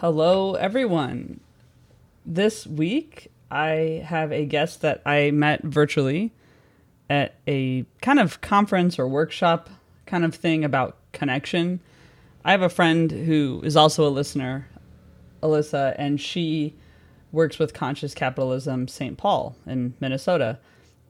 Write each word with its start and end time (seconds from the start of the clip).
Hello, 0.00 0.54
everyone. 0.54 1.40
This 2.24 2.66
week, 2.66 3.30
I 3.50 4.02
have 4.06 4.32
a 4.32 4.46
guest 4.46 4.80
that 4.80 5.02
I 5.04 5.30
met 5.30 5.62
virtually 5.62 6.32
at 7.10 7.34
a 7.46 7.84
kind 8.00 8.18
of 8.18 8.40
conference 8.40 8.98
or 8.98 9.06
workshop 9.06 9.68
kind 10.06 10.24
of 10.24 10.34
thing 10.34 10.64
about 10.64 10.96
connection. 11.12 11.80
I 12.46 12.52
have 12.52 12.62
a 12.62 12.70
friend 12.70 13.10
who 13.10 13.60
is 13.62 13.76
also 13.76 14.08
a 14.08 14.08
listener, 14.08 14.68
Alyssa, 15.42 15.94
and 15.98 16.18
she 16.18 16.76
works 17.30 17.58
with 17.58 17.74
Conscious 17.74 18.14
Capitalism 18.14 18.88
St. 18.88 19.18
Paul 19.18 19.54
in 19.66 19.92
Minnesota. 20.00 20.58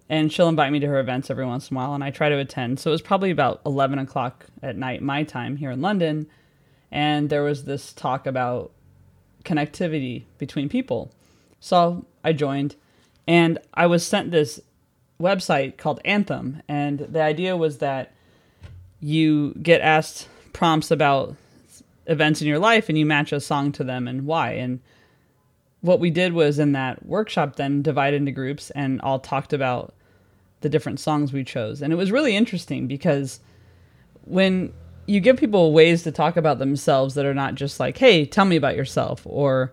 And 0.08 0.32
she'll 0.32 0.48
invite 0.48 0.72
me 0.72 0.80
to 0.80 0.88
her 0.88 0.98
events 0.98 1.30
every 1.30 1.46
once 1.46 1.70
in 1.70 1.76
a 1.76 1.78
while, 1.78 1.94
and 1.94 2.02
I 2.02 2.10
try 2.10 2.28
to 2.28 2.38
attend. 2.38 2.80
So 2.80 2.90
it 2.90 2.94
was 2.94 3.02
probably 3.02 3.30
about 3.30 3.60
11 3.64 4.00
o'clock 4.00 4.46
at 4.64 4.76
night, 4.76 5.00
my 5.00 5.22
time 5.22 5.58
here 5.58 5.70
in 5.70 5.80
London. 5.80 6.26
And 6.90 7.30
there 7.30 7.44
was 7.44 7.66
this 7.66 7.92
talk 7.92 8.26
about 8.26 8.72
connectivity 9.44 10.24
between 10.38 10.68
people. 10.68 11.12
So 11.60 12.04
I 12.24 12.32
joined 12.32 12.76
and 13.26 13.58
I 13.74 13.86
was 13.86 14.06
sent 14.06 14.30
this 14.30 14.60
website 15.20 15.76
called 15.76 16.00
Anthym. 16.04 16.62
And 16.68 17.00
the 17.00 17.22
idea 17.22 17.56
was 17.56 17.78
that 17.78 18.12
you 19.00 19.54
get 19.62 19.80
asked 19.80 20.28
prompts 20.52 20.90
about 20.90 21.36
events 22.06 22.40
in 22.40 22.48
your 22.48 22.58
life 22.58 22.88
and 22.88 22.98
you 22.98 23.06
match 23.06 23.32
a 23.32 23.40
song 23.40 23.72
to 23.72 23.84
them 23.84 24.08
and 24.08 24.26
why. 24.26 24.52
And 24.52 24.80
what 25.80 26.00
we 26.00 26.10
did 26.10 26.32
was 26.32 26.58
in 26.58 26.72
that 26.72 27.06
workshop 27.06 27.56
then 27.56 27.82
divided 27.82 28.16
into 28.16 28.32
groups 28.32 28.70
and 28.70 29.00
all 29.00 29.18
talked 29.18 29.52
about 29.52 29.94
the 30.60 30.68
different 30.68 31.00
songs 31.00 31.32
we 31.32 31.44
chose. 31.44 31.80
And 31.80 31.92
it 31.92 31.96
was 31.96 32.12
really 32.12 32.36
interesting 32.36 32.86
because 32.86 33.40
when 34.24 34.72
you 35.10 35.18
give 35.18 35.36
people 35.36 35.72
ways 35.72 36.04
to 36.04 36.12
talk 36.12 36.36
about 36.36 36.60
themselves 36.60 37.14
that 37.14 37.26
are 37.26 37.34
not 37.34 37.56
just 37.56 37.80
like, 37.80 37.98
hey, 37.98 38.24
tell 38.24 38.44
me 38.44 38.54
about 38.54 38.76
yourself 38.76 39.22
or 39.24 39.72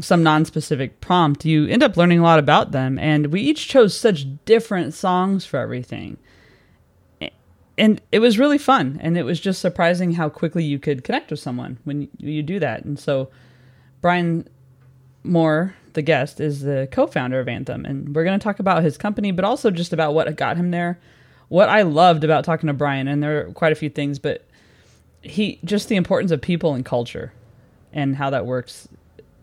some 0.00 0.24
non-specific 0.24 1.00
prompt, 1.00 1.44
you 1.44 1.68
end 1.68 1.82
up 1.82 1.96
learning 1.96 2.18
a 2.18 2.22
lot 2.24 2.40
about 2.40 2.72
them. 2.72 2.98
And 2.98 3.28
we 3.28 3.40
each 3.40 3.68
chose 3.68 3.96
such 3.96 4.26
different 4.44 4.94
songs 4.94 5.46
for 5.46 5.58
everything. 5.58 6.16
And 7.76 8.00
it 8.10 8.18
was 8.18 8.36
really 8.36 8.58
fun. 8.58 8.98
And 9.00 9.16
it 9.16 9.22
was 9.22 9.38
just 9.38 9.60
surprising 9.60 10.14
how 10.14 10.28
quickly 10.28 10.64
you 10.64 10.80
could 10.80 11.04
connect 11.04 11.30
with 11.30 11.38
someone 11.38 11.78
when 11.84 12.08
you 12.18 12.42
do 12.42 12.58
that. 12.58 12.84
And 12.84 12.98
so 12.98 13.30
Brian 14.00 14.48
Moore, 15.22 15.76
the 15.92 16.02
guest, 16.02 16.40
is 16.40 16.62
the 16.62 16.88
co-founder 16.90 17.38
of 17.38 17.46
Anthym. 17.46 17.88
And 17.88 18.12
we're 18.12 18.24
going 18.24 18.38
to 18.38 18.42
talk 18.42 18.58
about 18.58 18.82
his 18.82 18.98
company, 18.98 19.30
but 19.30 19.44
also 19.44 19.70
just 19.70 19.92
about 19.92 20.14
what 20.14 20.34
got 20.34 20.56
him 20.56 20.72
there. 20.72 20.98
What 21.46 21.68
I 21.68 21.82
loved 21.82 22.24
about 22.24 22.44
talking 22.44 22.66
to 22.66 22.72
Brian, 22.72 23.06
and 23.06 23.22
there 23.22 23.46
are 23.46 23.52
quite 23.52 23.72
a 23.72 23.76
few 23.76 23.88
things, 23.88 24.18
but 24.18 24.44
he 25.22 25.58
just 25.64 25.88
the 25.88 25.96
importance 25.96 26.30
of 26.30 26.40
people 26.40 26.74
and 26.74 26.84
culture 26.84 27.32
and 27.92 28.16
how 28.16 28.30
that 28.30 28.46
works 28.46 28.88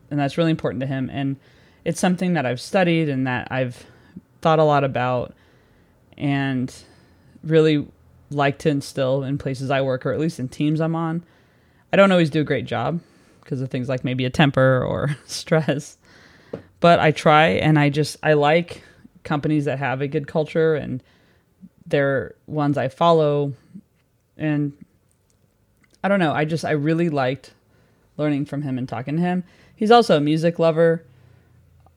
and 0.10 0.20
that's 0.20 0.38
really 0.38 0.52
important 0.52 0.82
to 0.82 0.88
him 0.88 1.10
and 1.12 1.38
it's 1.84 2.00
something 2.00 2.34
that 2.34 2.46
I've 2.46 2.60
studied 2.60 3.10
and 3.10 3.28
that 3.28 3.48
I've 3.52 3.86
thought 4.42 4.60
a 4.60 4.64
lot 4.64 4.84
about 4.84 5.34
and 6.18 6.74
really 7.44 7.88
like 8.32 8.58
to 8.60 8.70
instill 8.70 9.24
in 9.24 9.38
places 9.38 9.70
I 9.70 9.82
work 9.82 10.06
or 10.06 10.12
at 10.12 10.20
least 10.20 10.40
in 10.40 10.50
teams 10.50 10.82
I'm 10.82 10.96
on. 10.96 11.24
I 11.94 11.98
don't 11.98 12.12
always 12.12 12.30
do 12.30 12.42
a 12.42 12.46
great 12.46 12.66
job 12.66 13.00
because 13.42 13.62
of 13.62 13.70
things 13.70 13.88
like 13.88 14.04
maybe 14.04 14.26
a 14.26 14.30
temper 14.30 14.84
or 14.84 15.16
stress. 15.26 15.98
But 16.80 17.00
I 17.00 17.12
try 17.12 17.48
and 17.50 17.78
I 17.80 17.90
just 17.90 18.18
I 18.24 18.34
like 18.34 18.84
companies 19.24 19.66
that 19.66 19.80
have 19.80 20.02
a 20.02 20.08
good 20.08 20.28
culture 20.28 20.76
and 20.76 21.02
they're 21.86 22.36
ones 22.48 22.78
I 22.78 22.88
follow 22.88 23.54
and 24.38 24.74
I 26.06 26.08
don't 26.08 26.20
know. 26.20 26.34
I 26.34 26.46
just 26.46 26.64
I 26.64 26.72
really 26.72 27.10
liked 27.10 27.56
learning 28.16 28.46
from 28.46 28.62
him 28.62 28.78
and 28.78 28.88
talking 28.88 29.16
to 29.16 29.22
him. 29.24 29.44
He's 29.76 29.90
also 29.90 30.18
a 30.18 30.22
music 30.22 30.60
lover, 30.60 31.04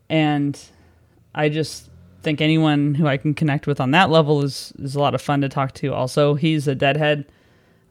and 0.09 0.59
I 1.35 1.51
just 1.51 1.91
think 2.23 2.41
anyone 2.41 2.95
who 2.95 3.07
I 3.07 3.19
can 3.19 3.35
connect 3.35 3.67
with 3.67 3.83
on 3.83 3.91
that 3.91 4.09
level 4.09 4.43
is 4.43 4.73
is 4.79 4.95
a 4.95 5.01
lot 5.01 5.15
of 5.15 5.21
fun 5.21 5.43
to 5.43 5.51
talk 5.51 5.75
to. 5.75 5.93
Also, 5.93 6.33
he's 6.33 6.67
a 6.67 6.75
deadhead. 6.75 7.27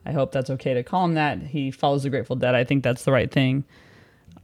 I 0.08 0.12
hope 0.12 0.32
that's 0.32 0.50
okay 0.50 0.74
to 0.74 0.82
call 0.82 1.06
him 1.06 1.14
that. 1.14 1.40
He 1.40 1.70
follows 1.70 2.02
the 2.02 2.10
Grateful 2.10 2.36
Dead. 2.36 2.56
I 2.56 2.64
think 2.64 2.84
that's 2.84 3.04
the 3.04 3.12
right 3.12 3.32
thing. 3.32 3.64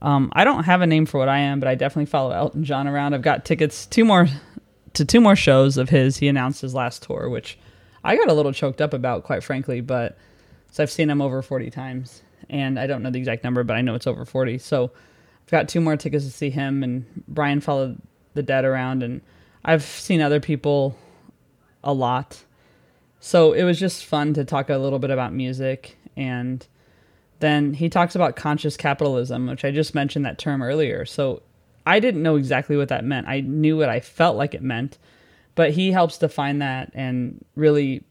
Um, 0.00 0.30
I 0.32 0.44
don't 0.44 0.62
have 0.62 0.80
a 0.80 0.86
name 0.86 1.06
for 1.06 1.18
what 1.18 1.28
I 1.28 1.38
am, 1.38 1.58
but 1.58 1.66
I 1.66 1.74
definitely 1.74 2.06
follow 2.06 2.30
Elton 2.30 2.62
John 2.62 2.86
around. 2.86 3.14
I've 3.14 3.22
got 3.22 3.44
tickets 3.44 3.84
two 3.84 4.04
more 4.04 4.28
to 4.92 5.04
two 5.04 5.20
more 5.20 5.34
shows 5.34 5.76
of 5.76 5.88
his. 5.88 6.18
He 6.18 6.28
announced 6.28 6.60
his 6.60 6.72
last 6.72 7.02
tour, 7.02 7.28
which 7.28 7.58
I 8.04 8.14
got 8.14 8.28
a 8.28 8.32
little 8.32 8.52
choked 8.52 8.80
up 8.80 8.94
about, 8.94 9.24
quite 9.24 9.42
frankly, 9.42 9.80
but 9.80 10.16
so 10.74 10.82
I've 10.82 10.90
seen 10.90 11.08
him 11.08 11.22
over 11.22 11.40
40 11.40 11.70
times. 11.70 12.20
And 12.50 12.80
I 12.80 12.88
don't 12.88 13.04
know 13.04 13.10
the 13.10 13.18
exact 13.20 13.44
number, 13.44 13.62
but 13.62 13.76
I 13.76 13.80
know 13.80 13.94
it's 13.94 14.08
over 14.08 14.24
40. 14.24 14.58
So 14.58 14.90
I've 15.44 15.50
got 15.50 15.68
two 15.68 15.80
more 15.80 15.96
tickets 15.96 16.24
to 16.24 16.32
see 16.32 16.50
him. 16.50 16.82
And 16.82 17.06
Brian 17.28 17.60
followed 17.60 18.02
the 18.34 18.42
dead 18.42 18.64
around. 18.64 19.04
And 19.04 19.20
I've 19.64 19.84
seen 19.84 20.20
other 20.20 20.40
people 20.40 20.98
a 21.84 21.92
lot. 21.92 22.42
So 23.20 23.52
it 23.52 23.62
was 23.62 23.78
just 23.78 24.04
fun 24.04 24.34
to 24.34 24.44
talk 24.44 24.68
a 24.68 24.76
little 24.76 24.98
bit 24.98 25.10
about 25.10 25.32
music. 25.32 25.96
And 26.16 26.66
then 27.38 27.74
he 27.74 27.88
talks 27.88 28.16
about 28.16 28.34
conscious 28.34 28.76
capitalism, 28.76 29.46
which 29.46 29.64
I 29.64 29.70
just 29.70 29.94
mentioned 29.94 30.26
that 30.26 30.38
term 30.38 30.60
earlier. 30.60 31.04
So 31.04 31.42
I 31.86 32.00
didn't 32.00 32.24
know 32.24 32.34
exactly 32.34 32.76
what 32.76 32.88
that 32.88 33.04
meant. 33.04 33.28
I 33.28 33.42
knew 33.42 33.76
what 33.76 33.90
I 33.90 34.00
felt 34.00 34.36
like 34.36 34.54
it 34.54 34.62
meant, 34.62 34.98
but 35.54 35.70
he 35.70 35.92
helps 35.92 36.18
define 36.18 36.58
that 36.58 36.90
and 36.94 37.44
really 37.54 38.02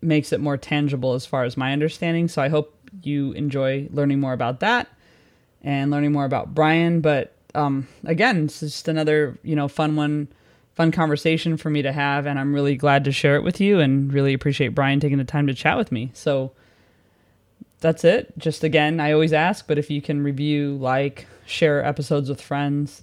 makes 0.00 0.32
it 0.32 0.40
more 0.40 0.56
tangible 0.56 1.14
as 1.14 1.26
far 1.26 1.44
as 1.44 1.56
my 1.56 1.72
understanding. 1.72 2.28
So 2.28 2.42
I 2.42 2.48
hope 2.48 2.74
you 3.02 3.32
enjoy 3.32 3.88
learning 3.90 4.20
more 4.20 4.32
about 4.32 4.60
that 4.60 4.88
and 5.62 5.90
learning 5.90 6.12
more 6.12 6.24
about 6.24 6.54
Brian. 6.54 7.00
But 7.00 7.34
um, 7.54 7.88
again, 8.04 8.44
it's 8.44 8.60
just 8.60 8.88
another 8.88 9.38
you 9.42 9.56
know 9.56 9.68
fun 9.68 9.96
one, 9.96 10.28
fun 10.74 10.92
conversation 10.92 11.56
for 11.56 11.70
me 11.70 11.82
to 11.82 11.92
have, 11.92 12.26
and 12.26 12.38
I'm 12.38 12.54
really 12.54 12.76
glad 12.76 13.04
to 13.04 13.12
share 13.12 13.36
it 13.36 13.42
with 13.42 13.60
you, 13.60 13.80
and 13.80 14.12
really 14.12 14.34
appreciate 14.34 14.68
Brian 14.68 15.00
taking 15.00 15.18
the 15.18 15.24
time 15.24 15.46
to 15.46 15.54
chat 15.54 15.76
with 15.76 15.92
me. 15.92 16.10
So 16.14 16.52
that's 17.80 18.04
it. 18.04 18.32
Just 18.38 18.64
again, 18.64 19.00
I 19.00 19.12
always 19.12 19.32
ask, 19.32 19.66
but 19.66 19.78
if 19.78 19.90
you 19.90 20.02
can 20.02 20.22
review, 20.22 20.76
like, 20.76 21.26
share 21.46 21.84
episodes 21.84 22.28
with 22.28 22.40
friends, 22.40 23.02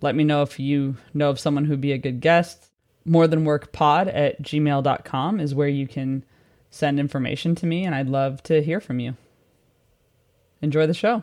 let 0.00 0.14
me 0.14 0.24
know 0.24 0.42
if 0.42 0.58
you 0.58 0.96
know 1.12 1.30
of 1.30 1.40
someone 1.40 1.64
who'd 1.64 1.80
be 1.80 1.92
a 1.92 1.98
good 1.98 2.20
guest. 2.20 2.70
More 3.06 3.26
than 3.26 3.44
work 3.44 3.70
pod 3.72 4.08
at 4.08 4.40
gmail.com 4.42 5.40
is 5.40 5.54
where 5.54 5.68
you 5.68 5.86
can 5.86 6.24
send 6.74 6.98
information 6.98 7.54
to 7.54 7.66
me, 7.66 7.84
and 7.84 7.94
I'd 7.94 8.08
love 8.08 8.42
to 8.44 8.60
hear 8.62 8.80
from 8.80 8.98
you. 8.98 9.14
Enjoy 10.60 10.86
the 10.86 10.94
show. 10.94 11.22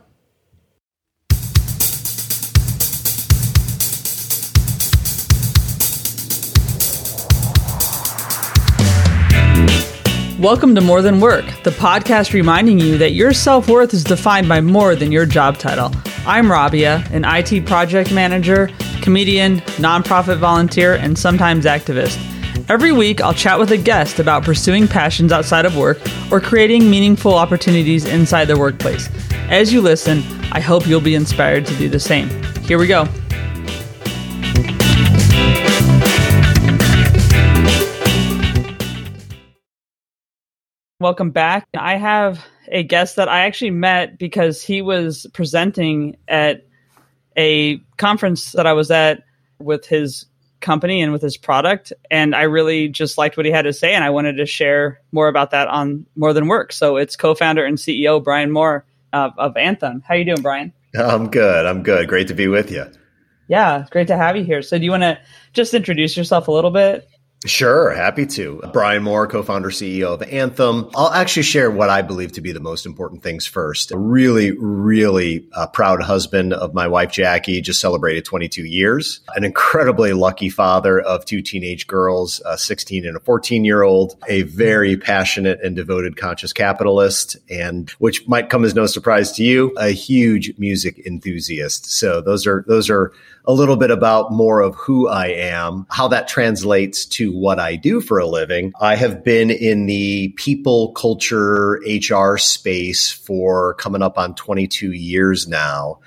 Welcome 10.39 10.73
to 10.73 10.81
More 10.81 11.03
Than 11.03 11.19
Work, 11.19 11.45
the 11.63 11.69
podcast 11.69 12.33
reminding 12.33 12.79
you 12.79 12.97
that 12.97 13.11
your 13.11 13.33
self 13.33 13.67
worth 13.67 13.93
is 13.93 14.03
defined 14.03 14.47
by 14.47 14.61
more 14.61 14.95
than 14.95 15.11
your 15.11 15.25
job 15.25 15.57
title. 15.57 15.91
I'm 16.25 16.49
Rabia, 16.49 17.03
an 17.11 17.25
IT 17.25 17.67
project 17.67 18.11
manager, 18.11 18.69
comedian, 19.01 19.57
nonprofit 19.77 20.37
volunteer, 20.37 20.95
and 20.95 21.17
sometimes 21.17 21.65
activist. 21.65 22.30
Every 22.71 22.93
week, 22.93 23.19
I'll 23.19 23.33
chat 23.33 23.59
with 23.59 23.69
a 23.71 23.77
guest 23.77 24.17
about 24.17 24.43
pursuing 24.43 24.87
passions 24.87 25.33
outside 25.33 25.65
of 25.65 25.75
work 25.75 25.99
or 26.31 26.39
creating 26.39 26.89
meaningful 26.89 27.33
opportunities 27.33 28.05
inside 28.05 28.45
the 28.45 28.57
workplace. 28.57 29.09
As 29.49 29.73
you 29.73 29.81
listen, 29.81 30.23
I 30.53 30.61
hope 30.61 30.87
you'll 30.87 31.01
be 31.01 31.13
inspired 31.13 31.65
to 31.65 31.75
do 31.75 31.89
the 31.89 31.99
same. 31.99 32.29
Here 32.63 32.77
we 32.77 32.87
go. 32.87 33.09
Welcome 41.01 41.31
back. 41.31 41.67
I 41.73 41.97
have 41.97 42.45
a 42.69 42.83
guest 42.83 43.17
that 43.17 43.27
I 43.27 43.41
actually 43.41 43.71
met 43.71 44.17
because 44.17 44.63
he 44.63 44.81
was 44.81 45.27
presenting 45.33 46.15
at 46.29 46.65
a 47.35 47.79
conference 47.97 48.53
that 48.53 48.65
I 48.65 48.71
was 48.71 48.91
at 48.91 49.25
with 49.59 49.85
his 49.85 50.25
company 50.61 51.01
and 51.01 51.11
with 51.11 51.21
his 51.21 51.37
product. 51.37 51.91
And 52.09 52.35
I 52.35 52.43
really 52.43 52.87
just 52.87 53.17
liked 53.17 53.37
what 53.37 53.45
he 53.45 53.51
had 53.51 53.63
to 53.63 53.73
say. 53.73 53.93
And 53.93 54.03
I 54.03 54.09
wanted 54.09 54.37
to 54.37 54.45
share 54.45 55.01
more 55.11 55.27
about 55.27 55.51
that 55.51 55.67
on 55.67 56.05
More 56.15 56.33
Than 56.33 56.47
Work. 56.47 56.71
So 56.71 56.97
it's 56.97 57.15
co 57.15 57.35
founder 57.35 57.65
and 57.65 57.77
CEO 57.77 58.23
Brian 58.23 58.51
Moore 58.51 58.85
of, 59.13 59.33
of 59.37 59.53
Anthym. 59.55 60.01
How 60.03 60.15
you 60.15 60.25
doing, 60.25 60.41
Brian? 60.41 60.73
I'm 60.95 61.29
good. 61.29 61.65
I'm 61.65 61.83
good. 61.83 62.07
Great 62.07 62.27
to 62.29 62.33
be 62.33 62.47
with 62.47 62.71
you. 62.71 62.85
Yeah, 63.47 63.85
great 63.91 64.07
to 64.07 64.15
have 64.15 64.37
you 64.37 64.43
here. 64.43 64.61
So 64.61 64.77
do 64.77 64.85
you 64.85 64.91
want 64.91 65.03
to 65.03 65.19
just 65.51 65.73
introduce 65.73 66.15
yourself 66.15 66.47
a 66.47 66.51
little 66.51 66.71
bit? 66.71 67.07
Sure, 67.45 67.89
happy 67.89 68.27
to. 68.27 68.61
Brian 68.71 69.01
Moore, 69.01 69.25
co-founder 69.25 69.69
CEO 69.69 70.13
of 70.13 70.19
Anthym. 70.19 70.91
I'll 70.95 71.09
actually 71.09 71.41
share 71.41 71.71
what 71.71 71.89
I 71.89 72.03
believe 72.03 72.33
to 72.33 72.41
be 72.41 72.51
the 72.51 72.59
most 72.59 72.85
important 72.85 73.23
things 73.23 73.47
first. 73.47 73.91
A 73.91 73.97
really, 73.97 74.51
really 74.51 75.47
uh, 75.53 75.65
proud 75.65 76.03
husband 76.03 76.53
of 76.53 76.75
my 76.75 76.87
wife 76.87 77.11
Jackie, 77.11 77.59
just 77.59 77.81
celebrated 77.81 78.25
22 78.25 78.65
years. 78.65 79.21
An 79.35 79.43
incredibly 79.43 80.13
lucky 80.13 80.49
father 80.49 81.01
of 81.01 81.25
two 81.25 81.41
teenage 81.41 81.87
girls, 81.87 82.43
a 82.45 82.59
16 82.59 83.07
and 83.07 83.17
a 83.17 83.19
14 83.19 83.65
year 83.65 83.81
old. 83.81 84.17
A 84.27 84.43
very 84.43 84.95
passionate 84.95 85.59
and 85.63 85.75
devoted 85.75 86.17
conscious 86.17 86.53
capitalist, 86.53 87.37
and 87.49 87.89
which 87.97 88.27
might 88.27 88.51
come 88.51 88.63
as 88.63 88.75
no 88.75 88.85
surprise 88.85 89.31
to 89.33 89.43
you, 89.43 89.73
a 89.77 89.89
huge 89.89 90.53
music 90.59 90.99
enthusiast. 91.07 91.91
So 91.91 92.21
those 92.21 92.45
are 92.45 92.63
those 92.67 92.87
are 92.87 93.13
a 93.45 93.53
little 93.53 93.77
bit 93.77 93.91
about 93.91 94.31
more 94.31 94.61
of 94.61 94.75
who 94.75 95.07
I 95.07 95.27
am, 95.27 95.85
how 95.89 96.07
that 96.09 96.27
translates 96.27 97.05
to 97.05 97.30
what 97.31 97.59
I 97.59 97.75
do 97.75 98.01
for 98.01 98.19
a 98.19 98.27
living. 98.27 98.73
I 98.79 98.95
have 98.95 99.23
been 99.23 99.49
in 99.49 99.85
the 99.85 100.29
people, 100.37 100.91
culture, 100.93 101.79
HR 101.85 102.37
space 102.37 103.11
for 103.11 103.73
coming 103.75 104.01
up 104.01 104.17
on 104.17 104.35
22 104.35 104.91
years 104.91 105.47
now. 105.47 105.99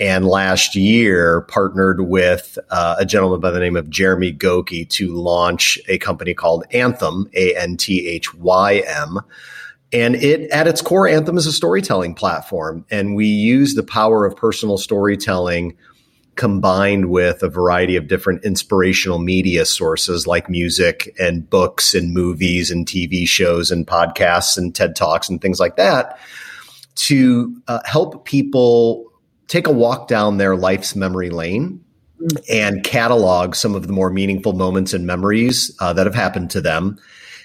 And 0.00 0.26
last 0.26 0.74
year 0.74 1.42
partnered 1.42 2.00
with 2.00 2.58
uh, 2.70 2.96
a 2.98 3.04
gentleman 3.04 3.40
by 3.40 3.50
the 3.50 3.60
name 3.60 3.76
of 3.76 3.90
Jeremy 3.90 4.32
Goki 4.32 4.88
to 4.90 5.14
launch 5.14 5.78
a 5.86 5.98
company 5.98 6.32
called 6.32 6.64
Anthym, 6.72 7.28
A 7.34 7.54
N 7.54 7.76
T 7.76 8.08
H 8.08 8.34
Y 8.34 8.82
M. 8.86 9.20
And 9.92 10.14
it, 10.16 10.50
at 10.50 10.66
its 10.66 10.80
core, 10.80 11.06
Anthym 11.06 11.36
is 11.36 11.46
a 11.46 11.52
storytelling 11.52 12.14
platform. 12.14 12.86
And 12.90 13.14
we 13.14 13.26
use 13.26 13.74
the 13.74 13.82
power 13.82 14.24
of 14.24 14.34
personal 14.34 14.78
storytelling 14.78 15.76
combined 16.36 17.10
with 17.10 17.42
a 17.42 17.48
variety 17.48 17.96
of 17.96 18.08
different 18.08 18.44
inspirational 18.44 19.18
media 19.18 19.64
sources 19.64 20.26
like 20.26 20.48
music 20.48 21.14
and 21.18 21.48
books 21.48 21.94
and 21.94 22.14
movies 22.14 22.70
and 22.70 22.86
TV 22.86 23.26
shows 23.26 23.70
and 23.70 23.86
podcasts 23.86 24.56
and 24.56 24.74
TED 24.74 24.96
Talks 24.96 25.28
and 25.28 25.40
things 25.40 25.60
like 25.60 25.76
that 25.76 26.18
to 26.94 27.60
uh, 27.68 27.80
help 27.84 28.24
people 28.24 29.12
take 29.48 29.66
a 29.66 29.72
walk 29.72 30.08
down 30.08 30.38
their 30.38 30.56
life's 30.56 30.96
memory 30.96 31.30
lane 31.30 31.84
and 32.50 32.84
catalog 32.84 33.54
some 33.54 33.74
of 33.74 33.86
the 33.86 33.92
more 33.92 34.10
meaningful 34.10 34.52
moments 34.52 34.94
and 34.94 35.06
memories 35.06 35.74
uh, 35.80 35.92
that 35.92 36.06
have 36.06 36.14
happened 36.14 36.50
to 36.50 36.60
them 36.60 36.98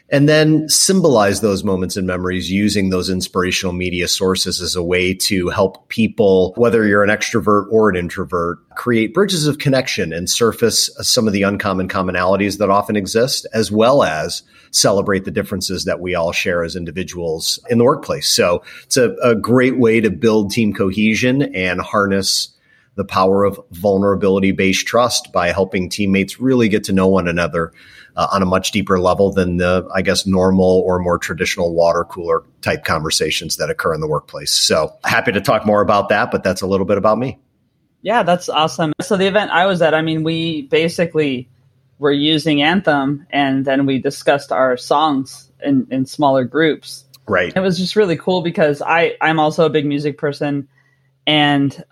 and 0.10 0.30
then 0.30 0.68
symbolize 0.70 1.42
those 1.42 1.64
moments 1.64 1.98
and 1.98 2.08
memories 2.08 2.50
using 2.50 2.90
those 2.90 3.10
inspirational 3.10 3.74
media 3.74 4.08
sources 4.08 4.62
as 4.62 4.76
a 4.76 4.84
way 4.84 5.14
to 5.14 5.50
help 5.50 5.90
people, 5.90 6.54
whether 6.56 6.88
you're 6.88 7.04
an 7.04 7.10
extrovert 7.10 7.68
or 7.72 7.90
an 7.90 7.98
introvert, 7.98 8.58
create 8.76 9.14
bridges 9.14 9.48
of 9.48 9.58
connection 9.58 10.14
and 10.14 10.30
surface 10.30 10.90
some 11.02 11.28
of 11.28 11.34
the 11.34 11.44
uncommon 11.44 11.90
commonalities 11.90 12.58
that 12.58 12.70
often 12.70 12.96
exist, 12.96 13.46
as 13.54 13.72
well 13.72 14.04
as 14.04 14.44
celebrate 14.72 15.26
the 15.26 15.32
differences 15.32 15.86
that 15.86 16.00
we 16.00 16.16
all 16.16 16.32
share 16.32 16.64
as 16.64 16.76
individuals 16.76 17.60
in 17.70 17.78
the 17.78 17.84
workplace. 17.84 18.30
So 18.30 18.64
it's 18.84 18.98
a, 18.98 19.14
a 19.24 19.36
great 19.36 19.78
way 19.78 20.00
to 20.00 20.10
build 20.10 20.52
team 20.52 20.74
cohesion 20.74 21.54
and 21.54 21.82
harness 21.82 22.54
the 22.96 23.06
power 23.06 23.44
of 23.44 23.60
vulnerability 23.72 24.52
based 24.52 24.88
trust 24.88 25.32
by 25.32 25.50
helping 25.50 25.88
teammates 25.88 26.40
really 26.40 26.68
get 26.68 26.84
to 26.86 26.94
know 26.94 27.08
one 27.08 27.28
another 27.28 27.72
uh, 28.18 28.28
on 28.32 28.42
a 28.42 28.46
much 28.46 28.72
deeper 28.72 29.00
level 29.00 29.32
than 29.32 29.58
the, 29.58 29.88
I 29.94 30.02
guess, 30.02 30.26
normal 30.26 30.84
or 30.86 31.00
more 31.00 31.20
traditional 31.20 31.74
water 31.74 32.04
cooler 32.04 32.44
type 32.62 32.84
conversations 32.84 33.58
that 33.58 33.70
occur 33.70 33.94
in 33.94 34.02
the 34.02 34.08
workplace. 34.08 34.52
So 34.52 34.98
happy 35.04 35.32
to 35.32 35.40
talk 35.40 35.66
more 35.66 35.82
about 35.82 36.10
that, 36.10 36.32
but 36.32 36.44
that's 36.44 36.62
a 36.62 36.68
little 36.68 36.86
bit 36.86 36.98
about 36.98 37.20
me. 37.20 37.40
Yeah, 38.02 38.24
that's 38.24 38.50
awesome. 38.50 38.94
So 39.02 39.18
the 39.18 39.28
event 39.28 39.52
I 39.52 39.68
was 39.68 39.82
at, 39.84 39.94
I 39.94 40.02
mean, 40.02 40.24
we 40.24 40.64
basically 40.64 41.48
were 42.00 42.12
using 42.12 42.58
Anthym 42.58 43.26
and 43.30 43.66
then 43.66 43.86
we 43.86 44.00
discussed 44.00 44.52
our 44.52 44.78
songs 44.78 45.52
in, 45.64 45.88
in 45.92 46.06
smaller 46.06 46.44
groups. 46.44 47.06
Right. 47.28 47.54
It 47.56 47.60
was 47.60 47.78
just 47.78 47.96
really 47.96 48.18
cool 48.18 48.42
because 48.42 48.82
I, 48.82 49.16
I'm 49.22 49.40
also 49.40 49.66
a 49.66 49.70
big 49.70 49.86
music 49.86 50.18
person 50.18 50.68
and 51.28 51.84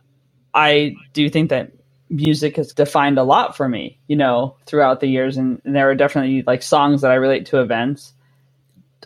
I 0.55 0.95
do 1.13 1.29
think 1.29 1.49
that 1.51 1.71
music 2.09 2.55
has 2.57 2.73
defined 2.73 3.17
a 3.17 3.23
lot 3.23 3.57
for 3.57 3.67
me, 3.67 3.99
you 4.07 4.15
know, 4.15 4.55
throughout 4.65 4.99
the 4.99 5.07
years. 5.07 5.37
And, 5.37 5.61
and, 5.65 5.75
there 5.75 5.89
are 5.89 5.95
definitely 5.95 6.43
like 6.45 6.61
songs 6.61 7.01
that 7.01 7.11
I 7.11 7.15
relate 7.15 7.47
to 7.47 7.61
events 7.61 8.13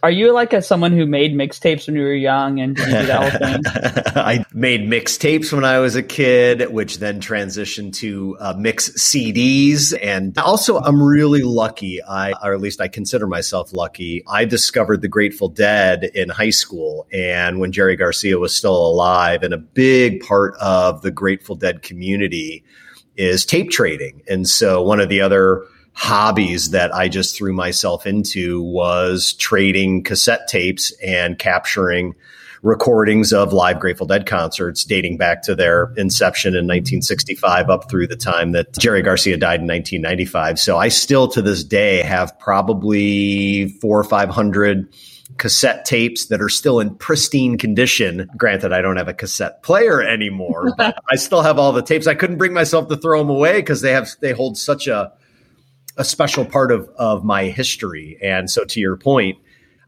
are 0.03 0.11
you 0.11 0.33
like 0.33 0.53
a 0.53 0.61
someone 0.61 0.91
who 0.93 1.05
made 1.05 1.33
mixtapes 1.33 1.87
when 1.87 1.95
you 1.95 2.03
were 2.03 2.13
young 2.13 2.59
and 2.59 2.75
did 2.75 2.87
you 2.87 2.99
do 2.99 3.05
that 3.07 3.21
whole 3.21 3.39
thing? 3.39 4.13
I 4.15 4.45
made 4.53 4.81
mixtapes 4.81 5.51
when 5.51 5.65
I 5.65 5.79
was 5.79 5.95
a 5.95 6.03
kid, 6.03 6.71
which 6.71 6.99
then 6.99 7.19
transitioned 7.19 7.93
to 7.95 8.37
uh, 8.39 8.53
mix 8.57 8.89
CDs. 8.91 9.97
And 10.01 10.37
also, 10.37 10.77
I'm 10.79 11.01
really 11.01 11.41
lucky. 11.41 12.01
I, 12.01 12.33
or 12.43 12.53
at 12.53 12.61
least 12.61 12.81
I 12.81 12.87
consider 12.87 13.27
myself 13.27 13.73
lucky. 13.73 14.23
I 14.27 14.45
discovered 14.45 15.01
the 15.01 15.07
Grateful 15.07 15.49
Dead 15.49 16.03
in 16.03 16.29
high 16.29 16.49
school, 16.49 17.07
and 17.11 17.59
when 17.59 17.71
Jerry 17.71 17.95
Garcia 17.95 18.37
was 18.39 18.55
still 18.55 18.75
alive, 18.75 19.43
and 19.43 19.53
a 19.53 19.57
big 19.57 20.21
part 20.21 20.55
of 20.61 21.01
the 21.01 21.11
Grateful 21.11 21.55
Dead 21.55 21.81
community 21.81 22.63
is 23.19 23.45
tape 23.45 23.69
trading. 23.69 24.23
And 24.27 24.47
so, 24.47 24.81
one 24.81 24.99
of 24.99 25.09
the 25.09 25.21
other 25.21 25.63
hobbies 25.93 26.71
that 26.71 26.95
I 26.95 27.09
just 27.09 27.35
threw 27.35 27.51
myself 27.51 28.07
into 28.07 28.61
was 28.61 29.33
trading 29.33 30.03
cassette 30.03 30.47
tapes 30.47 30.93
and 31.03 31.37
capturing 31.37 32.15
recordings 32.61 33.33
of 33.33 33.53
live 33.53 33.79
Grateful 33.79 34.07
Dead 34.07 34.25
concerts 34.25 34.83
dating 34.83 35.17
back 35.17 35.41
to 35.43 35.55
their 35.55 35.93
inception 35.97 36.53
in 36.53 36.65
1965 36.65 37.69
up 37.69 37.89
through 37.89 38.07
the 38.07 38.15
time 38.15 38.53
that 38.53 38.77
Jerry 38.77 39.01
Garcia 39.01 39.37
died 39.37 39.61
in 39.61 39.67
1995. 39.67 40.59
So 40.59 40.77
I 40.77 40.87
still 40.87 41.27
to 41.29 41.41
this 41.41 41.63
day 41.63 42.01
have 42.01 42.37
probably 42.39 43.69
four 43.81 43.99
or 43.99 44.03
500 44.03 44.93
cassette 45.39 45.85
tapes 45.85 46.27
that 46.27 46.41
are 46.41 46.49
still 46.49 46.79
in 46.79 46.93
pristine 46.95 47.57
condition. 47.57 48.29
Granted, 48.37 48.71
I 48.71 48.81
don't 48.81 48.97
have 48.97 49.07
a 49.07 49.13
cassette 49.13 49.63
player 49.63 50.01
anymore, 50.01 50.73
but 50.77 50.97
I 51.11 51.15
still 51.15 51.41
have 51.41 51.57
all 51.57 51.71
the 51.71 51.81
tapes. 51.81 52.05
I 52.05 52.13
couldn't 52.13 52.37
bring 52.37 52.53
myself 52.53 52.87
to 52.89 52.97
throw 52.97 53.19
them 53.19 53.29
away 53.29 53.53
because 53.53 53.81
they 53.81 53.93
have, 53.93 54.09
they 54.21 54.33
hold 54.33 54.57
such 54.57 54.87
a, 54.87 55.11
a 55.97 56.03
special 56.03 56.45
part 56.45 56.71
of 56.71 56.87
of 56.97 57.23
my 57.23 57.45
history. 57.45 58.17
And 58.21 58.49
so, 58.49 58.63
to 58.65 58.79
your 58.79 58.95
point, 58.95 59.37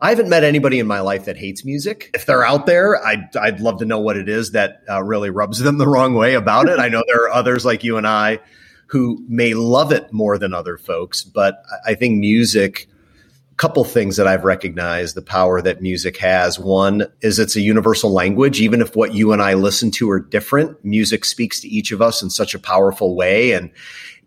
I 0.02 0.10
haven't 0.10 0.30
met 0.30 0.44
anybody 0.44 0.80
in 0.80 0.88
my 0.88 1.00
life 1.02 1.26
that 1.26 1.38
hates 1.38 1.64
music. 1.64 2.10
If 2.16 2.26
they're 2.26 2.44
out 2.44 2.66
there, 2.66 3.04
I'd, 3.06 3.36
I'd 3.38 3.60
love 3.60 3.80
to 3.80 3.86
know 3.86 4.00
what 4.00 4.18
it 4.18 4.28
is 4.28 4.52
that 4.52 4.82
uh, 4.90 5.04
really 5.04 5.30
rubs 5.30 5.60
them 5.60 5.78
the 5.78 5.88
wrong 5.88 6.16
way 6.16 6.34
about 6.34 6.70
it. 6.70 6.80
I 6.80 6.90
know 6.90 7.04
there 7.06 7.26
are 7.26 7.30
others 7.30 7.66
like 7.66 7.84
you 7.84 7.98
and 7.98 8.08
I 8.08 8.40
who 8.88 9.24
may 9.30 9.54
love 9.54 9.92
it 9.92 10.12
more 10.12 10.38
than 10.38 10.54
other 10.54 10.78
folks, 10.78 11.24
but 11.24 11.64
I 11.86 11.94
think 11.94 12.20
music, 12.20 12.90
couple 13.62 13.84
things 13.84 14.18
that 14.18 14.26
I've 14.26 14.44
recognized 14.44 15.14
the 15.14 15.22
power 15.22 15.62
that 15.62 15.84
music 15.84 16.18
has. 16.18 16.58
One 16.58 17.06
is 17.22 17.38
it's 17.38 17.56
a 17.56 17.62
universal 17.62 18.10
language. 18.10 18.60
Even 18.60 18.82
if 18.82 18.96
what 18.96 19.14
you 19.14 19.34
and 19.34 19.42
I 19.42 19.54
listen 19.54 19.92
to 19.92 20.10
are 20.10 20.20
different, 20.20 20.84
music 20.84 21.24
speaks 21.24 21.60
to 21.60 21.68
each 21.68 21.92
of 21.92 22.02
us 22.02 22.24
in 22.24 22.32
such 22.32 22.56
a 22.56 22.60
powerful 22.60 23.16
way. 23.16 23.52
And 23.52 23.70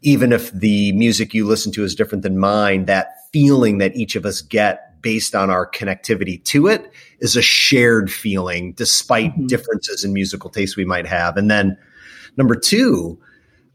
even 0.02 0.32
if 0.32 0.52
the 0.52 0.92
music 0.92 1.34
you 1.34 1.46
listen 1.46 1.72
to 1.72 1.82
is 1.82 1.96
different 1.96 2.22
than 2.22 2.38
mine, 2.38 2.84
that 2.84 3.08
feeling 3.32 3.78
that 3.78 3.96
each 3.96 4.14
of 4.14 4.24
us 4.24 4.40
get 4.40 5.02
based 5.02 5.34
on 5.34 5.50
our 5.50 5.68
connectivity 5.68 6.42
to 6.44 6.68
it 6.68 6.92
is 7.18 7.34
a 7.34 7.42
shared 7.42 8.12
feeling 8.12 8.72
despite 8.74 9.32
mm-hmm. 9.32 9.48
differences 9.48 10.04
in 10.04 10.12
musical 10.12 10.48
taste 10.48 10.76
we 10.76 10.84
might 10.84 11.08
have. 11.08 11.36
And 11.36 11.50
then 11.50 11.76
number 12.36 12.54
two, 12.54 13.18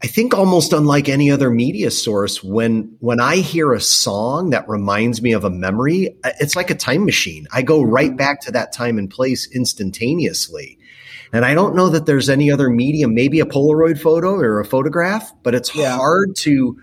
I 0.02 0.06
think 0.06 0.32
almost 0.32 0.72
unlike 0.72 1.10
any 1.10 1.30
other 1.30 1.50
media 1.50 1.90
source, 1.90 2.42
when 2.42 2.96
when 3.00 3.20
I 3.20 3.36
hear 3.36 3.72
a 3.72 3.80
song 3.80 4.50
that 4.50 4.66
reminds 4.66 5.20
me 5.20 5.32
of 5.32 5.44
a 5.44 5.50
memory, 5.50 6.16
uh, 6.24 6.30
it's 6.40 6.56
like 6.56 6.70
a 6.70 6.74
time 6.74 7.04
machine. 7.04 7.46
I 7.52 7.60
go 7.62 7.82
right 7.82 8.16
back 8.16 8.40
to 8.42 8.52
that 8.52 8.72
time 8.72 8.96
and 8.96 9.10
place 9.10 9.46
instantaneously. 9.54 10.78
And 11.32 11.44
I 11.44 11.54
don't 11.54 11.76
know 11.76 11.90
that 11.90 12.06
there's 12.06 12.28
any 12.28 12.50
other 12.50 12.70
medium, 12.70 13.14
maybe 13.14 13.40
a 13.40 13.44
Polaroid 13.44 14.00
photo 14.00 14.34
or 14.34 14.58
a 14.58 14.64
photograph, 14.64 15.32
but 15.42 15.54
it's 15.54 15.74
yeah. 15.74 15.96
hard 15.96 16.34
to, 16.38 16.80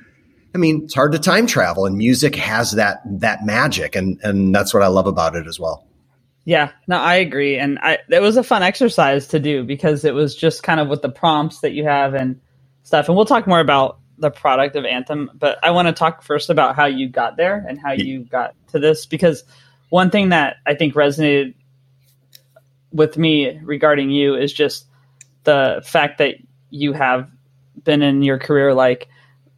I 0.55 0.57
mean, 0.57 0.83
it's 0.85 0.93
hard 0.93 1.11
to 1.13 1.19
time 1.19 1.47
travel 1.47 1.85
and 1.85 1.97
music 1.97 2.35
has 2.35 2.71
that, 2.73 3.01
that 3.19 3.45
magic. 3.45 3.95
And, 3.95 4.19
and 4.23 4.55
that's 4.55 4.73
what 4.73 4.83
I 4.83 4.87
love 4.87 5.07
about 5.07 5.35
it 5.35 5.47
as 5.47 5.59
well. 5.59 5.85
Yeah, 6.45 6.71
no, 6.87 6.97
I 6.97 7.15
agree. 7.15 7.57
And 7.57 7.77
I, 7.79 7.97
it 8.09 8.21
was 8.21 8.37
a 8.37 8.43
fun 8.43 8.63
exercise 8.63 9.27
to 9.29 9.39
do 9.39 9.65
because 9.65 10.05
it 10.05 10.13
was 10.13 10.33
just 10.33 10.63
kind 10.63 10.79
of 10.79 10.87
with 10.87 11.01
the 11.01 11.09
prompts 11.09 11.59
that 11.59 11.73
you 11.73 11.83
have 11.83 12.13
and 12.13 12.39
stuff. 12.87 13.09
And 13.09 13.17
we'll 13.17 13.25
talk 13.25 13.45
more 13.47 13.59
about 13.59 13.99
the 14.17 14.31
product 14.31 14.77
of 14.77 14.85
Anthym, 14.85 15.27
but 15.37 15.59
I 15.61 15.71
want 15.71 15.89
to 15.89 15.93
talk 15.93 16.23
first 16.23 16.49
about 16.49 16.75
how 16.75 16.85
you 16.85 17.09
got 17.09 17.35
there 17.35 17.65
and 17.67 17.77
how 17.77 17.91
you 17.91 18.23
got 18.23 18.55
to 18.69 18.79
this 18.79 19.05
because 19.05 19.43
one 19.89 20.09
thing 20.09 20.29
that 20.29 20.57
I 20.65 20.73
think 20.73 20.93
resonated 20.95 21.53
with 22.93 23.17
me 23.17 23.59
regarding 23.61 24.09
you 24.09 24.35
is 24.35 24.53
just 24.53 24.85
the 25.43 25.81
fact 25.85 26.17
that 26.19 26.35
you 26.69 26.93
have 26.93 27.29
been 27.83 28.01
in 28.01 28.23
your 28.23 28.39
career 28.39 28.73
like 28.73 29.09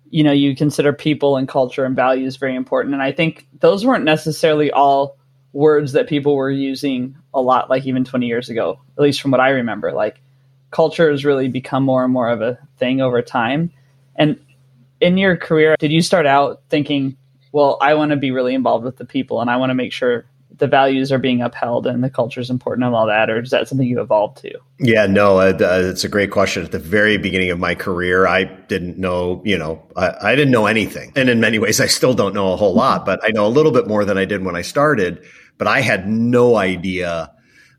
you 0.09 0.23
know 0.23 0.31
you 0.31 0.55
consider 0.55 0.91
people 0.91 1.37
and 1.37 1.47
culture 1.47 1.85
and 1.85 1.95
values 1.95 2.35
very 2.35 2.53
important 2.53 2.93
and 2.93 3.01
i 3.01 3.11
think 3.11 3.47
those 3.59 3.85
weren't 3.85 4.03
necessarily 4.03 4.71
all 4.71 5.17
words 5.53 5.93
that 5.93 6.07
people 6.07 6.35
were 6.35 6.51
using 6.51 7.15
a 7.33 7.41
lot 7.41 7.69
like 7.69 7.85
even 7.85 8.03
20 8.03 8.27
years 8.27 8.49
ago 8.49 8.79
at 8.97 9.01
least 9.01 9.21
from 9.21 9.31
what 9.31 9.39
i 9.39 9.49
remember 9.49 9.91
like 9.91 10.21
culture 10.71 11.09
has 11.09 11.25
really 11.25 11.47
become 11.47 11.83
more 11.83 12.03
and 12.03 12.13
more 12.13 12.29
of 12.29 12.41
a 12.41 12.57
thing 12.77 13.01
over 13.01 13.21
time 13.21 13.71
and 14.15 14.39
in 15.01 15.17
your 15.17 15.37
career 15.37 15.75
did 15.79 15.91
you 15.91 16.01
start 16.01 16.25
out 16.25 16.61
thinking 16.69 17.15
well, 17.51 17.77
I 17.81 17.93
want 17.95 18.11
to 18.11 18.17
be 18.17 18.31
really 18.31 18.53
involved 18.53 18.85
with 18.85 18.97
the 18.97 19.05
people 19.05 19.41
and 19.41 19.49
I 19.49 19.57
want 19.57 19.69
to 19.69 19.75
make 19.75 19.91
sure 19.91 20.25
the 20.57 20.67
values 20.67 21.11
are 21.11 21.17
being 21.17 21.41
upheld 21.41 21.87
and 21.87 22.03
the 22.03 22.09
culture 22.09 22.41
is 22.41 22.49
important 22.49 22.85
and 22.85 22.93
all 22.93 23.07
that, 23.07 23.29
or 23.29 23.39
is 23.41 23.49
that 23.51 23.67
something 23.67 23.87
you 23.87 24.01
evolved 24.01 24.39
to? 24.39 24.51
Yeah, 24.77 25.05
no, 25.05 25.39
uh, 25.39 25.53
it's 25.59 26.03
a 26.03 26.09
great 26.09 26.31
question. 26.31 26.65
At 26.65 26.71
the 26.71 26.79
very 26.79 27.17
beginning 27.17 27.49
of 27.49 27.59
my 27.59 27.75
career, 27.75 28.27
I 28.27 28.43
didn't 28.43 28.97
know, 28.97 29.41
you 29.45 29.57
know, 29.57 29.81
I, 29.95 30.13
I, 30.21 30.35
didn't 30.35 30.51
know 30.51 30.65
anything. 30.65 31.13
And 31.15 31.29
in 31.29 31.39
many 31.39 31.59
ways, 31.59 31.79
I 31.79 31.87
still 31.87 32.13
don't 32.13 32.33
know 32.33 32.51
a 32.51 32.57
whole 32.57 32.73
lot, 32.73 33.05
but 33.05 33.21
I 33.23 33.29
know 33.29 33.45
a 33.45 33.47
little 33.47 33.71
bit 33.71 33.87
more 33.87 34.03
than 34.03 34.17
I 34.17 34.25
did 34.25 34.43
when 34.43 34.55
I 34.55 34.61
started. 34.61 35.23
But 35.57 35.67
I 35.67 35.79
had 35.79 36.09
no 36.09 36.57
idea 36.57 37.31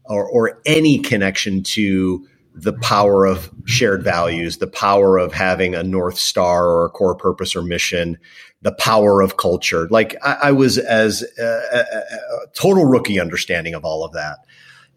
or, 0.06 0.26
or 0.26 0.60
any 0.64 0.98
connection 1.00 1.62
to 1.62 2.26
the 2.54 2.72
power 2.72 3.26
of 3.26 3.50
shared 3.64 4.02
values, 4.02 4.58
the 4.58 4.66
power 4.66 5.18
of 5.18 5.32
having 5.32 5.74
a 5.74 5.82
North 5.82 6.18
Star 6.18 6.68
or 6.68 6.86
a 6.86 6.90
core 6.90 7.14
purpose 7.14 7.54
or 7.54 7.62
mission, 7.62 8.18
the 8.62 8.72
power 8.72 9.22
of 9.22 9.36
culture. 9.36 9.88
Like 9.88 10.16
I, 10.22 10.38
I 10.44 10.52
was 10.52 10.76
as 10.78 11.24
a, 11.38 11.42
a, 11.42 11.78
a, 11.78 12.46
total 12.54 12.84
rookie 12.84 13.20
understanding 13.20 13.74
of 13.74 13.84
all 13.84 14.04
of 14.04 14.12
that. 14.12 14.38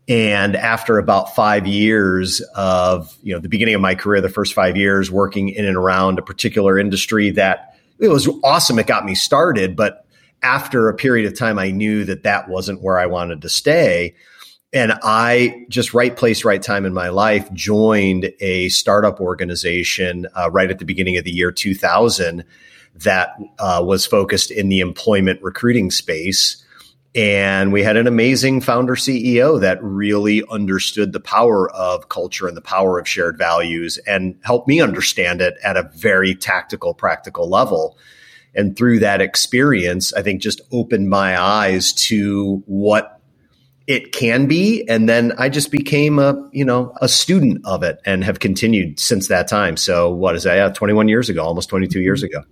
And 0.09 0.55
after 0.55 0.97
about 0.97 1.33
five 1.33 1.65
years 1.65 2.41
of, 2.55 3.15
you 3.23 3.33
know, 3.33 3.39
the 3.39 3.47
beginning 3.47 3.75
of 3.75 3.81
my 3.81 3.95
career, 3.95 4.19
the 4.19 4.27
first 4.27 4.53
five 4.53 4.75
years 4.75 5.09
working 5.09 5.47
in 5.49 5.65
and 5.65 5.77
around 5.77 6.19
a 6.19 6.21
particular 6.21 6.77
industry 6.77 7.29
that 7.31 7.79
it 7.99 8.09
was 8.09 8.27
awesome. 8.43 8.79
It 8.79 8.87
got 8.87 9.05
me 9.05 9.15
started. 9.15 9.77
But 9.77 10.05
after 10.41 10.89
a 10.89 10.93
period 10.93 11.25
of 11.25 11.39
time, 11.39 11.57
I 11.57 11.71
knew 11.71 12.03
that 12.03 12.23
that 12.23 12.49
wasn't 12.49 12.81
where 12.81 12.99
I 12.99 13.05
wanted 13.05 13.41
to 13.43 13.49
stay. 13.49 14.15
And 14.73 14.93
I 15.03 15.65
just 15.69 15.93
right 15.93 16.15
place, 16.15 16.43
right 16.43 16.61
time 16.61 16.85
in 16.85 16.93
my 16.93 17.09
life 17.09 17.51
joined 17.53 18.33
a 18.39 18.69
startup 18.69 19.21
organization 19.21 20.25
uh, 20.35 20.49
right 20.49 20.71
at 20.71 20.79
the 20.79 20.85
beginning 20.85 21.17
of 21.17 21.23
the 21.23 21.31
year 21.31 21.51
2000 21.51 22.43
that 22.95 23.37
uh, 23.59 23.83
was 23.85 24.05
focused 24.05 24.49
in 24.49 24.69
the 24.69 24.79
employment 24.79 25.41
recruiting 25.43 25.91
space. 25.91 26.63
And 27.15 27.71
we 27.71 27.83
had 27.83 27.97
an 27.97 28.07
amazing 28.07 28.61
founder 28.61 28.95
CEO 28.95 29.61
that 29.61 29.77
really 29.83 30.43
understood 30.49 31.13
the 31.13 31.19
power 31.19 31.69
of 31.71 32.09
culture 32.09 32.47
and 32.47 32.57
the 32.57 32.61
power 32.61 32.97
of 32.97 33.07
shared 33.07 33.37
values 33.37 33.99
and 34.07 34.35
helped 34.41 34.67
me 34.67 34.81
understand 34.81 35.39
it 35.39 35.55
at 35.63 35.77
a 35.77 35.91
very 35.95 36.33
tactical, 36.33 36.95
practical 36.95 37.47
level. 37.47 37.99
And 38.55 38.75
through 38.75 38.99
that 38.99 39.21
experience, 39.21 40.11
I 40.13 40.23
think 40.23 40.41
just 40.41 40.61
opened 40.71 41.09
my 41.09 41.39
eyes 41.39 41.93
to 41.93 42.63
what 42.65 43.21
it 43.87 44.11
can 44.11 44.47
be. 44.47 44.87
And 44.87 45.09
then 45.09 45.33
I 45.37 45.49
just 45.49 45.71
became 45.71 46.19
a, 46.19 46.49
you 46.51 46.65
know, 46.65 46.93
a 47.01 47.07
student 47.07 47.65
of 47.65 47.83
it 47.83 47.99
and 48.05 48.23
have 48.23 48.39
continued 48.39 48.99
since 48.99 49.27
that 49.27 49.47
time. 49.47 49.77
So 49.77 50.09
what 50.09 50.35
is 50.35 50.43
that? 50.43 50.55
Yeah, 50.55 50.69
21 50.69 51.07
years 51.07 51.29
ago, 51.29 51.43
almost 51.43 51.69
22 51.69 52.01
years 52.01 52.23
mm-hmm. 52.23 52.37
ago 52.37 52.45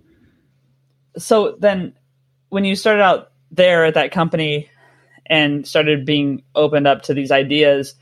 so 1.18 1.58
then 1.60 1.94
when 2.50 2.66
you 2.66 2.76
started 2.76 3.02
out 3.02 3.32
there 3.52 3.86
at 3.86 3.96
that 3.96 4.12
company 4.12 4.70
and 5.26 5.68
started 5.68 6.06
being 6.06 6.44
opened 6.56 6.88
up 6.88 7.04
to 7.04 7.14
these 7.14 7.32
ideas 7.32 7.96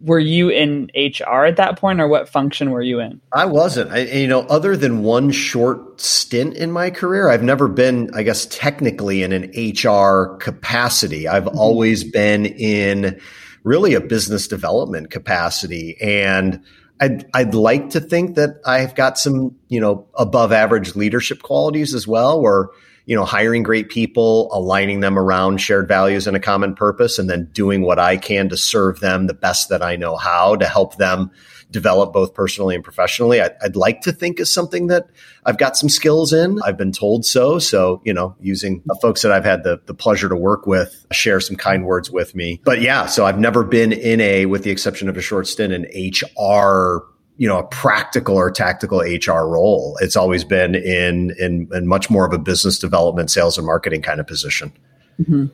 were 0.00 0.18
you 0.18 0.48
in 0.48 0.90
HR 0.94 1.44
at 1.44 1.56
that 1.56 1.78
point, 1.78 2.00
or 2.00 2.08
what 2.08 2.28
function 2.28 2.70
were 2.70 2.82
you 2.82 3.00
in? 3.00 3.20
I 3.32 3.46
wasn't. 3.46 3.90
I, 3.90 4.00
you 4.02 4.28
know, 4.28 4.42
other 4.42 4.76
than 4.76 5.02
one 5.02 5.30
short 5.30 6.00
stint 6.00 6.54
in 6.54 6.70
my 6.70 6.90
career, 6.90 7.28
I've 7.28 7.42
never 7.42 7.68
been, 7.68 8.10
I 8.14 8.22
guess, 8.22 8.46
technically 8.46 9.22
in 9.22 9.32
an 9.32 9.50
HR 9.56 10.36
capacity. 10.36 11.26
I've 11.26 11.44
mm-hmm. 11.44 11.58
always 11.58 12.04
been 12.04 12.46
in 12.46 13.20
really 13.64 13.94
a 13.94 14.00
business 14.00 14.46
development 14.46 15.10
capacity, 15.10 15.96
and 16.00 16.62
I'd, 17.00 17.28
I'd 17.34 17.54
like 17.54 17.90
to 17.90 18.00
think 18.00 18.36
that 18.36 18.60
I've 18.64 18.94
got 18.94 19.18
some, 19.18 19.56
you 19.68 19.80
know, 19.80 20.06
above 20.14 20.52
average 20.52 20.96
leadership 20.96 21.42
qualities 21.42 21.94
as 21.94 22.06
well, 22.06 22.40
where, 22.40 22.68
you 23.08 23.16
know, 23.16 23.24
hiring 23.24 23.62
great 23.62 23.88
people, 23.88 24.50
aligning 24.52 25.00
them 25.00 25.18
around 25.18 25.62
shared 25.62 25.88
values 25.88 26.26
and 26.26 26.36
a 26.36 26.40
common 26.40 26.74
purpose, 26.74 27.18
and 27.18 27.28
then 27.28 27.48
doing 27.54 27.80
what 27.80 27.98
I 27.98 28.18
can 28.18 28.50
to 28.50 28.56
serve 28.58 29.00
them 29.00 29.28
the 29.28 29.34
best 29.34 29.70
that 29.70 29.82
I 29.82 29.96
know 29.96 30.16
how 30.16 30.56
to 30.56 30.66
help 30.66 30.96
them 30.96 31.30
develop 31.70 32.12
both 32.12 32.34
personally 32.34 32.74
and 32.74 32.84
professionally. 32.84 33.40
I, 33.40 33.50
would 33.62 33.76
like 33.76 34.02
to 34.02 34.12
think 34.12 34.38
is 34.38 34.52
something 34.52 34.88
that 34.88 35.06
I've 35.46 35.56
got 35.56 35.74
some 35.74 35.88
skills 35.88 36.34
in. 36.34 36.60
I've 36.62 36.76
been 36.76 36.92
told 36.92 37.24
so. 37.24 37.58
So, 37.58 38.02
you 38.04 38.12
know, 38.12 38.36
using 38.40 38.82
folks 39.00 39.22
that 39.22 39.32
I've 39.32 39.44
had 39.44 39.64
the, 39.64 39.80
the 39.86 39.94
pleasure 39.94 40.28
to 40.28 40.36
work 40.36 40.66
with 40.66 41.06
share 41.10 41.40
some 41.40 41.56
kind 41.56 41.86
words 41.86 42.10
with 42.10 42.34
me. 42.34 42.60
But 42.62 42.82
yeah, 42.82 43.06
so 43.06 43.24
I've 43.24 43.38
never 43.38 43.64
been 43.64 43.92
in 43.92 44.20
a, 44.20 44.44
with 44.44 44.64
the 44.64 44.70
exception 44.70 45.08
of 45.08 45.16
a 45.16 45.22
short 45.22 45.46
stint, 45.46 45.72
in 45.72 46.12
HR 46.12 47.06
you 47.38 47.48
know 47.48 47.58
a 47.58 47.64
practical 47.64 48.36
or 48.36 48.50
tactical 48.50 49.00
HR 49.00 49.46
role. 49.46 49.96
It's 50.00 50.16
always 50.16 50.44
been 50.44 50.74
in 50.74 51.34
in, 51.38 51.68
in 51.72 51.86
much 51.86 52.10
more 52.10 52.26
of 52.26 52.32
a 52.32 52.38
business 52.38 52.78
development, 52.78 53.30
sales, 53.30 53.56
and 53.56 53.66
marketing 53.66 54.02
kind 54.02 54.20
of 54.20 54.26
position. 54.26 54.72
Mm-hmm. 55.20 55.46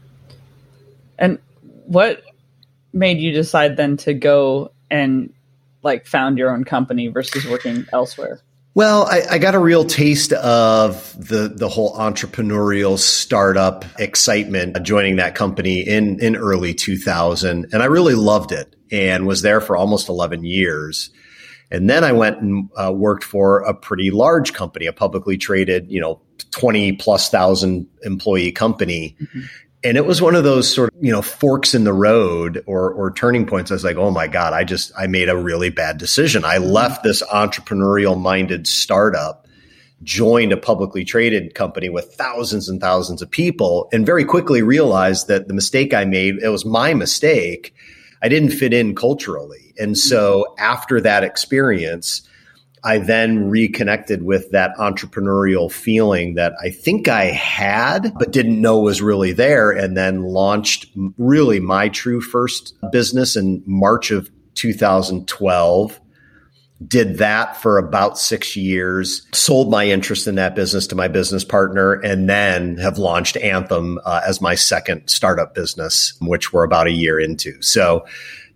And 1.18 1.38
what 1.86 2.22
made 2.92 3.18
you 3.18 3.32
decide 3.32 3.76
then 3.76 3.98
to 3.98 4.14
go 4.14 4.72
and 4.90 5.32
like 5.82 6.06
found 6.06 6.38
your 6.38 6.50
own 6.50 6.64
company 6.64 7.08
versus 7.08 7.46
working 7.46 7.86
elsewhere? 7.92 8.40
Well, 8.76 9.06
I, 9.06 9.22
I, 9.32 9.38
got 9.38 9.54
a 9.54 9.60
real 9.60 9.84
taste 9.84 10.32
of 10.32 11.14
the 11.16 11.48
the 11.48 11.68
whole 11.68 11.94
entrepreneurial 11.96 12.98
startup 12.98 13.84
excitement 14.00 14.82
joining 14.82 15.16
that 15.16 15.36
company 15.36 15.80
in 15.80 16.18
in 16.18 16.34
early 16.34 16.74
2000, 16.74 17.66
and 17.72 17.82
I 17.82 17.86
really 17.86 18.14
loved 18.14 18.50
it 18.50 18.74
and 18.90 19.26
was 19.26 19.42
there 19.42 19.60
for 19.60 19.76
almost 19.76 20.08
11 20.08 20.44
years. 20.44 21.10
And 21.70 21.88
then 21.88 22.04
I 22.04 22.12
went 22.12 22.40
and 22.40 22.68
uh, 22.76 22.92
worked 22.92 23.24
for 23.24 23.60
a 23.60 23.74
pretty 23.74 24.10
large 24.10 24.52
company, 24.52 24.86
a 24.86 24.92
publicly 24.92 25.36
traded, 25.36 25.90
you 25.90 26.00
know, 26.00 26.20
20 26.50 26.92
plus 26.92 27.30
thousand 27.30 27.86
employee 28.02 28.52
company. 28.52 29.16
Mm-hmm. 29.20 29.40
And 29.82 29.98
it 29.98 30.06
was 30.06 30.22
one 30.22 30.34
of 30.34 30.44
those 30.44 30.72
sort 30.72 30.94
of, 30.94 31.04
you 31.04 31.12
know, 31.12 31.20
forks 31.20 31.74
in 31.74 31.84
the 31.84 31.92
road 31.92 32.64
or, 32.66 32.90
or 32.90 33.12
turning 33.12 33.44
points. 33.44 33.70
I 33.70 33.74
was 33.74 33.84
like, 33.84 33.96
oh 33.96 34.10
my 34.10 34.28
God, 34.28 34.54
I 34.54 34.64
just, 34.64 34.92
I 34.96 35.06
made 35.06 35.28
a 35.28 35.36
really 35.36 35.68
bad 35.68 35.98
decision. 35.98 36.44
I 36.44 36.56
left 36.56 37.02
this 37.02 37.22
entrepreneurial 37.24 38.18
minded 38.18 38.66
startup, 38.66 39.46
joined 40.02 40.52
a 40.52 40.56
publicly 40.56 41.04
traded 41.04 41.54
company 41.54 41.90
with 41.90 42.14
thousands 42.14 42.68
and 42.68 42.80
thousands 42.80 43.20
of 43.20 43.30
people, 43.30 43.88
and 43.92 44.06
very 44.06 44.24
quickly 44.24 44.62
realized 44.62 45.28
that 45.28 45.48
the 45.48 45.54
mistake 45.54 45.92
I 45.92 46.06
made, 46.06 46.36
it 46.36 46.48
was 46.48 46.64
my 46.64 46.94
mistake. 46.94 47.74
I 48.24 48.28
didn't 48.28 48.52
fit 48.52 48.72
in 48.72 48.94
culturally. 48.94 49.74
And 49.78 49.98
so 49.98 50.46
mm-hmm. 50.48 50.64
after 50.64 50.98
that 51.02 51.24
experience, 51.24 52.26
I 52.82 52.96
then 52.98 53.50
reconnected 53.50 54.22
with 54.22 54.50
that 54.52 54.74
entrepreneurial 54.78 55.70
feeling 55.70 56.34
that 56.34 56.54
I 56.62 56.70
think 56.70 57.06
I 57.06 57.26
had, 57.26 58.14
but 58.18 58.32
didn't 58.32 58.62
know 58.62 58.80
was 58.80 59.02
really 59.02 59.32
there. 59.32 59.70
And 59.70 59.94
then 59.94 60.22
launched 60.22 60.86
really 61.18 61.60
my 61.60 61.90
true 61.90 62.22
first 62.22 62.74
business 62.90 63.36
in 63.36 63.62
March 63.66 64.10
of 64.10 64.30
2012. 64.54 66.00
Did 66.86 67.18
that 67.18 67.56
for 67.56 67.78
about 67.78 68.18
six 68.18 68.56
years, 68.56 69.26
sold 69.32 69.70
my 69.70 69.86
interest 69.86 70.26
in 70.26 70.34
that 70.34 70.54
business 70.54 70.86
to 70.88 70.96
my 70.96 71.08
business 71.08 71.44
partner, 71.44 71.94
and 71.94 72.28
then 72.28 72.76
have 72.78 72.98
launched 72.98 73.36
Anthym 73.36 73.98
uh, 74.04 74.20
as 74.26 74.40
my 74.40 74.54
second 74.54 75.08
startup 75.08 75.54
business, 75.54 76.14
which 76.20 76.52
we're 76.52 76.64
about 76.64 76.86
a 76.86 76.92
year 76.92 77.20
into. 77.20 77.60
So, 77.62 78.06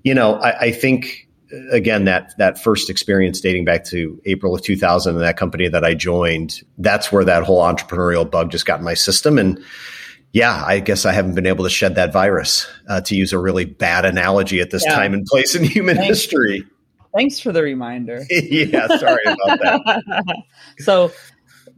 you 0.02 0.14
know, 0.14 0.34
I, 0.34 0.58
I 0.58 0.70
think 0.72 1.28
again 1.70 2.04
that 2.04 2.34
that 2.38 2.62
first 2.62 2.90
experience 2.90 3.40
dating 3.40 3.64
back 3.64 3.84
to 3.84 4.20
April 4.26 4.54
of 4.54 4.62
2000 4.62 5.14
and 5.14 5.24
that 5.24 5.36
company 5.36 5.68
that 5.68 5.84
I 5.84 5.94
joined 5.94 6.60
that's 6.76 7.10
where 7.10 7.24
that 7.24 7.44
whole 7.44 7.62
entrepreneurial 7.62 8.30
bug 8.30 8.50
just 8.50 8.66
got 8.66 8.80
in 8.80 8.84
my 8.84 8.94
system 8.94 9.38
and 9.38 9.58
yeah 10.32 10.62
I 10.66 10.80
guess 10.80 11.06
I 11.06 11.12
haven't 11.12 11.34
been 11.34 11.46
able 11.46 11.64
to 11.64 11.70
shed 11.70 11.94
that 11.94 12.12
virus 12.12 12.66
uh, 12.88 13.00
to 13.02 13.16
use 13.16 13.32
a 13.32 13.38
really 13.38 13.64
bad 13.64 14.04
analogy 14.04 14.60
at 14.60 14.70
this 14.70 14.84
yeah. 14.84 14.94
time 14.94 15.14
and 15.14 15.24
place 15.24 15.54
in 15.54 15.64
human 15.64 15.96
thanks, 15.96 16.08
history 16.08 16.66
thanks 17.14 17.40
for 17.40 17.52
the 17.52 17.62
reminder. 17.62 18.24
Yeah 18.30 18.86
sorry 18.98 19.22
about 19.24 19.58
that. 19.60 20.42
So 20.78 21.12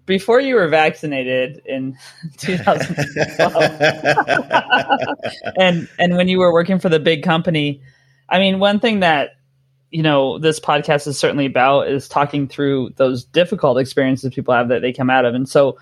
before 0.06 0.40
you 0.40 0.56
were 0.56 0.68
vaccinated 0.68 1.62
in 1.64 1.96
2012 2.38 5.16
and 5.58 5.88
and 5.98 6.16
when 6.16 6.28
you 6.28 6.38
were 6.38 6.52
working 6.52 6.78
for 6.78 6.88
the 6.88 7.00
big 7.00 7.22
company 7.22 7.82
I 8.30 8.38
mean, 8.38 8.60
one 8.60 8.80
thing 8.80 9.00
that 9.00 9.30
you 9.90 10.04
know 10.04 10.38
this 10.38 10.60
podcast 10.60 11.08
is 11.08 11.18
certainly 11.18 11.46
about 11.46 11.88
is 11.88 12.08
talking 12.08 12.46
through 12.46 12.90
those 12.96 13.24
difficult 13.24 13.78
experiences 13.78 14.32
people 14.32 14.54
have 14.54 14.68
that 14.68 14.82
they 14.82 14.92
come 14.92 15.10
out 15.10 15.24
of. 15.24 15.34
And 15.34 15.48
so 15.48 15.78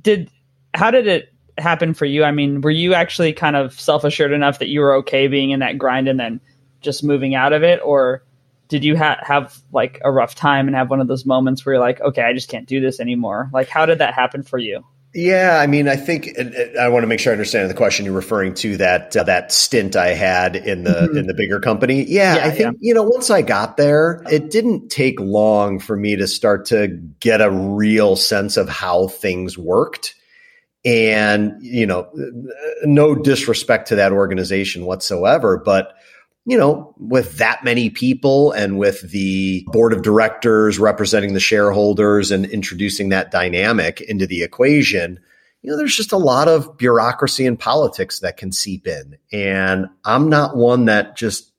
did 0.00 0.30
how 0.74 0.92
did 0.92 1.08
it 1.08 1.32
happen 1.58 1.92
for 1.92 2.04
you? 2.04 2.22
I 2.22 2.30
mean 2.30 2.60
were 2.60 2.70
you 2.70 2.94
actually 2.94 3.32
kind 3.32 3.56
of 3.56 3.78
self-assured 3.78 4.32
enough 4.32 4.60
that 4.60 4.68
you 4.68 4.80
were 4.80 4.94
okay 4.96 5.26
being 5.26 5.50
in 5.50 5.60
that 5.60 5.76
grind 5.76 6.08
and 6.08 6.20
then 6.20 6.40
just 6.80 7.04
moving 7.04 7.34
out 7.34 7.52
of 7.52 7.62
it 7.62 7.80
or 7.84 8.22
did 8.68 8.84
you 8.84 8.96
ha- 8.96 9.20
have 9.22 9.56
like 9.72 10.00
a 10.04 10.12
rough 10.12 10.34
time 10.34 10.66
and 10.66 10.76
have 10.76 10.90
one 10.90 11.00
of 11.00 11.08
those 11.08 11.24
moments 11.24 11.64
where 11.64 11.74
you're 11.74 11.82
like 11.82 12.00
okay 12.00 12.22
i 12.22 12.32
just 12.32 12.48
can't 12.48 12.66
do 12.66 12.80
this 12.80 13.00
anymore 13.00 13.50
like 13.52 13.68
how 13.68 13.86
did 13.86 13.98
that 13.98 14.14
happen 14.14 14.42
for 14.42 14.58
you 14.58 14.84
yeah, 15.14 15.58
I 15.58 15.66
mean, 15.66 15.88
I 15.88 15.96
think 15.96 16.38
I 16.78 16.88
want 16.88 17.02
to 17.02 17.06
make 17.06 17.18
sure 17.18 17.32
I 17.32 17.34
understand 17.34 17.70
the 17.70 17.74
question 17.74 18.04
you're 18.04 18.14
referring 18.14 18.52
to 18.54 18.76
that 18.76 19.16
uh, 19.16 19.24
that 19.24 19.50
stint 19.50 19.96
I 19.96 20.08
had 20.08 20.54
in 20.54 20.84
the 20.84 20.90
mm-hmm. 20.90 21.16
in 21.16 21.26
the 21.26 21.34
bigger 21.34 21.60
company. 21.60 22.04
Yeah, 22.04 22.36
yeah 22.36 22.46
I 22.46 22.50
think 22.50 22.74
yeah. 22.74 22.88
you 22.88 22.94
know 22.94 23.04
once 23.04 23.30
I 23.30 23.40
got 23.40 23.78
there, 23.78 24.22
it 24.30 24.50
didn't 24.50 24.90
take 24.90 25.18
long 25.18 25.78
for 25.78 25.96
me 25.96 26.16
to 26.16 26.26
start 26.26 26.66
to 26.66 26.88
get 27.20 27.40
a 27.40 27.50
real 27.50 28.16
sense 28.16 28.58
of 28.58 28.68
how 28.68 29.08
things 29.08 29.56
worked. 29.56 30.14
And, 30.84 31.54
you 31.60 31.86
know, 31.86 32.08
no 32.84 33.14
disrespect 33.14 33.88
to 33.88 33.96
that 33.96 34.12
organization 34.12 34.84
whatsoever, 34.84 35.58
but 35.58 35.94
you 36.48 36.56
know, 36.56 36.94
with 36.96 37.36
that 37.36 37.62
many 37.62 37.90
people 37.90 38.52
and 38.52 38.78
with 38.78 39.02
the 39.10 39.66
board 39.66 39.92
of 39.92 40.00
directors 40.00 40.78
representing 40.78 41.34
the 41.34 41.40
shareholders 41.40 42.30
and 42.30 42.46
introducing 42.46 43.10
that 43.10 43.30
dynamic 43.30 44.00
into 44.00 44.26
the 44.26 44.42
equation, 44.42 45.20
you 45.60 45.70
know, 45.70 45.76
there's 45.76 45.94
just 45.94 46.12
a 46.12 46.16
lot 46.16 46.48
of 46.48 46.78
bureaucracy 46.78 47.44
and 47.44 47.60
politics 47.60 48.20
that 48.20 48.38
can 48.38 48.50
seep 48.50 48.86
in. 48.86 49.18
And 49.30 49.88
I'm 50.06 50.30
not 50.30 50.56
one 50.56 50.86
that 50.86 51.18
just, 51.18 51.52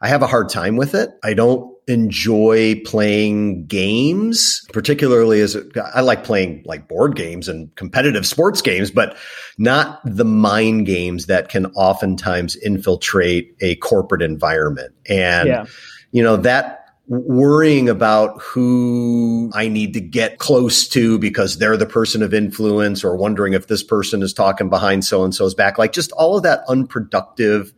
I 0.00 0.06
have 0.06 0.22
a 0.22 0.28
hard 0.28 0.50
time 0.50 0.76
with 0.76 0.94
it. 0.94 1.10
I 1.24 1.34
don't 1.34 1.76
enjoy 1.88 2.80
playing 2.84 3.64
games, 3.66 4.64
particularly 4.72 5.40
as 5.40 5.56
I 5.94 6.02
like 6.02 6.22
playing 6.22 6.62
like 6.66 6.86
board 6.86 7.16
games 7.16 7.48
and 7.48 7.74
competitive 7.76 8.26
sports 8.26 8.60
games, 8.60 8.90
but 8.90 9.16
not 9.56 10.00
the 10.04 10.24
mind 10.24 10.84
games 10.84 11.26
that 11.26 11.48
can 11.48 11.66
oftentimes 11.72 12.56
infiltrate 12.56 13.56
a 13.60 13.76
corporate 13.76 14.22
environment. 14.22 14.94
And, 15.08 15.48
yeah. 15.48 15.64
you 16.12 16.22
know, 16.22 16.36
that 16.36 16.84
worrying 17.06 17.88
about 17.88 18.40
who 18.42 19.50
I 19.54 19.68
need 19.68 19.94
to 19.94 20.00
get 20.00 20.38
close 20.38 20.86
to 20.88 21.18
because 21.18 21.56
they're 21.56 21.78
the 21.78 21.86
person 21.86 22.22
of 22.22 22.34
influence 22.34 23.02
or 23.02 23.16
wondering 23.16 23.54
if 23.54 23.66
this 23.66 23.82
person 23.82 24.22
is 24.22 24.34
talking 24.34 24.68
behind 24.68 25.06
so 25.06 25.24
and 25.24 25.34
so's 25.34 25.54
back, 25.54 25.78
like 25.78 25.92
just 25.92 26.12
all 26.12 26.36
of 26.36 26.42
that 26.42 26.64
unproductive 26.68 27.72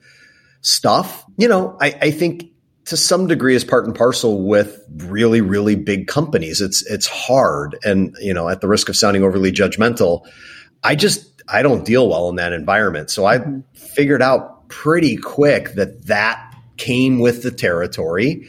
stuff. 0.62 1.24
You 1.36 1.46
know, 1.46 1.76
I, 1.80 1.96
I 2.02 2.10
think 2.10 2.50
to 2.90 2.96
some 2.96 3.28
degree 3.28 3.54
is 3.54 3.64
part 3.64 3.86
and 3.86 3.94
parcel 3.94 4.42
with 4.42 4.84
really 4.96 5.40
really 5.40 5.76
big 5.76 6.08
companies. 6.08 6.60
It's 6.60 6.84
it's 6.90 7.06
hard. 7.06 7.78
And 7.84 8.16
you 8.20 8.34
know 8.34 8.48
at 8.48 8.60
the 8.60 8.66
risk 8.66 8.88
of 8.88 8.96
sounding 8.96 9.22
overly 9.22 9.52
judgmental 9.52 10.26
i 10.82 10.96
just 10.96 11.42
i 11.48 11.62
don't 11.62 11.84
deal 11.84 12.08
well 12.08 12.28
in 12.28 12.36
that 12.36 12.52
environment. 12.52 13.08
So 13.08 13.26
i 13.26 13.38
mm-hmm. 13.38 13.60
figured 13.74 14.22
out 14.22 14.68
pretty 14.68 15.16
quick 15.16 15.74
that 15.74 16.06
that 16.06 16.52
came 16.78 17.20
with 17.20 17.44
the 17.44 17.52
territory. 17.52 18.48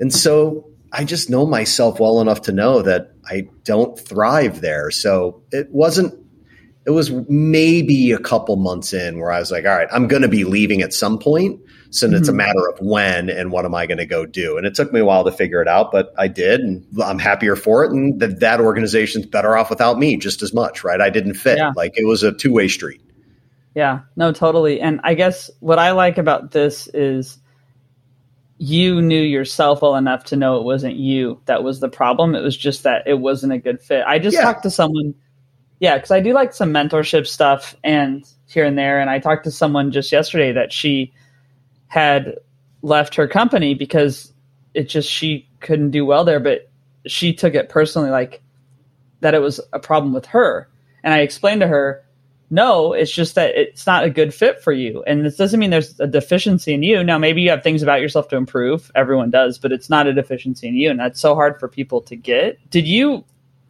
And 0.00 0.12
so 0.12 0.68
i 0.90 1.04
just 1.04 1.30
know 1.30 1.46
myself 1.46 2.00
well 2.00 2.20
enough 2.20 2.42
to 2.42 2.52
know 2.52 2.82
that 2.82 3.12
i 3.24 3.46
don't 3.62 3.96
thrive 3.96 4.62
there. 4.62 4.90
So 4.90 5.44
it 5.52 5.70
wasn't 5.70 6.12
it 6.86 6.90
was 6.90 7.12
maybe 7.28 8.10
a 8.10 8.18
couple 8.18 8.56
months 8.56 8.92
in 8.92 9.20
where 9.20 9.30
i 9.30 9.38
was 9.38 9.50
like 9.50 9.64
all 9.64 9.76
right 9.76 9.88
i'm 9.92 10.06
going 10.06 10.22
to 10.22 10.28
be 10.28 10.44
leaving 10.44 10.82
at 10.82 10.92
some 10.92 11.18
point 11.18 11.60
so 11.96 12.06
mm-hmm. 12.06 12.16
it's 12.16 12.28
a 12.28 12.30
mm-hmm. 12.30 12.38
matter 12.38 12.68
of 12.68 12.78
when 12.80 13.30
and 13.30 13.50
what 13.50 13.64
am 13.64 13.74
I 13.74 13.86
going 13.86 13.98
to 13.98 14.06
go 14.06 14.26
do? 14.26 14.58
And 14.58 14.66
it 14.66 14.74
took 14.74 14.92
me 14.92 15.00
a 15.00 15.04
while 15.04 15.24
to 15.24 15.32
figure 15.32 15.62
it 15.62 15.68
out, 15.68 15.92
but 15.92 16.12
I 16.18 16.28
did, 16.28 16.60
and 16.60 16.84
I'm 17.02 17.18
happier 17.18 17.56
for 17.56 17.84
it. 17.84 17.92
And 17.92 18.20
that 18.20 18.40
that 18.40 18.60
organization's 18.60 19.26
better 19.26 19.56
off 19.56 19.70
without 19.70 19.98
me 19.98 20.16
just 20.16 20.42
as 20.42 20.52
much, 20.52 20.84
right? 20.84 21.00
I 21.00 21.10
didn't 21.10 21.34
fit. 21.34 21.58
Yeah. 21.58 21.72
Like 21.74 21.92
it 21.96 22.06
was 22.06 22.22
a 22.22 22.32
two 22.32 22.52
way 22.52 22.68
street. 22.68 23.00
Yeah, 23.74 24.00
no, 24.16 24.32
totally. 24.32 24.80
And 24.80 25.00
I 25.04 25.14
guess 25.14 25.50
what 25.60 25.78
I 25.78 25.92
like 25.92 26.18
about 26.18 26.52
this 26.52 26.88
is 26.94 27.38
you 28.58 29.02
knew 29.02 29.20
yourself 29.20 29.82
well 29.82 29.96
enough 29.96 30.24
to 30.24 30.36
know 30.36 30.56
it 30.56 30.64
wasn't 30.64 30.96
you 30.96 31.40
that 31.44 31.62
was 31.62 31.80
the 31.80 31.88
problem. 31.88 32.34
It 32.34 32.42
was 32.42 32.56
just 32.56 32.82
that 32.84 33.06
it 33.06 33.20
wasn't 33.20 33.52
a 33.52 33.58
good 33.58 33.80
fit. 33.80 34.04
I 34.06 34.18
just 34.18 34.34
yeah. 34.34 34.42
talked 34.42 34.62
to 34.62 34.70
someone, 34.70 35.14
yeah, 35.80 35.96
because 35.96 36.10
I 36.10 36.20
do 36.20 36.32
like 36.32 36.54
some 36.54 36.72
mentorship 36.72 37.26
stuff 37.26 37.74
and 37.84 38.24
here 38.46 38.64
and 38.64 38.78
there. 38.78 39.00
And 39.00 39.10
I 39.10 39.18
talked 39.18 39.44
to 39.44 39.50
someone 39.50 39.92
just 39.92 40.10
yesterday 40.12 40.52
that 40.52 40.72
she 40.72 41.12
had 41.88 42.34
left 42.82 43.14
her 43.14 43.26
company 43.26 43.74
because 43.74 44.32
it 44.74 44.88
just 44.88 45.10
she 45.10 45.48
couldn't 45.60 45.90
do 45.90 46.04
well 46.04 46.24
there 46.24 46.40
but 46.40 46.70
she 47.06 47.32
took 47.32 47.54
it 47.54 47.68
personally 47.68 48.10
like 48.10 48.42
that 49.20 49.34
it 49.34 49.40
was 49.40 49.60
a 49.72 49.78
problem 49.78 50.12
with 50.12 50.26
her. 50.26 50.68
And 51.02 51.14
i 51.14 51.20
explained 51.20 51.60
to 51.60 51.68
her 51.68 52.02
no 52.48 52.92
it's 52.92 53.10
just 53.10 53.34
that 53.34 53.56
it's 53.56 53.86
not 53.86 54.04
a 54.04 54.10
good 54.10 54.32
fit 54.32 54.62
for 54.62 54.72
you. 54.72 55.02
And 55.06 55.24
this 55.24 55.36
doesn't 55.36 55.58
mean 55.58 55.70
there's 55.70 55.98
a 55.98 56.06
deficiency 56.06 56.74
in 56.74 56.82
you. 56.82 57.02
Now 57.02 57.18
maybe 57.18 57.42
you 57.42 57.50
have 57.50 57.62
things 57.62 57.82
about 57.82 58.00
yourself 58.00 58.28
to 58.28 58.36
improve. 58.36 58.90
Everyone 58.94 59.30
does 59.30 59.58
but 59.58 59.72
it's 59.72 59.90
not 59.90 60.06
a 60.06 60.12
deficiency 60.12 60.68
in 60.68 60.76
you 60.76 60.90
and 60.90 61.00
that's 61.00 61.20
so 61.20 61.34
hard 61.34 61.58
for 61.58 61.68
people 61.68 62.00
to 62.02 62.16
get. 62.16 62.58
Did 62.70 62.86
you 62.86 63.24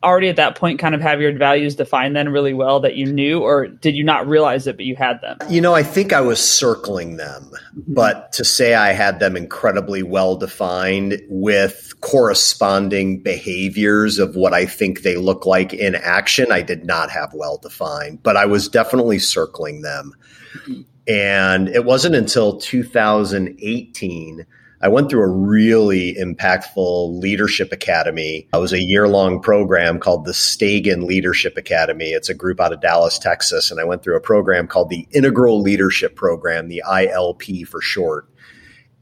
already 0.06 0.28
at 0.28 0.36
that 0.36 0.54
point 0.56 0.78
kind 0.78 0.94
of 0.94 1.00
have 1.00 1.20
your 1.20 1.36
values 1.36 1.74
defined 1.74 2.14
then 2.14 2.28
really 2.28 2.54
well 2.54 2.78
that 2.78 2.94
you 2.94 3.12
knew 3.12 3.40
or 3.40 3.66
did 3.66 3.96
you 3.96 4.04
not 4.04 4.26
realize 4.26 4.66
it 4.68 4.76
but 4.76 4.86
you 4.86 4.94
had 4.94 5.20
them 5.20 5.36
you 5.50 5.60
know 5.60 5.74
i 5.74 5.82
think 5.82 6.12
i 6.12 6.20
was 6.20 6.42
circling 6.42 7.16
them 7.16 7.50
mm-hmm. 7.50 7.92
but 7.92 8.32
to 8.32 8.44
say 8.44 8.74
i 8.74 8.92
had 8.92 9.18
them 9.18 9.36
incredibly 9.36 10.04
well 10.04 10.36
defined 10.36 11.20
with 11.28 11.92
corresponding 12.02 13.20
behaviors 13.20 14.20
of 14.20 14.36
what 14.36 14.54
i 14.54 14.64
think 14.64 15.02
they 15.02 15.16
look 15.16 15.44
like 15.44 15.74
in 15.74 15.96
action 15.96 16.52
i 16.52 16.62
did 16.62 16.86
not 16.86 17.10
have 17.10 17.34
well 17.34 17.58
defined 17.58 18.22
but 18.22 18.36
i 18.36 18.46
was 18.46 18.68
definitely 18.68 19.18
circling 19.18 19.82
them 19.82 20.12
mm-hmm. 20.54 20.82
and 21.08 21.68
it 21.68 21.84
wasn't 21.84 22.14
until 22.14 22.58
2018 22.58 24.46
I 24.82 24.88
went 24.88 25.10
through 25.10 25.22
a 25.22 25.28
really 25.28 26.14
impactful 26.14 27.20
leadership 27.20 27.72
academy. 27.72 28.48
It 28.52 28.56
was 28.58 28.72
a 28.72 28.82
year 28.82 29.08
long 29.08 29.40
program 29.40 29.98
called 29.98 30.24
the 30.26 30.32
Stagen 30.32 31.06
Leadership 31.06 31.56
Academy. 31.56 32.10
It's 32.10 32.28
a 32.28 32.34
group 32.34 32.60
out 32.60 32.72
of 32.72 32.80
Dallas, 32.80 33.18
Texas. 33.18 33.70
And 33.70 33.80
I 33.80 33.84
went 33.84 34.02
through 34.02 34.16
a 34.16 34.20
program 34.20 34.66
called 34.66 34.90
the 34.90 35.08
Integral 35.12 35.62
Leadership 35.62 36.14
Program, 36.14 36.68
the 36.68 36.82
ILP 36.86 37.66
for 37.66 37.80
short. 37.80 38.28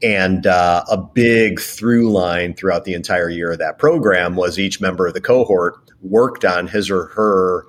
And 0.01 0.45
uh, 0.45 0.83
a 0.89 0.97
big 0.97 1.59
through 1.59 2.11
line 2.11 2.53
throughout 2.53 2.85
the 2.85 2.93
entire 2.93 3.29
year 3.29 3.51
of 3.51 3.59
that 3.59 3.77
program 3.77 4.35
was 4.35 4.59
each 4.59 4.79
member 4.79 5.07
of 5.07 5.13
the 5.13 5.21
cohort 5.21 5.75
worked 6.01 6.45
on 6.45 6.67
his 6.67 6.89
or 6.89 7.07
her 7.07 7.65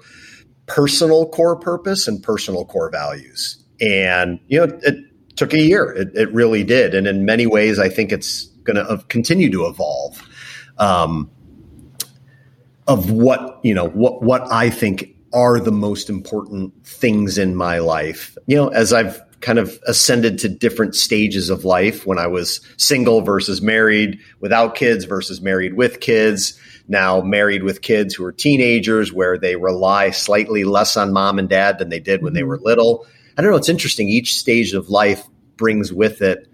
personal 0.66 1.28
core 1.28 1.56
purpose 1.56 2.06
and 2.06 2.22
personal 2.22 2.64
core 2.64 2.90
values. 2.90 3.62
And, 3.80 4.40
you 4.48 4.58
know, 4.58 4.78
it, 4.82 4.96
took 5.36 5.52
a 5.52 5.60
year. 5.60 5.92
It, 5.92 6.14
it 6.14 6.32
really 6.32 6.64
did. 6.64 6.94
And 6.94 7.06
in 7.06 7.24
many 7.24 7.46
ways, 7.46 7.78
I 7.78 7.88
think 7.88 8.12
it's 8.12 8.46
going 8.64 8.76
to 8.76 9.04
continue 9.08 9.50
to 9.50 9.66
evolve. 9.66 10.22
Um, 10.78 11.30
of 12.88 13.10
what 13.10 13.58
you 13.64 13.74
know, 13.74 13.88
what 13.88 14.22
what 14.22 14.42
I 14.52 14.70
think 14.70 15.16
are 15.32 15.58
the 15.58 15.72
most 15.72 16.08
important 16.08 16.86
things 16.86 17.36
in 17.36 17.56
my 17.56 17.78
life. 17.78 18.36
You 18.46 18.56
know, 18.56 18.68
as 18.68 18.92
I've 18.92 19.20
kind 19.40 19.58
of 19.58 19.78
ascended 19.86 20.38
to 20.38 20.48
different 20.48 20.94
stages 20.94 21.50
of 21.50 21.64
life 21.64 22.06
when 22.06 22.18
I 22.18 22.26
was 22.26 22.60
single 22.78 23.20
versus 23.20 23.60
married 23.60 24.18
without 24.40 24.74
kids 24.74 25.04
versus 25.04 25.40
married 25.40 25.74
with 25.74 26.00
kids. 26.00 26.58
Now 26.88 27.20
married 27.20 27.62
with 27.62 27.82
kids 27.82 28.14
who 28.14 28.24
are 28.24 28.32
teenagers 28.32 29.12
where 29.12 29.36
they 29.36 29.56
rely 29.56 30.10
slightly 30.10 30.64
less 30.64 30.96
on 30.96 31.12
mom 31.12 31.38
and 31.38 31.48
dad 31.48 31.78
than 31.78 31.90
they 31.90 32.00
did 32.00 32.22
when 32.22 32.32
they 32.32 32.40
mm-hmm. 32.40 32.48
were 32.48 32.60
little. 32.60 33.06
I 33.36 33.42
don't 33.42 33.50
know. 33.50 33.56
It's 33.56 33.68
interesting. 33.68 34.08
Each 34.08 34.34
stage 34.34 34.72
of 34.72 34.88
life 34.88 35.24
brings 35.56 35.92
with 35.92 36.22
it, 36.22 36.48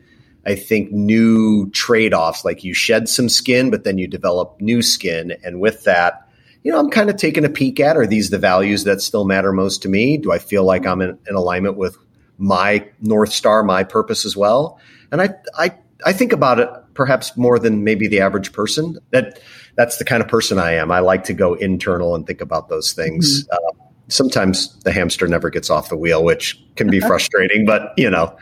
I 0.47 0.55
think, 0.55 0.91
new 0.93 1.71
trade 1.71 2.15
offs. 2.15 2.45
Like 2.45 2.65
you 2.65 2.75
shed 2.75 3.09
some 3.09 3.29
skin, 3.29 3.71
but 3.71 3.85
then 3.85 3.99
you 3.99 4.09
develop 4.09 4.61
new 4.61 4.83
skin. 4.83 5.35
And 5.45 5.61
with 5.61 5.85
that, 5.85 6.29
you 6.63 6.73
know, 6.73 6.79
I'm 6.79 6.91
kind 6.91 7.11
of 7.11 7.17
taking 7.17 7.45
a 7.45 7.49
peek 7.49 7.81
at 7.81 7.97
are 7.97 8.07
these 8.07 8.31
the 8.31 8.39
values 8.39 8.85
that 8.85 9.01
still 9.01 9.25
matter 9.25 9.53
most 9.53 9.83
to 9.83 9.89
me? 9.89 10.17
Do 10.17 10.33
I 10.33 10.39
feel 10.39 10.65
like 10.65 10.87
I'm 10.87 11.01
in, 11.01 11.19
in 11.29 11.35
alignment 11.35 11.77
with 11.77 11.97
my 12.39 12.89
North 13.01 13.33
Star, 13.33 13.63
my 13.63 13.85
purpose 13.85 14.25
as 14.25 14.37
well? 14.37 14.79
And 15.11 15.21
I, 15.21 15.31
I, 15.57 15.77
I 16.05 16.13
think 16.13 16.33
about 16.33 16.61
it 16.61 16.69
perhaps 16.95 17.37
more 17.37 17.59
than 17.59 17.85
maybe 17.85 18.07
the 18.09 18.21
average 18.21 18.53
person. 18.53 18.99
That 19.11 19.41
that's 19.75 19.97
the 19.97 20.05
kind 20.05 20.23
of 20.23 20.29
person 20.29 20.59
I 20.59 20.73
am. 20.75 20.91
I 20.91 21.01
like 21.01 21.25
to 21.25 21.33
go 21.33 21.55
internal 21.55 22.15
and 22.15 22.27
think 22.27 22.41
about 22.41 22.69
those 22.69 22.93
things. 22.93 23.45
Mm-hmm. 23.45 23.55
Uh, 23.55 23.85
sometimes 24.13 24.75
the 24.81 24.93
hamster 24.93 25.27
never 25.27 25.51
gets 25.51 25.71
off 25.71 25.89
the 25.89 25.97
wheel, 25.97 26.25
which 26.25 26.63
can 26.77 26.89
be 26.89 27.01
frustrating, 27.09 27.65
but 27.65 27.93
you 27.97 28.11
know, 28.11 28.37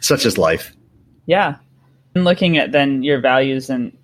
such 0.00 0.26
is 0.26 0.36
life. 0.36 0.74
Yeah. 1.26 1.56
And 2.14 2.24
looking 2.24 2.58
at 2.58 2.72
then 2.72 3.02
your 3.02 3.20
values 3.20 3.70
and 3.70 3.96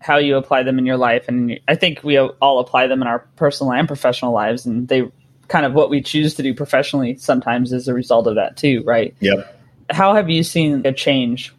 how 0.00 0.18
you 0.18 0.36
apply 0.36 0.62
them 0.62 0.78
in 0.78 0.86
your 0.86 0.96
life. 0.96 1.26
And 1.26 1.58
I 1.66 1.74
think 1.74 2.04
we 2.04 2.18
all 2.18 2.60
apply 2.60 2.86
them 2.86 3.02
in 3.02 3.08
our 3.08 3.20
personal 3.36 3.72
and 3.72 3.88
professional 3.88 4.32
lives. 4.32 4.66
And 4.66 4.86
they 4.86 5.10
kind 5.48 5.66
of 5.66 5.72
what 5.72 5.90
we 5.90 6.00
choose 6.00 6.34
to 6.34 6.42
do 6.42 6.54
professionally 6.54 7.16
sometimes 7.16 7.72
is 7.72 7.88
a 7.88 7.94
result 7.94 8.26
of 8.26 8.34
that 8.36 8.56
too, 8.56 8.82
right? 8.84 9.14
Yep. 9.20 9.52
How 9.90 10.14
have 10.14 10.28
you 10.28 10.42
seen 10.42 10.84
a 10.84 10.92
change 10.92 11.52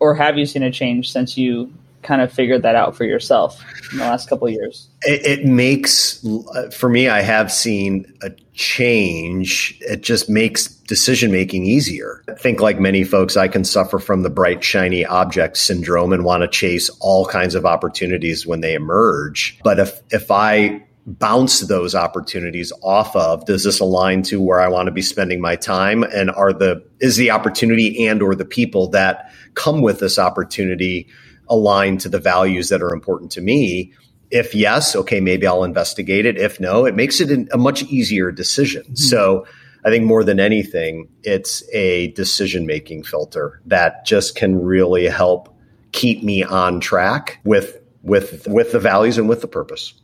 or 0.00 0.14
have 0.14 0.36
you 0.36 0.44
seen 0.44 0.62
a 0.62 0.70
change 0.70 1.10
since 1.10 1.38
you 1.38 1.72
kind 2.04 2.20
of 2.20 2.32
figured 2.32 2.62
that 2.62 2.76
out 2.76 2.96
for 2.96 3.04
yourself 3.04 3.64
in 3.90 3.98
the 3.98 4.04
last 4.04 4.28
couple 4.28 4.46
of 4.46 4.52
years? 4.52 4.88
It, 5.02 5.40
it, 5.40 5.46
makes, 5.46 6.24
for 6.72 6.88
me, 6.88 7.08
I 7.08 7.22
have 7.22 7.50
seen 7.50 8.06
a 8.22 8.30
change. 8.52 9.76
It 9.80 10.02
just 10.02 10.28
makes 10.28 10.68
decision 10.68 11.32
making 11.32 11.64
easier. 11.64 12.22
I 12.28 12.34
think, 12.34 12.60
like 12.60 12.78
many 12.78 13.04
folks, 13.04 13.36
I 13.36 13.48
can 13.48 13.64
suffer 13.64 13.98
from 13.98 14.22
the 14.22 14.30
bright, 14.30 14.62
shiny 14.62 15.04
object 15.04 15.56
syndrome 15.56 16.12
and 16.12 16.24
want 16.24 16.42
to 16.42 16.48
chase 16.48 16.90
all 17.00 17.26
kinds 17.26 17.54
of 17.54 17.66
opportunities 17.66 18.46
when 18.46 18.60
they 18.60 18.74
emerge. 18.74 19.58
But 19.64 19.80
if, 19.80 20.00
if 20.10 20.30
I 20.30 20.84
bounce 21.06 21.60
those 21.60 21.94
opportunities 21.94 22.72
off 22.82 23.14
of 23.14 23.44
does 23.44 23.62
this 23.64 23.78
align 23.78 24.22
to 24.22 24.40
where 24.40 24.58
i 24.58 24.66
want 24.66 24.86
to 24.86 24.90
be 24.90 25.02
spending 25.02 25.38
my 25.38 25.54
time 25.54 26.02
and 26.02 26.30
are 26.30 26.50
the 26.50 26.82
is 26.98 27.16
the 27.16 27.30
opportunity 27.30 28.06
and 28.06 28.22
or 28.22 28.34
the 28.34 28.44
people 28.44 28.88
that 28.88 29.30
come 29.52 29.82
with 29.82 30.00
this 30.00 30.18
opportunity 30.18 31.06
aligned 31.48 32.00
to 32.00 32.08
the 32.08 32.18
values 32.18 32.68
that 32.70 32.82
are 32.82 32.92
important 32.92 33.32
to 33.32 33.40
me, 33.40 33.92
If 34.30 34.54
yes, 34.54 34.96
okay, 34.96 35.20
maybe 35.20 35.46
I'll 35.46 35.64
investigate 35.64 36.26
it. 36.26 36.36
If 36.36 36.58
no, 36.58 36.86
it 36.86 36.96
makes 36.96 37.20
it 37.20 37.48
a 37.52 37.56
much 37.56 37.84
easier 37.84 38.32
decision. 38.32 38.82
Mm-hmm. 38.82 38.94
So 38.96 39.46
I 39.84 39.90
think 39.90 40.06
more 40.06 40.24
than 40.24 40.40
anything, 40.40 41.08
it's 41.22 41.62
a 41.72 42.08
decision 42.12 42.66
making 42.66 43.04
filter 43.04 43.60
that 43.66 44.06
just 44.06 44.34
can 44.34 44.60
really 44.60 45.06
help 45.06 45.54
keep 45.92 46.22
me 46.22 46.42
on 46.42 46.80
track 46.80 47.38
with 47.44 47.80
with 48.02 48.48
with 48.48 48.72
the 48.72 48.80
values 48.80 49.18
and 49.18 49.28
with 49.28 49.40
the 49.40 49.46
purpose. 49.46 49.94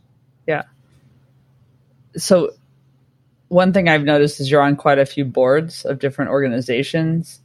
Yeah. 0.47 0.63
So 2.15 2.51
one 3.47 3.73
thing 3.73 3.89
I've 3.89 4.03
noticed 4.03 4.39
is 4.39 4.49
you're 4.49 4.61
on 4.61 4.75
quite 4.75 4.99
a 4.99 5.05
few 5.05 5.25
boards 5.25 5.83
of 5.83 5.99
different 5.99 6.31
organizations. 6.31 7.41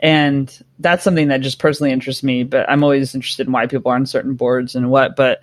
And 0.00 0.64
that's 0.78 1.04
something 1.04 1.28
that 1.28 1.42
just 1.42 1.58
personally 1.58 1.92
interests 1.92 2.22
me, 2.22 2.42
but 2.42 2.68
I'm 2.68 2.82
always 2.82 3.14
interested 3.14 3.46
in 3.46 3.52
why 3.52 3.66
people 3.66 3.92
are 3.92 3.96
on 3.96 4.06
certain 4.06 4.34
boards 4.34 4.74
and 4.74 4.90
what. 4.90 5.14
But 5.14 5.40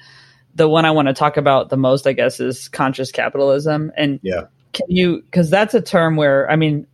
the 0.56 0.68
one 0.68 0.86
I 0.86 0.92
want 0.92 1.08
to 1.08 1.14
talk 1.14 1.38
about 1.38 1.70
the 1.70 1.78
most, 1.78 2.08
I 2.08 2.14
guess, 2.14 2.40
is 2.40 2.68
conscious 2.68 3.12
capitalism. 3.12 3.92
And 3.96 4.20
yeah 4.24 4.46
can 4.78 4.86
you 4.90 5.22
because 5.22 5.50
that's 5.50 5.74
a 5.74 5.82
term 5.82 6.16
where 6.16 6.50
i 6.52 6.56
mean 6.56 6.86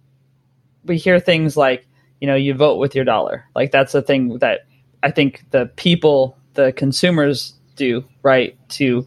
we 0.86 0.98
hear 0.98 1.20
things 1.20 1.58
like 1.58 1.86
you 2.22 2.28
know 2.28 2.36
you 2.36 2.54
vote 2.54 2.78
with 2.78 2.96
your 2.96 3.06
dollar 3.06 3.46
like 3.56 3.72
that's 3.72 3.94
a 3.94 4.02
thing 4.02 4.38
that 4.40 4.62
i 5.02 5.12
think 5.12 5.44
the 5.52 5.66
people 5.76 6.38
the 6.54 6.72
consumers 6.74 7.54
do 7.76 8.04
right 8.22 8.58
to 8.70 9.06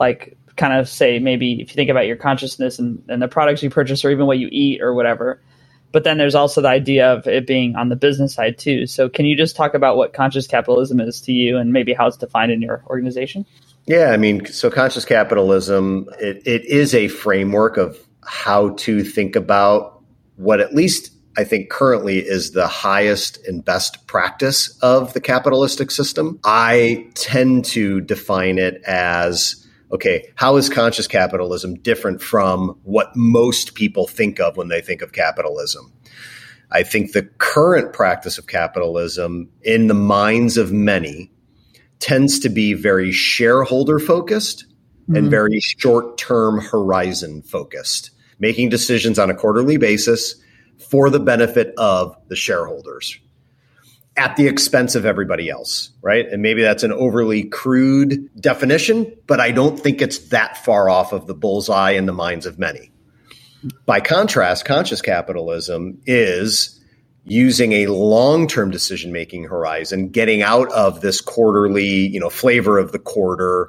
like 0.00 0.36
kind 0.56 0.72
of 0.72 0.88
say 0.88 1.18
maybe 1.18 1.60
if 1.60 1.70
you 1.70 1.74
think 1.74 1.90
about 1.90 2.06
your 2.06 2.16
consciousness 2.16 2.78
and, 2.78 3.02
and 3.08 3.20
the 3.20 3.28
products 3.28 3.62
you 3.62 3.68
purchase 3.68 4.04
or 4.04 4.10
even 4.10 4.26
what 4.26 4.38
you 4.38 4.48
eat 4.50 4.80
or 4.80 4.94
whatever 4.94 5.40
but 5.92 6.04
then 6.04 6.18
there's 6.18 6.34
also 6.34 6.60
the 6.60 6.68
idea 6.68 7.12
of 7.12 7.26
it 7.26 7.46
being 7.46 7.74
on 7.76 7.88
the 7.88 7.96
business 7.96 8.34
side 8.34 8.58
too 8.58 8.86
so 8.86 9.08
can 9.08 9.26
you 9.26 9.36
just 9.36 9.56
talk 9.56 9.74
about 9.74 9.96
what 9.96 10.12
conscious 10.12 10.46
capitalism 10.46 11.00
is 11.00 11.20
to 11.20 11.32
you 11.32 11.56
and 11.56 11.72
maybe 11.72 11.92
how 11.92 12.06
it's 12.06 12.16
defined 12.16 12.52
in 12.52 12.62
your 12.62 12.82
organization 12.88 13.46
yeah, 13.86 14.10
I 14.10 14.16
mean, 14.16 14.44
so 14.46 14.68
conscious 14.68 15.04
capitalism, 15.04 16.08
it, 16.18 16.42
it 16.44 16.64
is 16.64 16.92
a 16.92 17.06
framework 17.06 17.76
of 17.76 17.96
how 18.24 18.70
to 18.70 19.04
think 19.04 19.36
about 19.36 20.02
what 20.34 20.60
at 20.60 20.74
least 20.74 21.12
I 21.38 21.44
think 21.44 21.70
currently 21.70 22.18
is 22.18 22.50
the 22.50 22.66
highest 22.66 23.46
and 23.46 23.64
best 23.64 24.06
practice 24.06 24.76
of 24.82 25.12
the 25.12 25.20
capitalistic 25.20 25.90
system. 25.90 26.40
I 26.44 27.06
tend 27.14 27.66
to 27.66 28.00
define 28.00 28.58
it 28.58 28.82
as 28.86 29.65
okay, 29.92 30.32
how 30.34 30.56
is 30.56 30.68
conscious 30.68 31.06
capitalism 31.06 31.74
different 31.74 32.20
from 32.20 32.78
what 32.82 33.14
most 33.14 33.74
people 33.74 34.06
think 34.06 34.40
of 34.40 34.56
when 34.56 34.68
they 34.68 34.80
think 34.80 35.02
of 35.02 35.12
capitalism? 35.12 35.92
I 36.70 36.82
think 36.82 37.12
the 37.12 37.22
current 37.38 37.92
practice 37.92 38.38
of 38.38 38.46
capitalism, 38.46 39.48
in 39.62 39.86
the 39.86 39.94
minds 39.94 40.56
of 40.56 40.72
many, 40.72 41.30
tends 42.00 42.40
to 42.40 42.48
be 42.48 42.74
very 42.74 43.12
shareholder 43.12 43.98
focused 43.98 44.66
mm-hmm. 45.02 45.16
and 45.16 45.30
very 45.30 45.60
short 45.60 46.18
term 46.18 46.60
horizon 46.60 47.42
focused, 47.42 48.10
making 48.38 48.68
decisions 48.68 49.18
on 49.18 49.30
a 49.30 49.34
quarterly 49.34 49.76
basis 49.76 50.34
for 50.90 51.08
the 51.08 51.20
benefit 51.20 51.72
of 51.78 52.16
the 52.28 52.36
shareholders 52.36 53.18
at 54.16 54.36
the 54.36 54.46
expense 54.46 54.94
of 54.94 55.04
everybody 55.04 55.50
else, 55.50 55.90
right? 56.02 56.26
And 56.26 56.40
maybe 56.40 56.62
that's 56.62 56.82
an 56.82 56.92
overly 56.92 57.44
crude 57.44 58.30
definition, 58.40 59.12
but 59.26 59.40
I 59.40 59.50
don't 59.50 59.78
think 59.78 60.00
it's 60.00 60.18
that 60.30 60.64
far 60.64 60.88
off 60.88 61.12
of 61.12 61.26
the 61.26 61.34
bullseye 61.34 61.92
in 61.92 62.06
the 62.06 62.12
minds 62.12 62.46
of 62.46 62.58
many. 62.58 62.90
By 63.84 64.00
contrast, 64.00 64.64
conscious 64.64 65.02
capitalism 65.02 66.00
is 66.06 66.80
using 67.24 67.72
a 67.72 67.88
long-term 67.88 68.70
decision 68.70 69.12
making 69.12 69.44
horizon, 69.44 70.08
getting 70.08 70.42
out 70.42 70.70
of 70.72 71.00
this 71.00 71.20
quarterly, 71.20 72.06
you 72.06 72.20
know, 72.20 72.30
flavor 72.30 72.78
of 72.78 72.92
the 72.92 72.98
quarter 72.98 73.68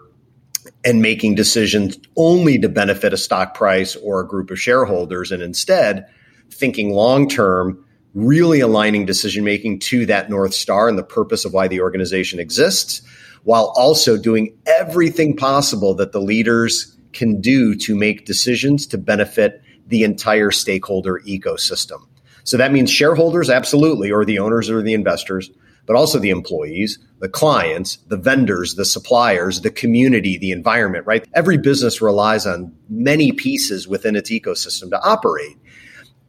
and 0.86 1.02
making 1.02 1.36
decisions 1.36 1.98
only 2.16 2.60
to 2.60 2.70
benefit 2.70 3.14
a 3.14 3.18
stock 3.18 3.54
price 3.54 3.96
or 3.96 4.22
a 4.22 4.28
group 4.28 4.52
of 4.52 4.60
shareholders 4.60 5.32
and 5.32 5.42
instead 5.42 6.08
thinking 6.52 6.92
long 6.92 7.28
term, 7.28 7.84
really 8.14 8.60
aligning 8.60 9.06
decision 9.06 9.44
making 9.44 9.80
to 9.80 10.06
that 10.06 10.30
north 10.30 10.54
star 10.54 10.90
and 10.90 10.98
the 10.98 11.04
purpose 11.04 11.46
of 11.46 11.54
why 11.54 11.68
the 11.68 11.82
organization 11.82 12.40
exists 12.40 13.02
while 13.44 13.72
also 13.78 14.18
doing 14.18 14.58
everything 14.66 15.36
possible 15.36 15.94
that 15.96 16.12
the 16.12 16.22
leaders 16.22 16.98
can 17.14 17.40
do 17.40 17.76
to 17.76 17.96
make 17.96 18.26
decisions 18.26 18.86
to 18.88 18.98
benefit 18.98 19.62
the 19.88 20.04
entire 20.04 20.52
stakeholder 20.52 21.22
ecosystem. 21.26 22.06
So 22.44 22.58
that 22.58 22.72
means 22.72 22.92
shareholders, 22.92 23.50
absolutely, 23.50 24.12
or 24.12 24.26
the 24.26 24.40
owners 24.40 24.70
or 24.70 24.82
the 24.82 24.94
investors, 24.94 25.50
but 25.86 25.96
also 25.96 26.20
the 26.20 26.30
employees, 26.30 27.00
the 27.20 27.30
clients, 27.30 27.98
the 28.08 28.18
vendors, 28.18 28.76
the 28.76 28.86
suppliers, 28.86 29.62
the 29.62 29.72
community, 29.72 30.38
the 30.38 30.52
environment, 30.52 31.06
right? 31.06 31.26
Every 31.34 31.58
business 31.58 32.02
relies 32.02 32.46
on 32.46 32.76
many 32.90 33.32
pieces 33.32 33.88
within 33.88 34.16
its 34.16 34.30
ecosystem 34.30 34.90
to 34.90 35.02
operate. 35.02 35.58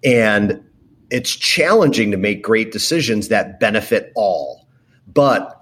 And 0.05 0.64
it's 1.11 1.35
challenging 1.35 2.11
to 2.11 2.16
make 2.16 2.42
great 2.42 2.73
decisions 2.73 3.29
that 3.29 3.61
benefit 3.61 4.12
all. 4.14 4.66
But 5.07 5.55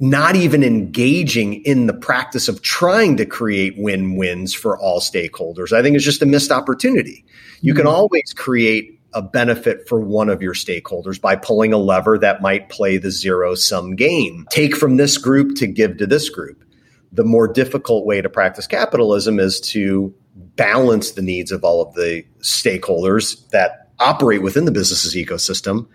not 0.00 0.36
even 0.36 0.62
engaging 0.62 1.62
in 1.64 1.86
the 1.86 1.94
practice 1.94 2.48
of 2.48 2.62
trying 2.62 3.16
to 3.16 3.24
create 3.24 3.74
win 3.78 4.16
wins 4.16 4.52
for 4.52 4.78
all 4.78 5.00
stakeholders, 5.00 5.72
I 5.72 5.82
think 5.82 5.96
is 5.96 6.04
just 6.04 6.22
a 6.22 6.26
missed 6.26 6.50
opportunity. 6.50 7.24
You 7.60 7.74
can 7.74 7.86
mm-hmm. 7.86 7.94
always 7.94 8.34
create 8.36 9.00
a 9.14 9.22
benefit 9.22 9.88
for 9.88 10.00
one 10.00 10.28
of 10.28 10.42
your 10.42 10.54
stakeholders 10.54 11.20
by 11.20 11.36
pulling 11.36 11.72
a 11.72 11.78
lever 11.78 12.18
that 12.18 12.42
might 12.42 12.68
play 12.68 12.98
the 12.98 13.12
zero 13.12 13.54
sum 13.54 13.94
game. 13.94 14.46
Take 14.50 14.76
from 14.76 14.96
this 14.96 15.16
group 15.16 15.56
to 15.56 15.66
give 15.66 15.98
to 15.98 16.06
this 16.06 16.28
group. 16.28 16.64
The 17.12 17.24
more 17.24 17.46
difficult 17.46 18.04
way 18.04 18.20
to 18.20 18.28
practice 18.28 18.66
capitalism 18.66 19.38
is 19.38 19.60
to 19.60 20.12
balance 20.34 21.12
the 21.12 21.22
needs 21.22 21.52
of 21.52 21.62
all 21.62 21.80
of 21.80 21.94
the 21.94 22.24
stakeholders 22.40 23.48
that 23.50 23.83
operate 23.98 24.42
within 24.42 24.64
the 24.64 24.72
business's 24.72 25.14
ecosystem 25.14 25.86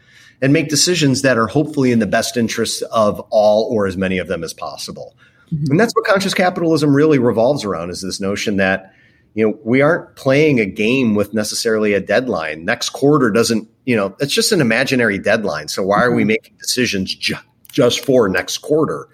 and 0.41 0.53
make 0.53 0.69
decisions 0.69 1.21
that 1.21 1.37
are 1.37 1.47
hopefully 1.47 1.91
in 1.91 1.99
the 1.99 2.07
best 2.07 2.37
interest 2.37 2.81
of 2.91 3.19
all 3.29 3.67
or 3.71 3.87
as 3.87 3.97
many 3.97 4.17
of 4.17 4.27
them 4.27 4.43
as 4.43 4.53
possible. 4.53 5.15
Mm-hmm. 5.53 5.71
And 5.71 5.79
that's 5.79 5.93
what 5.93 6.05
conscious 6.05 6.33
capitalism 6.33 6.95
really 6.95 7.19
revolves 7.19 7.65
around 7.65 7.89
is 7.89 8.01
this 8.01 8.21
notion 8.21 8.57
that 8.57 8.93
you 9.33 9.47
know, 9.47 9.59
we 9.63 9.81
aren't 9.81 10.15
playing 10.15 10.59
a 10.59 10.65
game 10.65 11.15
with 11.15 11.33
necessarily 11.33 11.93
a 11.93 11.99
deadline. 11.99 12.65
Next 12.65 12.89
quarter 12.89 13.29
doesn't, 13.29 13.69
you 13.85 13.95
know, 13.95 14.15
it's 14.19 14.33
just 14.33 14.51
an 14.51 14.61
imaginary 14.61 15.19
deadline. 15.19 15.67
So 15.67 15.83
why 15.83 16.03
are 16.03 16.11
we 16.11 16.23
mm-hmm. 16.23 16.29
making 16.29 16.57
decisions 16.57 17.13
ju- 17.13 17.35
just 17.71 18.03
for 18.03 18.27
next 18.27 18.59
quarter? 18.59 19.07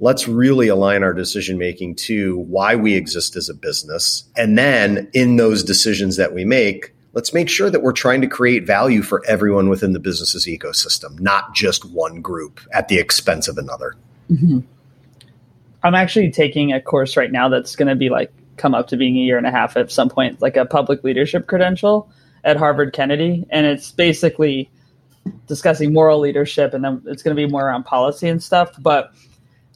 Let's 0.00 0.26
really 0.26 0.66
align 0.66 1.04
our 1.04 1.14
decision 1.14 1.58
making 1.58 1.94
to 1.96 2.38
why 2.38 2.74
we 2.74 2.94
exist 2.94 3.36
as 3.36 3.48
a 3.48 3.54
business. 3.54 4.24
And 4.36 4.58
then 4.58 5.08
in 5.14 5.36
those 5.36 5.62
decisions 5.62 6.16
that 6.16 6.34
we 6.34 6.44
make, 6.44 6.92
let's 7.14 7.34
make 7.34 7.48
sure 7.48 7.70
that 7.70 7.82
we're 7.82 7.92
trying 7.92 8.20
to 8.22 8.26
create 8.26 8.66
value 8.66 9.02
for 9.02 9.22
everyone 9.26 9.68
within 9.68 9.92
the 9.92 10.00
business's 10.00 10.46
ecosystem, 10.46 11.20
not 11.20 11.54
just 11.54 11.84
one 11.84 12.20
group 12.20 12.60
at 12.72 12.88
the 12.88 12.98
expense 12.98 13.48
of 13.48 13.58
another. 13.58 13.94
Mm-hmm. 14.30 14.60
I'm 15.82 15.94
actually 15.94 16.30
taking 16.30 16.72
a 16.72 16.80
course 16.80 17.16
right 17.16 17.30
now 17.30 17.48
that's 17.48 17.76
going 17.76 17.88
to 17.88 17.96
be 17.96 18.08
like 18.08 18.32
come 18.56 18.74
up 18.74 18.88
to 18.88 18.96
being 18.96 19.16
a 19.16 19.20
year 19.20 19.36
and 19.36 19.46
a 19.46 19.50
half 19.50 19.76
at 19.76 19.90
some 19.90 20.08
point, 20.08 20.40
like 20.40 20.56
a 20.56 20.64
public 20.64 21.02
leadership 21.04 21.46
credential 21.46 22.10
at 22.44 22.56
Harvard 22.56 22.92
Kennedy. 22.92 23.46
And 23.50 23.66
it's 23.66 23.90
basically 23.90 24.70
discussing 25.46 25.92
moral 25.92 26.20
leadership 26.20 26.74
and 26.74 26.84
then 26.84 27.02
it's 27.06 27.22
going 27.22 27.36
to 27.36 27.40
be 27.40 27.50
more 27.50 27.66
around 27.66 27.84
policy 27.84 28.28
and 28.28 28.42
stuff. 28.42 28.72
But 28.78 29.12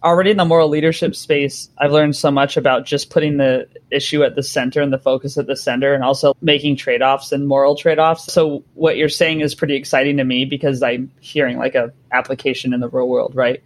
already 0.02 0.30
in 0.30 0.36
the 0.36 0.44
moral 0.44 0.68
leadership 0.68 1.14
space, 1.14 1.70
I've 1.78 1.92
learned 1.92 2.16
so 2.16 2.30
much 2.30 2.56
about 2.56 2.86
just 2.86 3.10
putting 3.10 3.38
the 3.38 3.68
issue 3.90 4.22
at 4.22 4.34
the 4.34 4.42
center 4.42 4.80
and 4.80 4.92
the 4.92 4.98
focus 4.98 5.38
at 5.38 5.46
the 5.46 5.56
center 5.56 5.94
and 5.94 6.04
also 6.04 6.36
making 6.40 6.76
trade 6.76 7.02
offs 7.02 7.32
and 7.32 7.48
moral 7.48 7.76
trade 7.76 7.98
offs. 7.98 8.32
So 8.32 8.64
what 8.74 8.96
you're 8.96 9.08
saying 9.08 9.40
is 9.40 9.54
pretty 9.54 9.74
exciting 9.74 10.16
to 10.18 10.24
me 10.24 10.44
because 10.44 10.82
I'm 10.82 11.10
hearing 11.20 11.58
like 11.58 11.74
a 11.74 11.92
application 12.12 12.72
in 12.72 12.80
the 12.80 12.88
real 12.88 13.08
world, 13.08 13.34
right? 13.34 13.62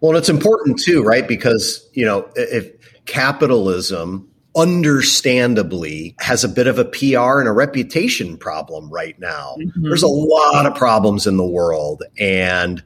Well, 0.00 0.16
it's 0.16 0.28
important 0.28 0.80
too, 0.80 1.02
right? 1.02 1.26
Because, 1.26 1.88
you 1.92 2.04
know, 2.04 2.28
if 2.34 2.70
capitalism 3.06 4.30
understandably 4.56 6.16
has 6.18 6.42
a 6.42 6.48
bit 6.48 6.66
of 6.66 6.78
a 6.78 6.84
PR 6.84 7.38
and 7.38 7.48
a 7.48 7.52
reputation 7.52 8.36
problem 8.36 8.90
right 8.90 9.18
now. 9.20 9.54
Mm-hmm. 9.58 9.82
There's 9.82 10.02
a 10.02 10.08
lot 10.08 10.66
of 10.66 10.74
problems 10.74 11.26
in 11.26 11.36
the 11.36 11.46
world 11.46 12.02
and 12.18 12.82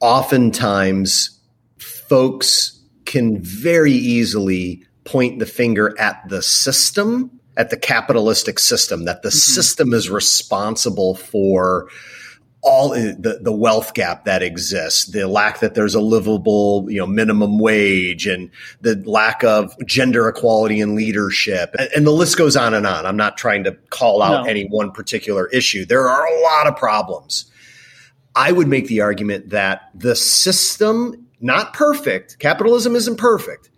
oftentimes 0.00 1.33
folks 2.14 2.80
can 3.06 3.42
very 3.42 3.90
easily 3.90 4.86
point 5.02 5.40
the 5.40 5.46
finger 5.46 5.92
at 5.98 6.22
the 6.28 6.40
system, 6.40 7.28
at 7.56 7.70
the 7.70 7.76
capitalistic 7.76 8.60
system 8.60 9.04
that 9.04 9.22
the 9.22 9.30
mm-hmm. 9.30 9.36
system 9.36 9.92
is 9.92 10.08
responsible 10.08 11.16
for 11.16 11.88
all 12.62 12.90
the, 12.90 13.40
the 13.42 13.52
wealth 13.52 13.94
gap 13.94 14.26
that 14.26 14.44
exists, 14.44 15.06
the 15.06 15.26
lack 15.26 15.58
that 15.58 15.74
there's 15.74 15.96
a 15.96 16.00
livable, 16.00 16.86
you 16.88 17.00
know, 17.00 17.06
minimum 17.06 17.58
wage 17.58 18.28
and 18.28 18.48
the 18.80 18.94
lack 19.04 19.42
of 19.42 19.74
gender 19.84 20.28
equality 20.28 20.80
in 20.80 20.94
leadership. 20.94 21.74
And, 21.76 21.90
and 21.96 22.06
the 22.06 22.12
list 22.12 22.38
goes 22.38 22.56
on 22.56 22.74
and 22.74 22.86
on. 22.86 23.06
I'm 23.06 23.16
not 23.16 23.36
trying 23.36 23.64
to 23.64 23.72
call 23.90 24.22
out 24.22 24.44
no. 24.44 24.48
any 24.48 24.68
one 24.68 24.92
particular 24.92 25.48
issue. 25.48 25.84
There 25.84 26.08
are 26.08 26.24
a 26.24 26.42
lot 26.42 26.68
of 26.68 26.76
problems. 26.76 27.50
I 28.36 28.52
would 28.52 28.68
make 28.68 28.86
the 28.86 29.00
argument 29.00 29.50
that 29.50 29.90
the 29.94 30.14
system, 30.14 31.23
not 31.44 31.74
perfect, 31.74 32.38
capitalism 32.38 32.96
isn't 32.96 33.18
perfect, 33.18 33.70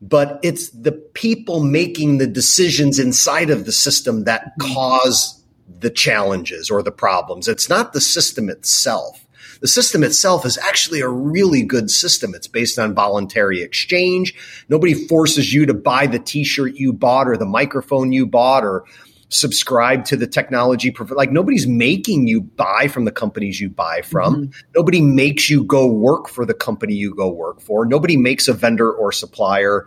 but 0.00 0.40
it's 0.42 0.70
the 0.70 0.92
people 0.92 1.62
making 1.62 2.16
the 2.16 2.26
decisions 2.26 2.98
inside 2.98 3.50
of 3.50 3.66
the 3.66 3.72
system 3.72 4.24
that 4.24 4.56
mm-hmm. 4.58 4.72
cause 4.72 5.44
the 5.68 5.90
challenges 5.90 6.70
or 6.70 6.82
the 6.82 6.90
problems. 6.90 7.46
It's 7.46 7.68
not 7.68 7.92
the 7.92 8.00
system 8.00 8.48
itself. 8.48 9.26
The 9.60 9.68
system 9.68 10.02
itself 10.02 10.46
is 10.46 10.56
actually 10.56 11.00
a 11.00 11.08
really 11.08 11.62
good 11.62 11.90
system. 11.90 12.34
It's 12.34 12.46
based 12.46 12.78
on 12.78 12.94
voluntary 12.94 13.60
exchange. 13.60 14.34
Nobody 14.70 14.94
forces 14.94 15.52
you 15.52 15.66
to 15.66 15.74
buy 15.74 16.06
the 16.06 16.18
t-shirt 16.18 16.76
you 16.76 16.94
bought 16.94 17.28
or 17.28 17.36
the 17.36 17.44
microphone 17.44 18.12
you 18.12 18.26
bought 18.26 18.64
or 18.64 18.84
subscribe 19.30 20.04
to 20.04 20.16
the 20.16 20.26
technology. 20.26 20.94
Like 21.10 21.30
nobody's 21.30 21.66
making 21.66 22.26
you 22.26 22.42
buy 22.42 22.88
from 22.88 23.04
the 23.04 23.12
companies 23.12 23.60
you 23.60 23.70
buy 23.70 24.02
from. 24.02 24.34
Mm-hmm. 24.34 24.60
Nobody 24.76 25.00
makes 25.00 25.48
you 25.48 25.64
go 25.64 25.86
work 25.86 26.28
for 26.28 26.44
the 26.44 26.54
company 26.54 26.94
you 26.94 27.14
go 27.14 27.30
work 27.30 27.60
for. 27.60 27.86
Nobody 27.86 28.16
makes 28.16 28.48
a 28.48 28.52
vendor 28.52 28.92
or 28.92 29.12
supplier, 29.12 29.86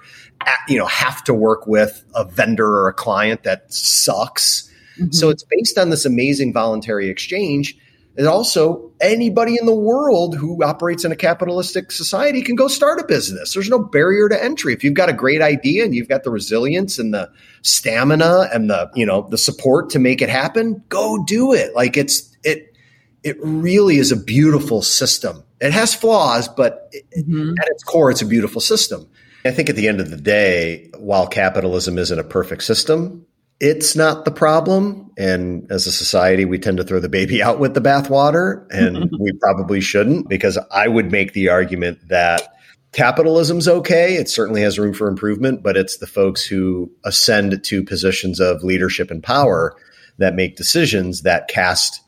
you 0.67 0.77
know, 0.77 0.87
have 0.87 1.23
to 1.25 1.33
work 1.33 1.67
with 1.67 2.03
a 2.15 2.25
vendor 2.25 2.67
or 2.67 2.87
a 2.87 2.93
client 2.93 3.43
that 3.43 3.71
sucks. 3.71 4.69
Mm-hmm. 4.97 5.11
So 5.11 5.29
it's 5.29 5.43
based 5.43 5.77
on 5.77 5.89
this 5.89 6.05
amazing 6.05 6.53
voluntary 6.53 7.09
exchange. 7.09 7.77
And 8.15 8.27
also, 8.27 8.91
anybody 9.01 9.57
in 9.59 9.65
the 9.65 9.73
world 9.73 10.35
who 10.35 10.63
operates 10.63 11.03
in 11.03 11.11
a 11.11 11.15
capitalistic 11.15 11.91
society 11.91 12.43
can 12.43 12.55
go 12.55 12.67
start 12.67 12.99
a 12.99 13.05
business. 13.05 13.53
There's 13.53 13.69
no 13.69 13.79
barrier 13.79 14.29
to 14.29 14.43
entry. 14.43 14.71
If 14.73 14.83
you've 14.83 14.93
got 14.93 15.09
a 15.09 15.13
great 15.13 15.41
idea 15.41 15.83
and 15.83 15.95
you've 15.95 16.09
got 16.09 16.23
the 16.23 16.29
resilience 16.29 16.99
and 16.99 17.11
the 17.11 17.31
stamina 17.63 18.49
and 18.53 18.69
the, 18.69 18.91
you 18.93 19.05
know, 19.05 19.27
the 19.29 19.37
support 19.37 19.89
to 19.91 19.99
make 19.99 20.21
it 20.21 20.29
happen, 20.29 20.83
go 20.89 21.23
do 21.25 21.53
it. 21.53 21.73
Like 21.73 21.97
it's, 21.97 22.37
it, 22.43 22.75
it 23.23 23.37
really 23.39 23.97
is 23.97 24.11
a 24.11 24.17
beautiful 24.17 24.83
system. 24.83 25.43
It 25.59 25.73
has 25.73 25.95
flaws, 25.95 26.47
but 26.47 26.91
mm-hmm. 27.17 27.53
at 27.59 27.67
its 27.69 27.83
core, 27.83 28.11
it's 28.11 28.21
a 28.21 28.27
beautiful 28.27 28.61
system. 28.61 29.09
I 29.43 29.51
think 29.51 29.69
at 29.69 29.75
the 29.75 29.87
end 29.87 29.99
of 29.99 30.09
the 30.09 30.17
day, 30.17 30.91
while 30.97 31.27
capitalism 31.27 31.97
isn't 31.97 32.19
a 32.19 32.23
perfect 32.23 32.63
system, 32.63 33.25
it's 33.59 33.95
not 33.95 34.25
the 34.25 34.31
problem. 34.31 35.02
And 35.17 35.69
as 35.71 35.87
a 35.87 35.91
society, 35.91 36.45
we 36.45 36.57
tend 36.57 36.77
to 36.77 36.83
throw 36.83 36.99
the 36.99 37.09
baby 37.09 37.41
out 37.43 37.59
with 37.59 37.73
the 37.73 37.81
bathwater, 37.81 38.65
and 38.71 39.09
we 39.19 39.33
probably 39.33 39.81
shouldn't, 39.81 40.29
because 40.29 40.57
I 40.71 40.87
would 40.87 41.11
make 41.11 41.33
the 41.33 41.49
argument 41.49 42.07
that 42.07 42.53
capitalism's 42.93 43.67
okay. 43.67 44.15
It 44.15 44.29
certainly 44.29 44.61
has 44.61 44.79
room 44.79 44.93
for 44.93 45.07
improvement, 45.07 45.63
but 45.63 45.75
it's 45.75 45.97
the 45.97 46.07
folks 46.07 46.45
who 46.45 46.91
ascend 47.03 47.63
to 47.63 47.83
positions 47.83 48.39
of 48.39 48.63
leadership 48.63 49.11
and 49.11 49.21
power 49.21 49.75
that 50.19 50.35
make 50.35 50.55
decisions 50.55 51.23
that 51.23 51.47
cast 51.47 52.01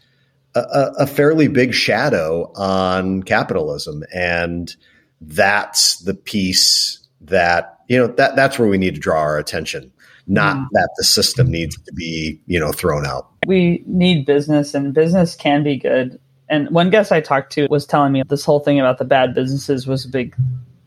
a, 0.54 0.92
a 1.00 1.08
fairly 1.08 1.48
big 1.48 1.74
shadow 1.74 2.52
on 2.56 3.24
capitalism. 3.24 4.04
And 4.14 4.74
that's 5.20 5.98
the 5.98 6.14
piece 6.14 7.00
that, 7.22 7.80
you 7.88 7.98
know, 7.98 8.08
that, 8.08 8.36
that's 8.36 8.58
where 8.58 8.70
we 8.70 8.78
need 8.78 8.96
to 8.96 9.02
draw 9.02 9.20
our 9.20 9.38
attention 9.38 9.92
not 10.28 10.58
mm. 10.58 10.68
that 10.72 10.90
the 10.98 11.04
system 11.04 11.50
needs 11.50 11.80
to 11.82 11.94
be, 11.94 12.40
you 12.48 12.60
know, 12.60 12.72
thrown 12.72 13.06
out. 13.06 13.30
We 13.46 13.84
need 13.86 14.26
business 14.26 14.74
and 14.74 14.94
business 14.94 15.36
can 15.36 15.64
be 15.64 15.78
good. 15.78 16.20
And 16.50 16.70
one 16.70 16.90
guest 16.90 17.12
I 17.12 17.22
talked 17.22 17.52
to 17.54 17.68
was 17.70 17.86
telling 17.86 18.12
me 18.12 18.24
this 18.28 18.46
whole 18.46 18.60
thing 18.60 18.80
about 18.80 18.98
the 18.98 19.06
bad 19.06 19.34
businesses 19.34 19.88
was 19.88 20.06
a 20.06 20.10
big, 20.10 20.36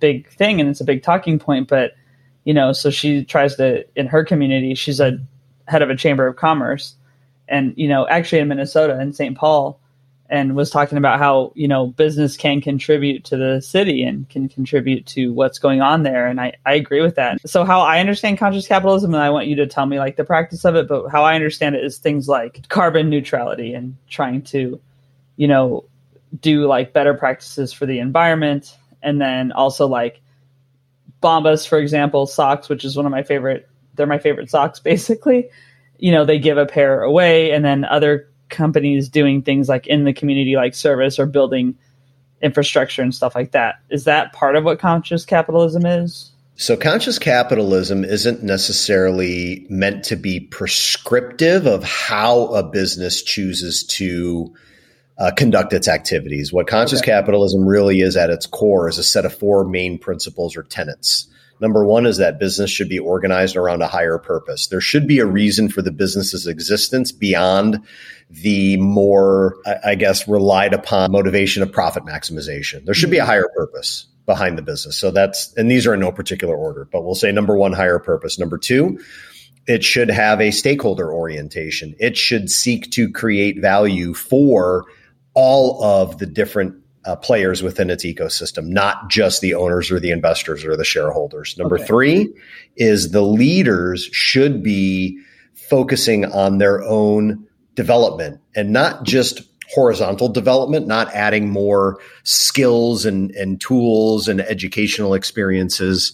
big 0.00 0.28
thing 0.30 0.60
and 0.60 0.68
it's 0.68 0.80
a 0.80 0.84
big 0.84 1.02
talking 1.02 1.38
point. 1.38 1.68
But, 1.68 1.92
you 2.44 2.54
know, 2.54 2.72
so 2.72 2.90
she 2.90 3.24
tries 3.24 3.56
to, 3.56 3.84
in 3.96 4.06
her 4.06 4.24
community, 4.24 4.74
she's 4.74 5.00
a 5.00 5.18
head 5.66 5.82
of 5.82 5.90
a 5.90 5.96
chamber 5.96 6.26
of 6.26 6.36
commerce. 6.36 6.94
And, 7.48 7.74
you 7.76 7.88
know, 7.88 8.06
actually 8.08 8.40
in 8.40 8.48
Minnesota 8.48 9.00
in 9.00 9.12
St. 9.12 9.36
Paul, 9.36 9.80
and 10.28 10.54
was 10.54 10.70
talking 10.70 10.98
about 10.98 11.18
how 11.18 11.52
you 11.54 11.66
know 11.66 11.86
business 11.86 12.36
can 12.36 12.60
contribute 12.60 13.24
to 13.24 13.36
the 13.36 13.60
city 13.60 14.02
and 14.02 14.28
can 14.28 14.48
contribute 14.48 15.06
to 15.06 15.32
what's 15.32 15.58
going 15.58 15.80
on 15.80 16.02
there 16.02 16.26
and 16.26 16.40
I, 16.40 16.54
I 16.66 16.74
agree 16.74 17.00
with 17.00 17.14
that. 17.16 17.38
So 17.48 17.64
how 17.64 17.80
i 17.80 18.00
understand 18.00 18.38
conscious 18.38 18.66
capitalism 18.66 19.14
and 19.14 19.22
i 19.22 19.30
want 19.30 19.46
you 19.46 19.56
to 19.56 19.66
tell 19.66 19.86
me 19.86 19.98
like 19.98 20.16
the 20.16 20.24
practice 20.24 20.64
of 20.64 20.74
it 20.76 20.88
but 20.88 21.08
how 21.08 21.24
i 21.24 21.34
understand 21.34 21.74
it 21.74 21.84
is 21.84 21.98
things 21.98 22.28
like 22.28 22.68
carbon 22.68 23.08
neutrality 23.08 23.74
and 23.74 23.96
trying 24.08 24.42
to 24.42 24.80
you 25.36 25.48
know 25.48 25.84
do 26.40 26.66
like 26.66 26.92
better 26.92 27.14
practices 27.14 27.72
for 27.72 27.86
the 27.86 27.98
environment 27.98 28.76
and 29.02 29.20
then 29.20 29.52
also 29.52 29.86
like 29.86 30.20
bombas 31.22 31.66
for 31.66 31.78
example 31.78 32.26
socks 32.26 32.68
which 32.68 32.84
is 32.84 32.96
one 32.96 33.06
of 33.06 33.12
my 33.12 33.22
favorite 33.22 33.68
they're 33.98 34.06
my 34.06 34.18
favorite 34.18 34.48
socks 34.48 34.80
basically. 34.92 35.50
You 35.98 36.12
know 36.12 36.24
they 36.24 36.38
give 36.38 36.56
a 36.56 36.64
pair 36.64 37.02
away 37.02 37.50
and 37.50 37.62
then 37.62 37.84
other 37.84 38.30
companies 38.48 39.08
doing 39.08 39.42
things 39.42 39.68
like 39.68 39.86
in 39.86 40.04
the 40.04 40.12
community 40.12 40.56
like 40.56 40.74
service 40.74 41.18
or 41.18 41.26
building 41.26 41.76
infrastructure 42.40 43.02
and 43.02 43.14
stuff 43.14 43.34
like 43.34 43.52
that. 43.52 43.76
Is 43.90 44.04
that 44.04 44.32
part 44.32 44.56
of 44.56 44.64
what 44.64 44.78
conscious 44.78 45.24
capitalism 45.24 45.84
is? 45.86 46.30
So, 46.56 46.76
conscious 46.76 47.20
capitalism 47.20 48.04
isn't 48.04 48.42
necessarily 48.42 49.64
meant 49.70 50.04
to 50.06 50.16
be 50.16 50.40
prescriptive 50.40 51.66
of 51.66 51.84
how 51.84 52.46
a 52.46 52.64
business 52.64 53.22
chooses 53.22 53.84
to 53.84 54.52
uh, 55.18 55.30
conduct 55.36 55.72
its 55.72 55.86
activities. 55.86 56.52
What 56.52 56.66
conscious 56.66 57.00
okay. 57.00 57.12
capitalism 57.12 57.64
really 57.66 58.00
is 58.00 58.16
at 58.16 58.30
its 58.30 58.46
core 58.46 58.88
is 58.88 58.98
a 58.98 59.04
set 59.04 59.24
of 59.24 59.32
four 59.32 59.64
main 59.64 59.98
principles 59.98 60.56
or 60.56 60.64
tenets. 60.64 61.28
Number 61.60 61.84
one 61.84 62.06
is 62.06 62.18
that 62.18 62.38
business 62.38 62.70
should 62.70 62.88
be 62.88 62.98
organized 62.98 63.56
around 63.56 63.82
a 63.82 63.88
higher 63.88 64.18
purpose. 64.18 64.68
There 64.68 64.80
should 64.80 65.06
be 65.06 65.18
a 65.18 65.26
reason 65.26 65.68
for 65.68 65.82
the 65.82 65.90
business's 65.90 66.46
existence 66.46 67.12
beyond 67.12 67.84
the 68.30 68.76
more, 68.76 69.56
I 69.84 69.94
guess, 69.94 70.28
relied 70.28 70.74
upon 70.74 71.12
motivation 71.12 71.62
of 71.62 71.72
profit 71.72 72.04
maximization. 72.04 72.84
There 72.84 72.94
should 72.94 73.10
be 73.10 73.18
a 73.18 73.20
mm-hmm. 73.20 73.30
higher 73.30 73.48
purpose 73.56 74.06
behind 74.26 74.58
the 74.58 74.62
business. 74.62 74.96
So 74.96 75.10
that's, 75.10 75.52
and 75.54 75.70
these 75.70 75.86
are 75.86 75.94
in 75.94 76.00
no 76.00 76.12
particular 76.12 76.54
order, 76.54 76.86
but 76.92 77.02
we'll 77.02 77.14
say 77.14 77.32
number 77.32 77.56
one, 77.56 77.72
higher 77.72 77.98
purpose. 77.98 78.38
Number 78.38 78.58
two, 78.58 78.98
it 79.66 79.82
should 79.82 80.10
have 80.10 80.40
a 80.40 80.50
stakeholder 80.50 81.12
orientation. 81.12 81.94
It 81.98 82.16
should 82.16 82.50
seek 82.50 82.90
to 82.92 83.10
create 83.10 83.60
value 83.60 84.14
for 84.14 84.84
all 85.34 85.82
of 85.82 86.18
the 86.18 86.26
different 86.26 86.74
uh, 87.04 87.16
players 87.16 87.62
within 87.62 87.90
its 87.90 88.04
ecosystem, 88.04 88.66
not 88.66 89.08
just 89.08 89.40
the 89.40 89.54
owners 89.54 89.90
or 89.90 90.00
the 90.00 90.10
investors 90.10 90.64
or 90.64 90.76
the 90.76 90.84
shareholders. 90.84 91.56
Number 91.58 91.76
okay. 91.76 91.86
three 91.86 92.34
is 92.76 93.10
the 93.12 93.22
leaders 93.22 94.04
should 94.12 94.62
be 94.62 95.18
focusing 95.54 96.24
on 96.26 96.58
their 96.58 96.82
own 96.84 97.46
development 97.74 98.40
and 98.56 98.72
not 98.72 99.04
just 99.04 99.42
horizontal 99.74 100.28
development, 100.28 100.86
not 100.86 101.12
adding 101.14 101.50
more 101.50 101.98
skills 102.24 103.04
and, 103.04 103.30
and 103.32 103.60
tools 103.60 104.26
and 104.26 104.40
educational 104.40 105.14
experiences 105.14 106.12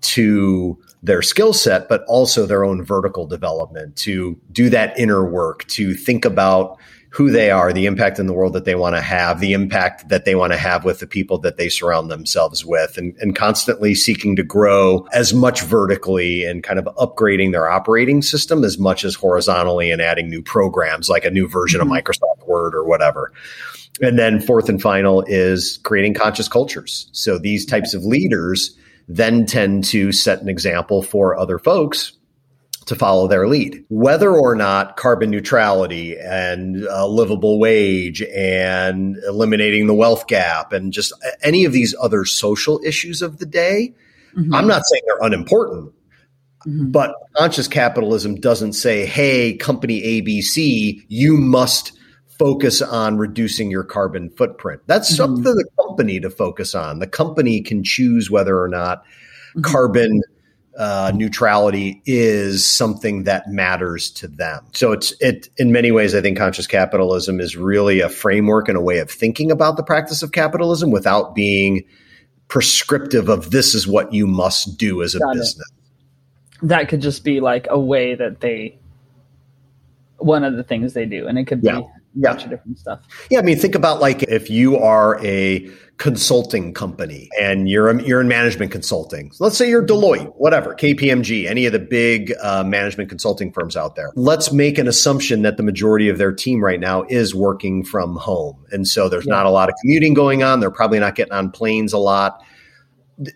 to 0.00 0.78
their 1.02 1.22
skill 1.22 1.52
set, 1.52 1.88
but 1.88 2.02
also 2.08 2.46
their 2.46 2.64
own 2.64 2.84
vertical 2.84 3.26
development 3.26 3.96
to 3.96 4.38
do 4.50 4.68
that 4.68 4.98
inner 4.98 5.24
work, 5.24 5.64
to 5.68 5.94
think 5.94 6.24
about 6.24 6.78
who 7.16 7.30
they 7.30 7.50
are, 7.50 7.72
the 7.72 7.86
impact 7.86 8.18
in 8.18 8.26
the 8.26 8.32
world 8.34 8.52
that 8.52 8.66
they 8.66 8.74
want 8.74 8.94
to 8.94 9.00
have, 9.00 9.40
the 9.40 9.54
impact 9.54 10.10
that 10.10 10.26
they 10.26 10.34
want 10.34 10.52
to 10.52 10.58
have 10.58 10.84
with 10.84 10.98
the 10.98 11.06
people 11.06 11.38
that 11.38 11.56
they 11.56 11.66
surround 11.66 12.10
themselves 12.10 12.62
with, 12.62 12.98
and, 12.98 13.16
and 13.20 13.34
constantly 13.34 13.94
seeking 13.94 14.36
to 14.36 14.42
grow 14.42 15.06
as 15.14 15.32
much 15.32 15.62
vertically 15.62 16.44
and 16.44 16.62
kind 16.62 16.78
of 16.78 16.84
upgrading 16.96 17.52
their 17.52 17.70
operating 17.70 18.20
system 18.20 18.62
as 18.64 18.78
much 18.78 19.02
as 19.02 19.14
horizontally 19.14 19.90
and 19.90 20.02
adding 20.02 20.28
new 20.28 20.42
programs 20.42 21.08
like 21.08 21.24
a 21.24 21.30
new 21.30 21.48
version 21.48 21.80
mm-hmm. 21.80 21.90
of 21.90 22.04
Microsoft 22.04 22.46
Word 22.46 22.74
or 22.74 22.84
whatever. 22.84 23.32
And 24.02 24.18
then 24.18 24.38
fourth 24.38 24.68
and 24.68 24.82
final 24.82 25.22
is 25.26 25.78
creating 25.84 26.12
conscious 26.12 26.48
cultures. 26.48 27.08
So 27.12 27.38
these 27.38 27.64
types 27.64 27.94
of 27.94 28.04
leaders 28.04 28.76
then 29.08 29.46
tend 29.46 29.84
to 29.84 30.12
set 30.12 30.42
an 30.42 30.50
example 30.50 31.02
for 31.02 31.34
other 31.34 31.58
folks 31.58 32.12
to 32.86 32.94
follow 32.94 33.28
their 33.28 33.48
lead. 33.48 33.84
Whether 33.88 34.30
or 34.32 34.54
not 34.54 34.96
carbon 34.96 35.30
neutrality 35.30 36.16
and 36.18 36.84
a 36.84 37.06
livable 37.06 37.58
wage 37.58 38.22
and 38.22 39.16
eliminating 39.28 39.86
the 39.86 39.94
wealth 39.94 40.28
gap 40.28 40.72
and 40.72 40.92
just 40.92 41.12
any 41.42 41.64
of 41.64 41.72
these 41.72 41.94
other 42.00 42.24
social 42.24 42.80
issues 42.84 43.22
of 43.22 43.38
the 43.38 43.46
day, 43.46 43.92
mm-hmm. 44.36 44.54
I'm 44.54 44.68
not 44.68 44.82
saying 44.86 45.02
they're 45.06 45.26
unimportant. 45.26 45.92
Mm-hmm. 46.66 46.90
But 46.90 47.14
conscious 47.36 47.68
capitalism 47.68 48.36
doesn't 48.36 48.72
say, 48.72 49.06
hey, 49.06 49.56
company 49.56 50.00
ABC, 50.02 51.04
you 51.08 51.36
must 51.36 51.92
focus 52.38 52.82
on 52.82 53.18
reducing 53.18 53.70
your 53.70 53.84
carbon 53.84 54.30
footprint. 54.30 54.82
That's 54.86 55.18
mm-hmm. 55.18 55.34
up 55.34 55.42
to 55.42 55.52
the 55.52 55.68
company 55.80 56.20
to 56.20 56.30
focus 56.30 56.74
on. 56.74 56.98
The 56.98 57.06
company 57.06 57.60
can 57.62 57.82
choose 57.82 58.30
whether 58.30 58.60
or 58.60 58.68
not 58.68 59.04
mm-hmm. 59.04 59.62
carbon 59.62 60.22
uh, 60.78 61.12
neutrality 61.14 62.02
is 62.04 62.70
something 62.70 63.24
that 63.24 63.48
matters 63.48 64.10
to 64.10 64.28
them. 64.28 64.64
So 64.72 64.92
it's 64.92 65.12
it 65.20 65.48
in 65.56 65.72
many 65.72 65.90
ways. 65.90 66.14
I 66.14 66.20
think 66.20 66.36
conscious 66.36 66.66
capitalism 66.66 67.40
is 67.40 67.56
really 67.56 68.00
a 68.00 68.08
framework 68.08 68.68
and 68.68 68.76
a 68.76 68.80
way 68.80 68.98
of 68.98 69.10
thinking 69.10 69.50
about 69.50 69.76
the 69.76 69.82
practice 69.82 70.22
of 70.22 70.32
capitalism 70.32 70.90
without 70.90 71.34
being 71.34 71.84
prescriptive 72.48 73.28
of 73.28 73.50
this 73.50 73.74
is 73.74 73.88
what 73.88 74.12
you 74.12 74.26
must 74.26 74.76
do 74.76 75.02
as 75.02 75.14
a 75.14 75.18
Got 75.18 75.34
business. 75.34 75.70
It. 76.62 76.68
That 76.68 76.88
could 76.88 77.00
just 77.00 77.24
be 77.24 77.40
like 77.40 77.66
a 77.70 77.78
way 77.78 78.14
that 78.14 78.40
they 78.40 78.78
one 80.18 80.44
of 80.44 80.56
the 80.56 80.64
things 80.64 80.94
they 80.94 81.06
do, 81.06 81.26
and 81.26 81.38
it 81.38 81.44
could 81.46 81.60
be 81.60 81.68
yeah. 82.16 82.30
bunch 82.30 82.44
of 82.44 82.50
different 82.50 82.78
stuff. 82.78 83.00
Yeah, 83.30 83.38
I 83.38 83.42
mean, 83.42 83.58
think 83.58 83.74
about 83.74 84.00
like 84.00 84.22
if 84.24 84.50
you 84.50 84.76
are 84.78 85.24
a 85.24 85.70
consulting 85.98 86.74
company 86.74 87.28
and 87.40 87.68
you're 87.68 87.98
you're 88.00 88.20
in 88.20 88.28
management 88.28 88.70
consulting. 88.70 89.30
let's 89.38 89.56
say 89.56 89.68
you're 89.68 89.84
Deloitte, 89.84 90.32
whatever, 90.36 90.74
KPMG, 90.74 91.48
any 91.48 91.66
of 91.66 91.72
the 91.72 91.78
big 91.78 92.34
uh, 92.42 92.62
management 92.64 93.08
consulting 93.08 93.52
firms 93.52 93.76
out 93.76 93.96
there. 93.96 94.12
Let's 94.14 94.52
make 94.52 94.78
an 94.78 94.88
assumption 94.88 95.42
that 95.42 95.56
the 95.56 95.62
majority 95.62 96.08
of 96.08 96.18
their 96.18 96.32
team 96.32 96.62
right 96.62 96.80
now 96.80 97.04
is 97.08 97.34
working 97.34 97.84
from 97.84 98.16
home, 98.16 98.64
and 98.72 98.86
so 98.86 99.08
there's 99.08 99.26
yeah. 99.26 99.34
not 99.34 99.46
a 99.46 99.50
lot 99.50 99.68
of 99.68 99.74
commuting 99.80 100.14
going 100.14 100.42
on. 100.42 100.60
They're 100.60 100.70
probably 100.70 100.98
not 100.98 101.14
getting 101.14 101.32
on 101.32 101.50
planes 101.50 101.92
a 101.92 101.98
lot. 101.98 102.42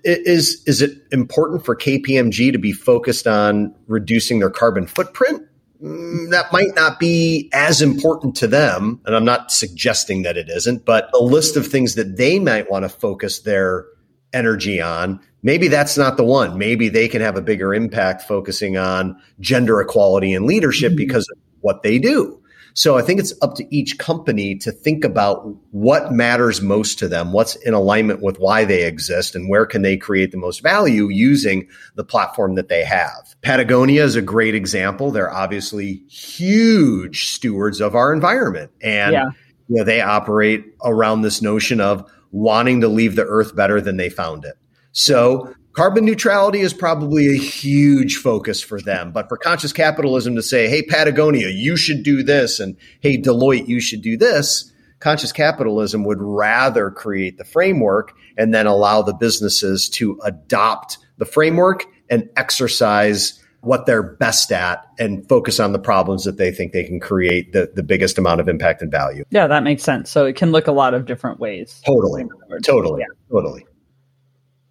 Is 0.05 0.63
is 0.67 0.83
it 0.83 0.99
important 1.11 1.65
for 1.65 1.75
KPMG 1.75 2.53
to 2.53 2.59
be 2.59 2.73
focused 2.73 3.27
on 3.27 3.75
reducing 3.87 4.39
their 4.39 4.51
carbon 4.51 4.87
footprint? 4.87 5.43
Mm, 5.83 6.31
that 6.31 6.53
might 6.53 6.75
not 6.75 6.99
be 6.99 7.49
as 7.53 7.81
important 7.81 8.37
to 8.37 8.47
them. 8.47 9.01
And 9.07 9.17
I'm 9.17 9.25
not 9.25 9.51
suggesting 9.51 10.23
that 10.23 10.37
it 10.37 10.49
isn't, 10.51 10.85
but 10.85 11.09
a 11.15 11.23
list 11.23 11.57
of 11.57 11.67
things 11.67 11.95
that 11.95 12.17
they 12.17 12.39
might 12.39 12.71
want 12.71 12.85
to 12.85 12.89
focus 12.89 13.41
their 13.41 13.87
energy 14.33 14.81
on, 14.81 15.21
maybe 15.43 15.69
that's 15.69 15.97
not 15.97 16.17
the 16.17 16.25
one. 16.25 16.59
Maybe 16.59 16.89
they 16.89 17.09
can 17.09 17.23
have 17.23 17.37
a 17.37 17.43
bigger 17.43 17.75
impact 17.75 18.23
focusing 18.23 18.77
on 18.77 19.21
gender 19.41 19.81
equality 19.81 20.35
and 20.35 20.45
leadership 20.47 20.91
mm-hmm. 20.91 20.99
because 20.99 21.29
of 21.31 21.39
what 21.61 21.83
they 21.83 21.99
do. 21.99 22.40
So 22.75 22.97
I 22.97 23.03
think 23.03 23.21
it's 23.21 23.35
up 23.43 23.55
to 23.57 23.75
each 23.75 23.99
company 23.99 24.57
to 24.57 24.73
think 24.73 25.05
about 25.05 25.57
what 25.71 26.13
matters 26.13 26.61
most 26.61 26.99
to 27.01 27.09
them, 27.09 27.33
what's 27.33 27.57
in 27.57 27.75
alignment 27.75 28.23
with 28.23 28.39
why 28.39 28.65
they 28.65 28.85
exist, 28.85 29.35
and 29.35 29.49
where 29.49 29.67
can 29.67 29.83
they 29.83 29.97
create 29.97 30.31
the 30.31 30.39
most 30.39 30.63
value 30.63 31.09
using 31.09 31.69
the 31.95 32.05
platform 32.05 32.55
that 32.55 32.69
they 32.69 32.85
have. 32.85 33.35
Patagonia 33.43 34.05
is 34.05 34.17
a 34.17 34.23
great 34.23 34.55
example. 34.55 35.11
They're 35.11 35.33
obviously 35.33 36.03
huge 36.09 37.31
stewards 37.33 37.81
of 37.81 37.95
our 37.95 38.13
environment. 38.13 38.71
And 38.81 39.13
yeah. 39.13 39.31
you 39.69 39.77
know, 39.77 39.85
they 39.85 40.01
operate 40.01 40.65
around 40.85 41.23
this 41.23 41.43
notion 41.43 41.81
of 41.81 42.11
wanting 42.33 42.81
to 42.81 42.89
leave 42.89 43.17
the 43.17 43.25
earth 43.25 43.57
better 43.57 43.81
than 43.81 43.97
they 43.97 44.09
found 44.09 44.45
it. 44.45 44.57
So 44.93 45.55
Carbon 45.73 46.05
neutrality 46.05 46.61
is 46.61 46.75
probably 46.75 47.29
a 47.29 47.39
huge 47.39 48.17
focus 48.17 48.61
for 48.61 48.81
them. 48.81 49.13
But 49.13 49.29
for 49.29 49.37
conscious 49.37 49.73
capitalism 49.73 50.35
to 50.35 50.43
say, 50.43 50.69
hey, 50.69 50.83
Patagonia, 50.83 51.49
you 51.49 51.77
should 51.77 52.03
do 52.03 52.23
this, 52.23 52.59
and 52.59 52.77
hey, 53.01 53.17
Deloitte, 53.17 53.69
you 53.69 53.81
should 53.81 54.03
do 54.03 54.17
this, 54.17 54.73
conscious 54.99 55.33
capitalism 55.33 56.05
would 56.05 56.21
rather 56.21 56.91
create 56.91 57.39
the 57.39 57.45
framework 57.45 58.13
and 58.37 58.53
then 58.53 58.67
allow 58.67 59.03
the 59.03 59.15
businesses 59.15 59.89
to 59.91 60.19
adopt 60.25 60.99
the 61.19 61.25
framework 61.25 61.85
and 62.09 62.29
exercise 62.37 63.41
what 63.63 63.85
they're 63.87 64.03
best 64.03 64.51
at 64.53 64.87
and 64.99 65.29
focus 65.29 65.61
on 65.61 65.73
the 65.73 65.79
problems 65.79 66.25
that 66.25 66.39
they 66.39 66.51
think 66.51 66.73
they 66.73 66.85
can 66.85 66.99
create 66.99 67.53
the, 67.53 67.71
the 67.75 67.83
biggest 67.83 68.17
amount 68.19 68.41
of 68.41 68.49
impact 68.49 68.81
and 68.83 68.91
value. 68.91 69.23
Yeah, 69.31 69.47
that 69.47 69.63
makes 69.63 69.83
sense. 69.83 70.11
So 70.11 70.25
it 70.25 70.35
can 70.35 70.51
look 70.51 70.67
a 70.67 70.73
lot 70.73 70.95
of 70.95 71.05
different 71.05 71.39
ways. 71.41 71.81
Totally. 71.85 72.25
Totally. 72.63 73.01
Yeah. 73.01 73.07
Totally. 73.31 73.67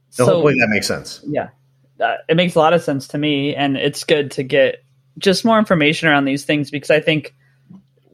So, 0.10 0.26
so 0.26 0.34
hopefully 0.34 0.56
that 0.60 0.70
makes 0.70 0.88
sense. 0.88 1.22
Yeah, 1.28 1.50
uh, 2.00 2.16
it 2.28 2.36
makes 2.36 2.56
a 2.56 2.60
lot 2.60 2.74
of 2.74 2.82
sense 2.82 3.10
to 3.10 3.18
me, 3.18 3.56
and 3.56 3.78
it's 3.78 4.04
good 4.04 4.32
to 4.32 4.44
get 4.44 4.84
just 5.18 5.44
more 5.46 5.60
information 5.60 6.08
around 6.08 6.26
these 6.26 6.46
things 6.46 6.72
because 6.72 6.90
I 6.90 7.02
think 7.02 7.36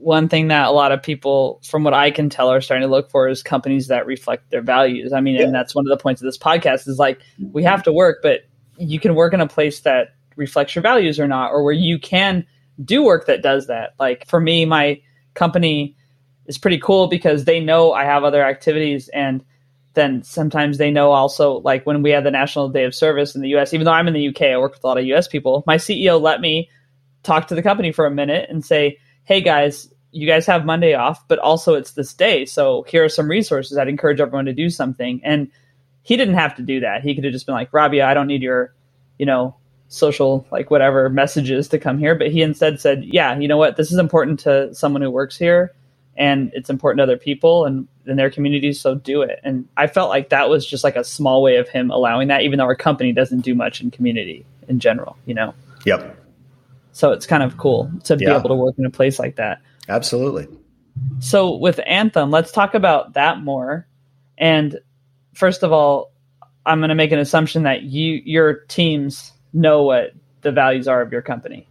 one 0.05 0.29
thing 0.29 0.49
that 0.49 0.67
a 0.67 0.71
lot 0.71 0.91
of 0.91 1.01
people, 1.01 1.61
from 1.63 1.83
what 1.83 1.93
I 1.93 2.11
can 2.11 2.29
tell, 2.29 2.49
are 2.49 2.61
starting 2.61 2.87
to 2.87 2.91
look 2.91 3.09
for 3.09 3.27
is 3.27 3.41
companies 3.41 3.87
that 3.87 4.05
reflect 4.05 4.51
their 4.51 4.61
values. 4.61 5.13
I 5.13 5.21
mean, 5.21 5.35
yeah. 5.35 5.43
and 5.43 5.53
that's 5.53 5.73
one 5.73 5.85
of 5.85 5.89
the 5.89 6.01
points 6.01 6.21
of 6.21 6.25
this 6.25 6.37
podcast 6.37 6.87
is 6.87 6.99
like 6.99 7.19
we 7.51 7.63
have 7.63 7.83
to 7.83 7.91
work, 7.91 8.19
but 8.21 8.41
you 8.77 8.99
can 8.99 9.15
work 9.15 9.33
in 9.33 9.41
a 9.41 9.47
place 9.47 9.79
that 9.81 10.15
reflects 10.35 10.75
your 10.75 10.83
values 10.83 11.19
or 11.19 11.27
not, 11.27 11.51
or 11.51 11.63
where 11.63 11.73
you 11.73 11.97
can 11.97 12.45
do 12.83 13.03
work 13.03 13.27
that 13.27 13.41
does 13.41 13.67
that. 13.67 13.95
Like 13.99 14.27
for 14.27 14.39
me, 14.39 14.65
my 14.65 15.01
company 15.33 15.95
is 16.45 16.57
pretty 16.57 16.77
cool 16.77 17.07
because 17.07 17.45
they 17.45 17.59
know 17.59 17.91
I 17.93 18.03
have 18.05 18.23
other 18.23 18.43
activities 18.43 19.09
and 19.09 19.43
then 19.95 20.23
sometimes 20.23 20.77
they 20.77 20.91
know 20.91 21.11
also 21.11 21.59
like 21.59 21.85
when 21.85 22.01
we 22.01 22.11
had 22.11 22.23
the 22.23 22.31
National 22.31 22.69
Day 22.69 22.83
of 22.83 22.93
Service 22.93 23.35
in 23.35 23.41
the 23.41 23.55
US, 23.55 23.73
even 23.73 23.85
though 23.85 23.91
I'm 23.91 24.07
in 24.07 24.13
the 24.13 24.27
UK, 24.27 24.43
I 24.43 24.57
work 24.57 24.73
with 24.73 24.83
a 24.83 24.87
lot 24.87 24.97
of 24.97 25.05
US 25.05 25.27
people. 25.27 25.63
My 25.65 25.77
CEO 25.77 26.21
let 26.21 26.41
me 26.41 26.69
talk 27.23 27.47
to 27.47 27.55
the 27.55 27.63
company 27.63 27.91
for 27.91 28.05
a 28.05 28.11
minute 28.11 28.49
and 28.49 28.63
say, 28.63 28.99
Hey 29.23 29.41
guys, 29.41 29.91
you 30.11 30.27
guys 30.27 30.45
have 30.45 30.65
Monday 30.65 30.93
off, 30.93 31.27
but 31.27 31.39
also 31.39 31.73
it's 31.73 31.91
this 31.91 32.13
day. 32.13 32.45
So 32.45 32.83
here 32.87 33.03
are 33.03 33.09
some 33.09 33.29
resources 33.29 33.77
I'd 33.77 33.89
encourage 33.89 34.21
everyone 34.21 34.45
to 34.45 34.53
do 34.53 34.69
something. 34.69 35.19
And 35.23 35.51
he 36.03 36.15
didn't 36.15 36.35
have 36.35 36.55
to 36.55 36.61
do 36.61 36.81
that. 36.81 37.01
He 37.01 37.15
could 37.15 37.23
have 37.23 37.33
just 37.33 37.45
been 37.45 37.55
like, 37.55 37.73
Rabia, 37.73 38.05
I 38.05 38.13
don't 38.13 38.27
need 38.27 38.43
your, 38.43 38.73
you 39.17 39.25
know, 39.25 39.55
social, 39.87 40.45
like 40.51 40.69
whatever 40.71 41.09
messages 41.09 41.67
to 41.69 41.79
come 41.79 41.97
here. 41.97 42.15
But 42.15 42.31
he 42.31 42.41
instead 42.41 42.79
said, 42.79 43.03
Yeah, 43.03 43.37
you 43.37 43.47
know 43.47 43.57
what? 43.57 43.75
This 43.75 43.91
is 43.91 43.97
important 43.97 44.39
to 44.41 44.73
someone 44.73 45.01
who 45.01 45.11
works 45.11 45.37
here 45.37 45.73
and 46.17 46.51
it's 46.53 46.69
important 46.69 46.99
to 46.99 47.03
other 47.03 47.17
people 47.17 47.65
and 47.65 47.87
in 48.05 48.17
their 48.17 48.29
communities 48.29 48.79
so 48.79 48.95
do 48.95 49.21
it. 49.21 49.39
And 49.43 49.67
i 49.77 49.87
felt 49.87 50.09
like 50.09 50.29
that 50.29 50.49
was 50.49 50.65
just 50.65 50.83
like 50.83 50.95
a 50.95 51.03
small 51.03 51.41
way 51.41 51.57
of 51.57 51.67
him 51.67 51.91
allowing 51.91 52.27
that 52.29 52.41
even 52.41 52.57
though 52.57 52.65
our 52.65 52.75
company 52.75 53.11
doesn't 53.11 53.41
do 53.41 53.55
much 53.55 53.81
in 53.81 53.91
community 53.91 54.45
in 54.67 54.79
general 54.79 55.17
you 55.25 55.33
know? 55.33 55.53
Yep. 55.85 56.17
So 56.91 57.11
it's 57.11 57.27
kind 57.27 57.43
of 57.43 57.57
cool 57.57 57.91
to 58.05 58.15
be 58.15 58.25
yeah. 58.25 58.37
able 58.37 58.49
to 58.49 58.55
work 58.55 58.75
in 58.77 58.85
a 58.85 58.89
place 58.89 59.19
like 59.19 59.35
that. 59.35 59.61
Absolutely. 59.89 60.47
So 61.19 61.57
with 61.57 61.77
Anthym 61.77 62.31
let's 62.31 62.51
talk 62.51 62.73
about 62.73 63.13
that 63.13 63.41
more. 63.41 63.87
And 64.37 64.79
first 65.33 65.63
of 65.63 65.71
all 65.71 66.11
i'm 66.65 66.79
going 66.79 66.89
to 66.89 66.95
make 66.95 67.11
an 67.11 67.19
assumption 67.19 67.63
that 67.63 67.83
you 67.83 68.21
your 68.25 68.61
teams 68.67 69.31
know 69.53 69.83
what 69.83 70.11
the 70.41 70.51
values 70.51 70.87
are 70.87 71.01
of 71.01 71.11
your 71.11 71.21
company 71.21 71.67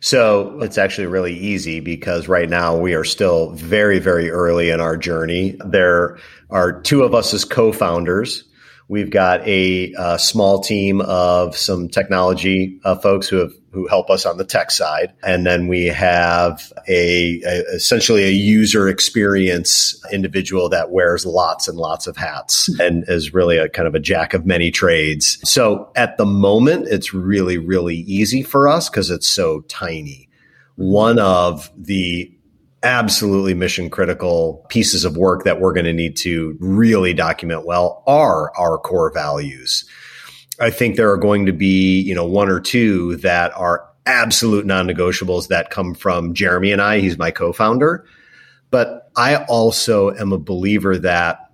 so 0.00 0.60
it's 0.60 0.78
actually 0.78 1.06
really 1.06 1.34
easy 1.34 1.80
because 1.80 2.28
right 2.28 2.48
now 2.48 2.76
we 2.76 2.94
are 2.94 3.04
still 3.04 3.50
very, 3.50 3.98
very 3.98 4.30
early 4.30 4.70
in 4.70 4.80
our 4.80 4.96
journey. 4.96 5.56
There 5.64 6.18
are 6.50 6.80
two 6.80 7.02
of 7.02 7.14
us 7.14 7.34
as 7.34 7.44
co 7.44 7.72
founders. 7.72 8.44
We've 8.88 9.10
got 9.10 9.46
a, 9.48 9.92
a, 9.98 10.18
small 10.18 10.60
team 10.60 11.00
of 11.00 11.56
some 11.56 11.88
technology 11.88 12.78
uh, 12.84 12.94
folks 12.94 13.26
who 13.26 13.38
have 13.38 13.52
who 13.72 13.86
help 13.88 14.08
us 14.08 14.24
on 14.24 14.38
the 14.38 14.44
tech 14.44 14.70
side, 14.70 15.12
and 15.22 15.44
then 15.44 15.66
we 15.66 15.86
have 15.86 16.72
a, 16.88 17.42
a, 17.42 17.62
essentially 17.74 18.24
a 18.24 18.30
user 18.30 18.88
experience 18.88 20.00
individual 20.12 20.70
that 20.70 20.92
wears 20.92 21.26
lots 21.26 21.68
and 21.68 21.76
lots 21.76 22.06
of 22.06 22.16
hats 22.16 22.68
and 22.80 23.04
is 23.08 23.34
really 23.34 23.58
a 23.58 23.68
kind 23.68 23.86
of 23.86 23.94
a 23.94 24.00
jack 24.00 24.32
of 24.32 24.46
many 24.46 24.70
trades. 24.70 25.38
So 25.44 25.90
at 25.94 26.16
the 26.16 26.24
moment, 26.24 26.86
it's 26.88 27.12
really 27.12 27.58
really 27.58 27.96
easy 27.96 28.42
for 28.42 28.68
us 28.68 28.88
because 28.88 29.10
it's 29.10 29.26
so 29.26 29.62
tiny. 29.62 30.28
One 30.76 31.18
of 31.18 31.70
the 31.76 32.35
absolutely 32.86 33.52
mission 33.52 33.90
critical 33.90 34.64
pieces 34.68 35.04
of 35.04 35.16
work 35.16 35.42
that 35.42 35.60
we're 35.60 35.72
going 35.72 35.86
to 35.86 35.92
need 35.92 36.16
to 36.16 36.56
really 36.60 37.12
document 37.12 37.66
well 37.66 38.04
are 38.06 38.56
our 38.56 38.78
core 38.78 39.12
values. 39.12 39.84
I 40.60 40.70
think 40.70 40.94
there 40.94 41.10
are 41.10 41.16
going 41.16 41.46
to 41.46 41.52
be, 41.52 42.00
you 42.00 42.14
know, 42.14 42.24
one 42.24 42.48
or 42.48 42.60
two 42.60 43.16
that 43.16 43.52
are 43.56 43.84
absolute 44.06 44.66
non-negotiables 44.66 45.48
that 45.48 45.70
come 45.70 45.94
from 45.94 46.32
Jeremy 46.32 46.70
and 46.70 46.80
I. 46.80 47.00
He's 47.00 47.18
my 47.18 47.32
co-founder. 47.32 48.06
But 48.70 49.10
I 49.16 49.44
also 49.44 50.14
am 50.14 50.32
a 50.32 50.38
believer 50.38 50.96
that 50.98 51.45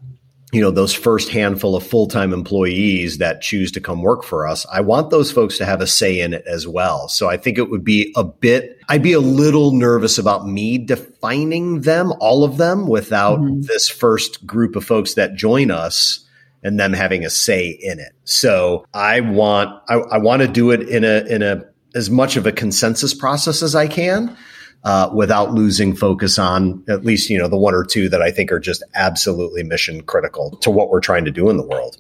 you 0.53 0.61
know 0.61 0.71
those 0.71 0.93
first 0.93 1.31
handful 1.31 1.75
of 1.75 1.85
full-time 1.85 2.33
employees 2.33 3.19
that 3.19 3.41
choose 3.41 3.73
to 3.73 3.81
come 3.81 4.03
work 4.03 4.23
for 4.23 4.47
us 4.47 4.67
i 4.71 4.81
want 4.81 5.11
those 5.11 5.33
folks 5.33 5.59
to 5.59 5.65
have 5.65 5.81
a 5.81 5.87
say 5.87 6.21
in 6.21 6.35
it 6.35 6.45
as 6.47 6.69
well. 6.69 7.09
So 7.09 7.29
i 7.29 7.37
think 7.37 7.59
it 7.59 7.71
would 7.71 7.85
be 7.85 8.13
a 8.15 8.23
bit 8.23 8.79
i'd 8.89 9.03
be 9.03 9.15
a 9.15 9.21
little 9.21 9.73
nervous 9.73 10.19
about 10.19 10.47
me 10.47 10.79
defining 10.79 11.81
them 11.81 12.13
all 12.21 12.45
of 12.45 12.59
them 12.59 12.87
without 12.87 13.41
mm-hmm. 13.41 13.63
this 13.63 13.89
first 13.89 14.47
group 14.47 14.77
of 14.77 14.85
folks 14.85 15.15
that 15.15 15.35
join 15.35 15.71
us 15.71 16.25
and 16.63 16.79
them 16.79 16.93
having 16.93 17.25
a 17.25 17.31
say 17.31 17.69
in 17.69 17.99
it. 17.99 18.13
So 18.25 18.85
i 18.93 19.21
want 19.21 19.71
i, 19.89 19.95
I 19.95 20.19
want 20.19 20.43
to 20.43 20.49
do 20.49 20.71
it 20.71 20.89
in 20.89 21.05
a 21.05 21.25
in 21.27 21.43
a 21.43 21.65
as 21.95 22.11
much 22.11 22.37
of 22.37 22.47
a 22.47 22.53
consensus 22.53 23.15
process 23.15 23.63
as 23.63 23.75
i 23.75 23.87
can 23.87 24.37
uh, 24.85 25.11
without 25.15 25.53
losing 25.53 25.95
focus 25.95 26.39
on 26.39 26.85
at 26.89 27.05
least 27.05 27.31
you 27.31 27.39
know 27.39 27.49
the 27.49 27.57
one 27.57 27.75
or 27.75 27.85
two 27.85 28.09
that 28.09 28.23
I 28.23 28.31
think 28.31 28.51
are 28.53 28.61
just 28.61 28.83
absolutely 28.95 29.63
mission 29.63 30.03
critical 30.03 30.57
to 30.63 30.71
what 30.71 30.91
we're 30.91 31.01
trying 31.01 31.25
to 31.25 31.31
do 31.31 31.51
in 31.51 31.57
the 31.57 31.67
world. 31.67 31.99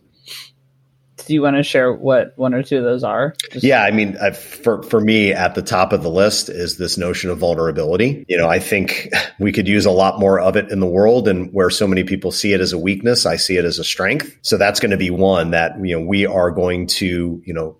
Do 1.26 1.34
you 1.34 1.42
want 1.42 1.56
to 1.56 1.62
share 1.62 1.92
what 1.92 2.32
one 2.36 2.52
or 2.52 2.64
two 2.64 2.78
of 2.78 2.84
those 2.84 3.04
are? 3.04 3.34
Just- 3.50 3.64
yeah, 3.64 3.82
I 3.82 3.92
mean, 3.92 4.16
I've, 4.20 4.36
for 4.36 4.82
for 4.82 5.00
me, 5.00 5.32
at 5.32 5.54
the 5.54 5.62
top 5.62 5.92
of 5.92 6.02
the 6.02 6.10
list 6.10 6.48
is 6.48 6.78
this 6.78 6.98
notion 6.98 7.30
of 7.30 7.38
vulnerability. 7.38 8.24
You 8.28 8.36
know, 8.36 8.48
I 8.48 8.58
think 8.58 9.08
we 9.38 9.52
could 9.52 9.68
use 9.68 9.86
a 9.86 9.90
lot 9.90 10.18
more 10.18 10.40
of 10.40 10.56
it 10.56 10.70
in 10.70 10.80
the 10.80 10.86
world, 10.86 11.28
and 11.28 11.52
where 11.52 11.70
so 11.70 11.86
many 11.86 12.02
people 12.02 12.32
see 12.32 12.52
it 12.52 12.60
as 12.60 12.72
a 12.72 12.78
weakness, 12.78 13.24
I 13.26 13.36
see 13.36 13.56
it 13.56 13.64
as 13.64 13.78
a 13.78 13.84
strength. 13.84 14.36
So 14.42 14.58
that's 14.58 14.80
going 14.80 14.90
to 14.90 14.96
be 14.96 15.10
one 15.10 15.52
that 15.52 15.76
you 15.84 15.96
know 15.96 16.04
we 16.04 16.26
are 16.26 16.50
going 16.50 16.88
to 16.88 17.40
you 17.44 17.54
know 17.54 17.76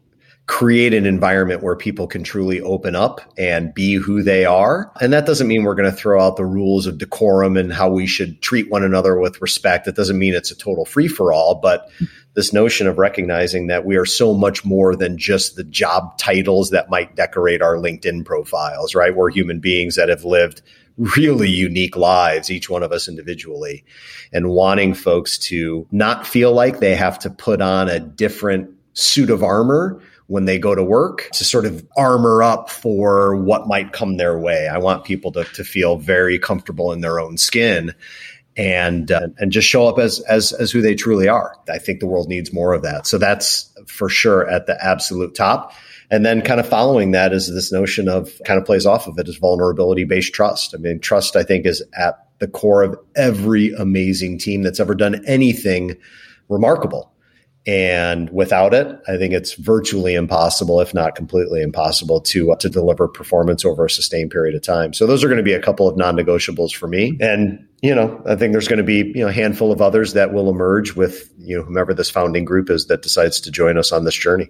create 0.47 0.93
an 0.93 1.07
environment 1.07 1.63
where 1.63 1.77
people 1.77 2.07
can 2.07 2.25
truly 2.25 2.61
open 2.61 2.97
up 2.97 3.21
and 3.39 3.73
be 3.73 3.95
who 3.95 4.23
they 4.23 4.45
are. 4.45 4.93
And 5.01 5.13
that 5.13 5.25
doesn't 5.25 5.47
mean 5.47 5.63
we're 5.63 5.77
going 5.77 5.91
to 5.91 5.97
throw 5.97 6.21
out 6.21 6.37
the 6.37 6.45
rules 6.45 6.87
of 6.87 6.99
decorum 6.99 7.57
and 7.57 7.73
how 7.73 7.89
we 7.89 8.07
should 8.07 8.43
treat 8.43 8.69
one 8.71 8.83
another 8.83 9.19
with 9.19 9.41
respect. 9.41 9.87
It 9.87 9.95
doesn't 9.95 10.19
mean 10.19 10.35
it's 10.35 10.51
a 10.51 10.57
total 10.57 10.85
free 10.85 11.07
for 11.07 11.33
all, 11.33 11.55
but 11.55 11.89
this 12.35 12.53
notion 12.53 12.87
of 12.87 12.99
recognizing 12.99 13.69
that 13.69 13.85
we 13.85 13.97
are 13.97 14.05
so 14.05 14.35
much 14.35 14.65
more 14.65 14.97
than 14.97 15.17
just 15.17 15.55
the 15.55 15.65
job 15.65 16.19
titles 16.19 16.71
that 16.71 16.91
might 16.91 17.15
decorate 17.15 17.63
our 17.63 17.77
LinkedIn 17.77 18.25
profiles, 18.25 18.95
right? 18.95 19.15
We're 19.15 19.31
human 19.31 19.61
beings 19.61 19.95
that 19.95 20.09
have 20.09 20.25
lived 20.25 20.63
really 20.97 21.49
unique 21.49 21.97
lives, 21.97 22.51
each 22.51 22.69
one 22.69 22.83
of 22.83 22.91
us 22.91 23.09
individually, 23.09 23.85
and 24.33 24.51
wanting 24.51 24.95
folks 24.95 25.39
to 25.39 25.87
not 25.93 26.27
feel 26.27 26.53
like 26.53 26.81
they 26.81 26.95
have 26.95 27.19
to 27.21 27.31
put 27.31 27.61
on 27.61 27.89
a 27.89 28.01
different 28.01 28.71
suit 28.95 29.31
of 29.31 29.43
armor 29.43 30.01
when 30.33 30.47
they 30.47 30.59
go 30.59 30.75
to 30.75 30.83
work 30.83 31.29
to 31.35 31.45
sort 31.45 31.67
of 31.67 31.87
armor 31.95 32.43
up 32.43 32.71
for 32.71 33.37
what 33.37 33.69
might 33.69 33.93
come 33.93 34.17
their 34.17 34.39
way. 34.39 34.67
I 34.67 34.79
want 34.79 35.05
people 35.05 35.31
to, 35.33 35.45
to 35.45 35.63
feel 35.63 35.99
very 35.99 36.39
comfortable 36.39 36.91
in 36.91 37.03
their 37.03 37.21
own 37.21 37.37
skin 37.37 37.95
and 38.57 39.13
uh, 39.13 39.29
and 39.37 39.53
just 39.53 39.69
show 39.69 39.87
up 39.87 39.99
as 39.99 40.21
as 40.21 40.55
as 40.55 40.71
who 40.71 40.81
they 40.81 40.95
truly 40.95 41.29
are. 41.29 41.59
I 41.69 41.77
think 41.77 42.01
the 42.01 42.07
world 42.07 42.31
needs 42.31 42.51
more 42.51 42.73
of 42.73 42.81
that. 42.81 43.07
So 43.07 43.19
that's 43.19 43.71
for 43.87 44.09
sure 44.09 44.49
at 44.49 44.67
the 44.67 44.83
absolute 44.83 45.35
top. 45.35 45.75
And 46.11 46.25
then 46.25 46.41
kind 46.41 46.61
of 46.61 46.67
following 46.67 47.11
that 47.11 47.35
is 47.35 47.53
this 47.53 47.71
notion 47.71 48.09
of 48.09 48.33
kind 48.47 48.59
of 48.59 48.65
plays 48.65 48.87
off 48.87 49.07
of 49.07 49.19
it 49.19 49.29
is 49.29 49.37
vulnerability 49.37 50.05
based 50.05 50.33
trust. 50.33 50.75
I 50.75 50.79
mean, 50.79 50.99
trust 50.99 51.37
I 51.37 51.43
think 51.43 51.67
is 51.67 51.83
at 51.93 52.27
the 52.39 52.49
core 52.49 52.83
of 52.83 52.99
every 53.15 53.75
amazing 53.75 54.39
team 54.39 54.63
that's 54.63 54.81
ever 54.81 54.95
done 54.95 55.23
anything 55.27 55.99
remarkable. 56.49 57.12
And 57.65 58.29
without 58.31 58.75
it, 58.75 58.89
I 59.07 59.17
think 59.17 59.33
it's 59.33 59.55
virtually 59.55 60.15
impossible, 60.15 60.81
if 60.81 60.93
not 60.95 61.15
completely 61.15 61.63
impossible, 61.63 62.21
to 62.23 62.53
uh, 62.53 62.57
to 62.57 62.69
deliver 62.69 63.07
performance 63.07 63.65
over 63.65 63.85
a 63.85 63.91
sustained 63.91 64.33
period 64.33 64.57
of 64.57 64.63
time. 64.63 64.93
So 64.93 65.07
those 65.07 65.23
are 65.23 65.29
going 65.29 65.37
to 65.37 65.45
be 65.45 65.53
a 65.53 65.63
couple 65.63 65.87
of 65.87 65.97
non-negotiables 65.97 66.75
for 66.75 66.89
me. 66.89 67.17
And 67.21 67.69
you 67.81 67.95
know, 67.95 68.21
I 68.27 68.35
think 68.35 68.53
there's 68.53 68.67
going 68.67 68.79
to 68.79 68.85
be 68.85 69.13
you 69.15 69.23
know 69.23 69.29
a 69.29 69.33
handful 69.33 69.71
of 69.71 69.81
others 69.81 70.15
that 70.15 70.33
will 70.33 70.51
emerge 70.51 70.97
with 70.97 71.33
you 71.39 71.57
know 71.57 71.63
whomever 71.63 71.95
this 71.95 72.11
founding 72.11 72.45
group 72.45 72.69
is 72.69 72.87
that 72.87 73.03
decides 73.03 73.41
to 73.43 73.53
join 73.53 73.79
us 73.79 73.93
on 73.93 74.05
this 74.05 74.15
journey. 74.15 74.49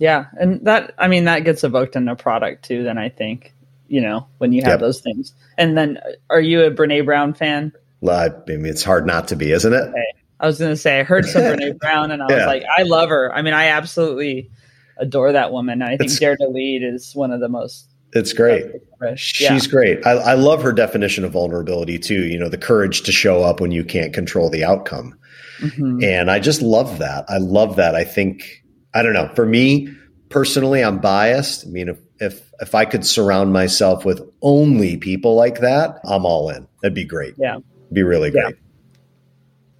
Yeah, 0.00 0.26
and 0.32 0.64
that 0.66 0.94
I 0.98 1.06
mean 1.06 1.26
that 1.26 1.44
gets 1.44 1.62
evoked 1.62 1.94
in 1.94 2.08
a 2.08 2.16
product 2.16 2.64
too. 2.64 2.82
Then 2.82 2.98
I 2.98 3.08
think 3.08 3.54
you 3.86 4.00
know 4.00 4.26
when 4.38 4.52
you 4.52 4.62
have 4.62 4.72
yep. 4.72 4.80
those 4.80 5.00
things. 5.00 5.32
And 5.56 5.78
then, 5.78 6.00
are 6.28 6.40
you 6.40 6.64
a 6.64 6.72
Brene 6.72 7.04
Brown 7.04 7.34
fan? 7.34 7.72
I 8.08 8.30
mean, 8.48 8.66
it's 8.66 8.82
hard 8.82 9.06
not 9.06 9.28
to 9.28 9.36
be, 9.36 9.52
isn't 9.52 9.72
it? 9.72 9.76
Okay. 9.76 10.21
I 10.42 10.46
was 10.46 10.58
going 10.58 10.72
to 10.72 10.76
say, 10.76 10.98
I 10.98 11.04
heard 11.04 11.24
some 11.24 11.42
Brene 11.42 11.78
Brown 11.80 12.10
and 12.10 12.20
I 12.20 12.26
yeah. 12.28 12.36
was 12.36 12.46
like, 12.46 12.64
I 12.76 12.82
love 12.82 13.08
her. 13.10 13.32
I 13.32 13.42
mean, 13.42 13.54
I 13.54 13.68
absolutely 13.68 14.50
adore 14.98 15.32
that 15.32 15.52
woman. 15.52 15.82
I 15.82 15.96
think 15.96 16.02
it's, 16.02 16.18
Dare 16.18 16.36
to 16.36 16.48
Lead 16.48 16.82
is 16.82 17.14
one 17.14 17.30
of 17.30 17.38
the 17.38 17.48
most. 17.48 17.88
It's 18.12 18.32
great. 18.32 18.66
Yeah. 19.00 19.14
She's 19.14 19.68
great. 19.68 20.04
I, 20.04 20.10
I 20.10 20.34
love 20.34 20.62
her 20.64 20.72
definition 20.72 21.24
of 21.24 21.32
vulnerability 21.32 21.98
too. 21.98 22.26
You 22.26 22.38
know, 22.38 22.48
the 22.48 22.58
courage 22.58 23.02
to 23.02 23.12
show 23.12 23.44
up 23.44 23.60
when 23.60 23.70
you 23.70 23.84
can't 23.84 24.12
control 24.12 24.50
the 24.50 24.64
outcome. 24.64 25.16
Mm-hmm. 25.60 26.02
And 26.02 26.30
I 26.30 26.40
just 26.40 26.60
love 26.60 26.98
that. 26.98 27.24
I 27.28 27.38
love 27.38 27.76
that. 27.76 27.94
I 27.94 28.02
think, 28.02 28.64
I 28.92 29.02
don't 29.02 29.14
know, 29.14 29.30
for 29.34 29.46
me 29.46 29.94
personally, 30.28 30.82
I'm 30.82 30.98
biased. 30.98 31.66
I 31.66 31.70
mean, 31.70 31.88
if, 31.88 31.98
if, 32.20 32.50
if 32.60 32.74
I 32.74 32.84
could 32.84 33.06
surround 33.06 33.52
myself 33.52 34.04
with 34.04 34.20
only 34.42 34.96
people 34.96 35.36
like 35.36 35.60
that, 35.60 36.00
I'm 36.04 36.26
all 36.26 36.50
in. 36.50 36.66
That'd 36.82 36.94
be 36.94 37.04
great. 37.04 37.34
Yeah. 37.38 37.58
It'd 37.58 37.94
be 37.94 38.02
really 38.02 38.30
great. 38.30 38.56
Yeah. 38.56 38.61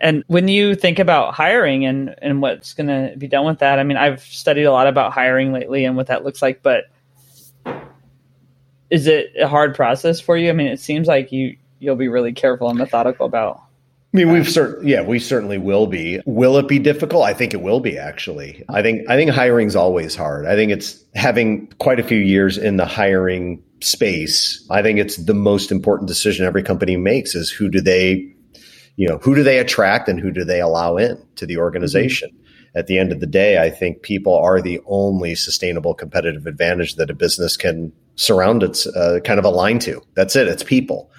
And 0.02 0.24
when 0.26 0.48
you 0.48 0.74
think 0.74 0.98
about 0.98 1.32
hiring 1.32 1.86
and, 1.86 2.16
and 2.20 2.42
what's 2.42 2.74
going 2.74 2.88
to 2.88 3.16
be 3.16 3.28
done 3.28 3.46
with 3.46 3.60
that, 3.60 3.78
I 3.78 3.84
mean, 3.84 3.96
I've 3.96 4.20
studied 4.20 4.64
a 4.64 4.72
lot 4.72 4.88
about 4.88 5.12
hiring 5.12 5.52
lately 5.52 5.84
and 5.84 5.96
what 5.96 6.08
that 6.08 6.24
looks 6.24 6.42
like, 6.42 6.60
but 6.60 6.86
is 8.90 9.06
it 9.06 9.32
a 9.40 9.46
hard 9.46 9.76
process 9.76 10.18
for 10.18 10.36
you? 10.36 10.50
I 10.50 10.54
mean, 10.54 10.66
it 10.66 10.80
seems 10.80 11.06
like 11.06 11.30
you, 11.30 11.56
you'll 11.78 11.94
be 11.94 12.08
really 12.08 12.32
careful 12.32 12.68
and 12.68 12.76
methodical 12.78 13.26
about. 13.26 13.62
I 14.12 14.18
mean, 14.18 14.32
we've 14.32 14.46
cert- 14.46 14.80
yeah, 14.82 15.02
we 15.02 15.20
certainly 15.20 15.56
will 15.56 15.86
be. 15.86 16.20
Will 16.26 16.58
it 16.58 16.66
be 16.66 16.80
difficult? 16.80 17.24
I 17.24 17.32
think 17.32 17.54
it 17.54 17.62
will 17.62 17.80
be 17.80 17.96
actually. 17.96 18.62
I 18.68 18.82
think 18.82 19.08
I 19.08 19.16
think 19.16 19.30
hiring's 19.30 19.74
always 19.74 20.14
hard. 20.14 20.44
I 20.44 20.54
think 20.54 20.70
it's 20.70 21.02
having 21.14 21.68
quite 21.78 21.98
a 21.98 22.02
few 22.02 22.18
years 22.18 22.58
in 22.58 22.76
the 22.76 22.84
hiring 22.84 23.62
space. 23.80 24.66
I 24.68 24.82
think 24.82 24.98
it's 24.98 25.16
the 25.16 25.32
most 25.32 25.72
important 25.72 26.08
decision 26.08 26.44
every 26.44 26.62
company 26.62 26.98
makes 26.98 27.34
is 27.34 27.50
who 27.50 27.70
do 27.70 27.80
they 27.80 28.34
you 28.96 29.08
know, 29.08 29.18
who 29.18 29.34
do 29.34 29.42
they 29.42 29.58
attract 29.58 30.08
and 30.08 30.20
who 30.20 30.30
do 30.30 30.44
they 30.44 30.60
allow 30.60 30.96
in 30.96 31.22
to 31.36 31.46
the 31.46 31.58
organization? 31.58 32.30
Mm-hmm. 32.30 32.38
At 32.78 32.86
the 32.86 32.98
end 32.98 33.12
of 33.12 33.20
the 33.20 33.26
day, 33.26 33.62
I 33.62 33.68
think 33.68 34.02
people 34.02 34.34
are 34.34 34.62
the 34.62 34.80
only 34.86 35.34
sustainable 35.34 35.94
competitive 35.94 36.46
advantage 36.46 36.96
that 36.96 37.10
a 37.10 37.14
business 37.14 37.56
can 37.56 37.92
surround 38.16 38.62
its 38.62 38.86
uh, 38.86 39.20
kind 39.24 39.38
of 39.38 39.44
align 39.44 39.78
to. 39.80 40.02
That's 40.14 40.36
it. 40.36 40.48
It's 40.48 40.62
people. 40.62 41.10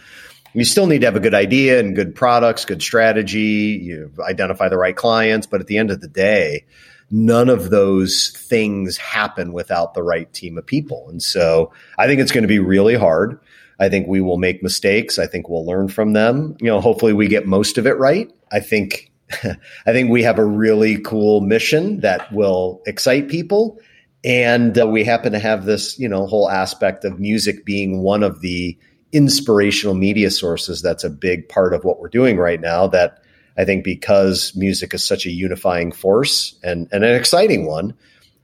You 0.56 0.66
still 0.66 0.88
need 0.88 1.02
to 1.02 1.08
have 1.08 1.16
a 1.16 1.20
good 1.20 1.34
idea 1.34 1.80
and 1.80 1.96
good 1.96 2.16
products, 2.16 2.66
good 2.66 2.82
strategy, 2.82 3.80
you 3.82 4.12
identify 4.22 4.70
the 4.70 4.78
right 4.78 4.96
clients. 4.96 5.48
But 5.48 5.62
at 5.62 5.68
the 5.68 5.78
end 5.78 5.90
of 5.90 6.02
the 6.02 6.08
day, 6.08 6.66
none 7.10 7.50
of 7.50 7.70
those 7.70 8.32
things 8.36 8.98
happen 8.98 9.54
without 9.54 9.94
the 9.94 10.04
right 10.04 10.32
team 10.34 10.58
of 10.58 10.66
people. 10.66 11.08
And 11.10 11.22
so 11.22 11.72
I 11.98 12.08
think 12.08 12.22
it's 12.22 12.32
going 12.32 12.44
to 12.44 12.48
be 12.48 12.60
really 12.60 12.96
hard. 12.96 13.40
I 13.84 13.90
think 13.90 14.08
we 14.08 14.22
will 14.22 14.38
make 14.38 14.64
mistakes. 14.64 15.20
I 15.20 15.28
think 15.28 15.50
we'll 15.50 15.66
learn 15.66 15.90
from 15.90 16.14
them. 16.14 16.56
You 16.60 16.68
know, 16.68 16.80
hopefully 16.80 17.14
we 17.14 17.28
get 17.28 17.46
most 17.46 17.78
of 17.78 17.86
it 17.86 17.98
right. 17.98 18.32
I 18.52 18.60
think 18.60 19.12
I 19.44 19.92
think 19.92 20.10
we 20.10 20.24
have 20.24 20.40
a 20.40 20.46
really 20.46 21.00
cool 21.00 21.42
mission 21.42 22.00
that 22.00 22.32
will 22.32 22.82
excite 22.86 23.28
people 23.28 23.80
and 24.24 24.80
uh, 24.80 24.88
we 24.88 25.04
happen 25.04 25.34
to 25.34 25.40
have 25.40 25.66
this, 25.66 26.00
you 26.00 26.08
know, 26.08 26.26
whole 26.26 26.50
aspect 26.50 27.04
of 27.04 27.20
music 27.20 27.66
being 27.66 28.02
one 28.02 28.24
of 28.24 28.42
the 28.42 28.78
inspirational 29.12 29.96
media 29.96 30.32
sources 30.32 30.82
that's 30.82 31.04
a 31.04 31.10
big 31.10 31.48
part 31.50 31.74
of 31.74 31.84
what 31.84 32.00
we're 32.00 32.10
doing 32.10 32.38
right 32.38 32.62
now 32.62 32.88
that 32.88 33.22
I 33.58 33.66
think 33.66 33.84
because 33.84 34.56
music 34.56 34.94
is 34.94 35.06
such 35.06 35.26
a 35.26 35.32
unifying 35.32 35.92
force 35.92 36.58
and, 36.64 36.88
and 36.92 37.04
an 37.04 37.16
exciting 37.16 37.68
one, 37.68 37.94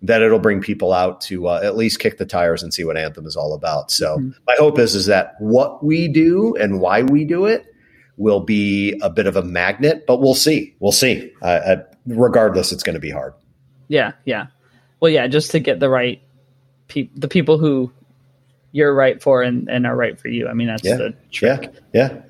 that 0.01 0.21
it'll 0.21 0.39
bring 0.39 0.61
people 0.61 0.93
out 0.93 1.21
to 1.21 1.47
uh, 1.47 1.59
at 1.63 1.75
least 1.75 1.99
kick 1.99 2.17
the 2.17 2.25
tires 2.25 2.63
and 2.63 2.73
see 2.73 2.83
what 2.83 2.95
Anthym 2.95 3.27
is 3.27 3.35
all 3.35 3.53
about. 3.53 3.91
So 3.91 4.17
mm-hmm. 4.17 4.31
my 4.47 4.55
hope 4.57 4.79
is 4.79 4.95
is 4.95 5.07
that 5.07 5.35
what 5.39 5.83
we 5.83 6.07
do 6.07 6.55
and 6.55 6.79
why 6.79 7.03
we 7.03 7.25
do 7.25 7.45
it 7.45 7.65
will 8.17 8.41
be 8.41 8.99
a 9.01 9.09
bit 9.09 9.27
of 9.27 9.35
a 9.35 9.41
magnet, 9.41 10.05
but 10.05 10.19
we'll 10.19 10.35
see. 10.35 10.75
We'll 10.79 10.91
see. 10.91 11.31
Uh, 11.41 11.77
regardless, 12.05 12.71
it's 12.71 12.83
going 12.83 12.95
to 12.95 12.99
be 12.99 13.09
hard. 13.09 13.33
Yeah, 13.87 14.11
yeah. 14.25 14.47
Well, 14.99 15.11
yeah, 15.11 15.27
just 15.27 15.51
to 15.51 15.59
get 15.59 15.79
the 15.79 15.89
right 15.89 16.21
pe- 16.89 17.09
the 17.15 17.29
people 17.29 17.57
who 17.57 17.91
you're 18.71 18.93
right 18.93 19.21
for 19.21 19.41
and, 19.41 19.69
and 19.69 19.87
are 19.87 19.95
right 19.95 20.19
for 20.19 20.27
you. 20.27 20.47
I 20.47 20.53
mean, 20.53 20.67
that's 20.67 20.83
yeah. 20.83 20.97
the 20.97 21.15
trick. 21.31 21.73
Yeah, 21.93 22.09
yeah, 22.09 22.21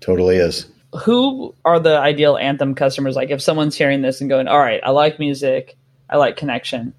totally 0.00 0.36
is. 0.36 0.66
Who 1.04 1.54
are 1.64 1.78
the 1.78 1.98
ideal 1.98 2.34
Anthym 2.34 2.76
customers? 2.76 3.14
Like, 3.14 3.30
if 3.30 3.40
someone's 3.40 3.76
hearing 3.76 4.02
this 4.02 4.20
and 4.20 4.28
going, 4.28 4.48
"All 4.48 4.58
right, 4.58 4.80
I 4.82 4.90
like 4.90 5.18
music, 5.18 5.76
I 6.10 6.16
like 6.16 6.36
connection," 6.36 6.94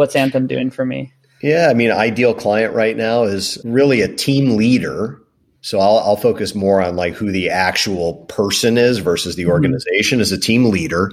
what's 0.00 0.14
Anthym 0.14 0.48
doing 0.48 0.70
for 0.70 0.86
me? 0.86 1.12
Yeah, 1.42 1.68
I 1.70 1.74
mean, 1.74 1.90
ideal 1.90 2.32
client 2.32 2.74
right 2.74 2.96
now 2.96 3.24
is 3.24 3.58
really 3.66 4.00
a 4.00 4.08
team 4.08 4.56
leader. 4.56 5.20
So 5.60 5.78
I'll, 5.78 5.98
I'll 5.98 6.16
focus 6.16 6.54
more 6.54 6.80
on 6.80 6.96
like 6.96 7.12
who 7.12 7.30
the 7.30 7.50
actual 7.50 8.14
person 8.24 8.78
is 8.78 8.96
versus 8.96 9.36
the 9.36 9.42
mm-hmm. 9.42 9.52
organization 9.52 10.16
mm-hmm. 10.16 10.22
as 10.22 10.32
a 10.32 10.40
team 10.40 10.70
leader 10.70 11.12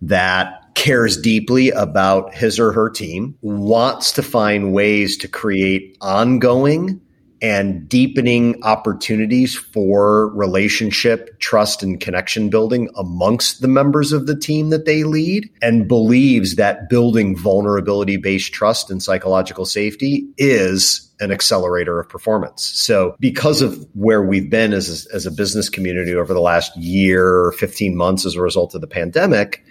that 0.00 0.74
cares 0.74 1.20
deeply 1.20 1.68
about 1.68 2.34
his 2.34 2.58
or 2.58 2.72
her 2.72 2.88
team, 2.88 3.36
wants 3.42 4.10
to 4.12 4.22
find 4.22 4.72
ways 4.72 5.18
to 5.18 5.28
create 5.28 5.94
ongoing 6.00 6.98
and 7.44 7.86
deepening 7.90 8.58
opportunities 8.64 9.54
for 9.54 10.34
relationship, 10.34 11.38
trust, 11.40 11.82
and 11.82 12.00
connection 12.00 12.48
building 12.48 12.88
amongst 12.96 13.60
the 13.60 13.68
members 13.68 14.12
of 14.12 14.26
the 14.26 14.34
team 14.34 14.70
that 14.70 14.86
they 14.86 15.04
lead, 15.04 15.50
and 15.60 15.86
believes 15.86 16.54
that 16.54 16.88
building 16.88 17.36
vulnerability 17.36 18.16
based 18.16 18.54
trust 18.54 18.90
and 18.90 19.02
psychological 19.02 19.66
safety 19.66 20.26
is 20.38 21.12
an 21.20 21.30
accelerator 21.30 22.00
of 22.00 22.08
performance. 22.08 22.64
So 22.64 23.14
because 23.20 23.60
of 23.60 23.86
where 23.92 24.22
we've 24.22 24.48
been 24.48 24.72
as 24.72 25.06
a, 25.06 25.14
as 25.14 25.26
a 25.26 25.30
business 25.30 25.68
community 25.68 26.14
over 26.14 26.32
the 26.32 26.40
last 26.40 26.74
year, 26.78 27.52
15 27.58 27.94
months 27.94 28.24
as 28.24 28.36
a 28.36 28.40
result 28.40 28.74
of 28.74 28.80
the 28.80 28.86
pandemic, 28.86 29.62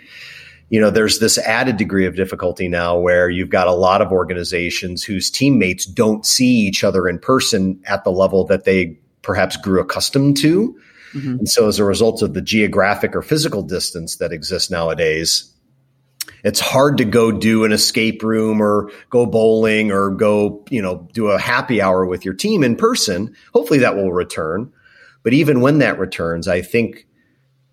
you 0.74 0.82
know, 0.82 0.90
there's 0.90 1.20
this 1.20 1.38
added 1.38 1.78
degree 1.78 2.08
of 2.08 2.16
difficulty 2.16 2.68
now 2.68 2.98
where 2.98 3.30
you've 3.30 3.52
got 3.52 3.68
a 3.68 3.74
lot 3.74 4.02
of 4.02 4.12
organizations 4.12 5.04
whose 5.04 5.30
teammates 5.30 5.86
don't 5.86 6.26
see 6.26 6.48
each 6.48 6.84
other 6.84 7.08
in 7.08 7.20
person 7.20 7.80
at 7.86 8.04
the 8.04 8.10
level 8.10 8.44
that 8.48 8.64
they 8.64 8.98
perhaps 9.22 9.56
grew 9.56 9.80
accustomed 9.80 10.36
to. 10.38 10.76
Mm-hmm. 11.14 11.30
And 11.30 11.48
so 11.48 11.68
as 11.68 11.78
a 11.78 11.86
result 11.86 12.24
of 12.24 12.34
the 12.34 12.42
geographic 12.42 13.16
or 13.16 13.22
physical 13.22 13.62
distance 13.62 14.16
that 14.16 14.32
exists 14.34 14.72
nowadays, 14.72 15.54
it's 16.44 16.60
hard 16.60 16.98
to 16.98 17.06
go 17.06 17.32
do 17.32 17.66
an 17.66 17.72
escape 17.72 18.24
room 18.24 18.60
or 18.60 18.90
go 19.12 19.28
bowling 19.28 19.92
or 19.92 20.10
go, 20.10 20.66
you 20.72 20.82
know, 20.82 21.08
do 21.14 21.28
a 21.28 21.40
happy 21.40 21.84
hour 21.84 22.04
with 22.04 22.26
your 22.26 22.34
team 22.34 22.64
in 22.64 22.76
person. 22.76 23.36
Hopefully 23.54 23.78
that 23.78 23.96
will 23.96 24.12
return. 24.12 24.74
But 25.22 25.34
even 25.34 25.62
when 25.62 25.78
that 25.78 26.00
returns, 26.00 26.48
I 26.48 26.64
think 26.64 27.06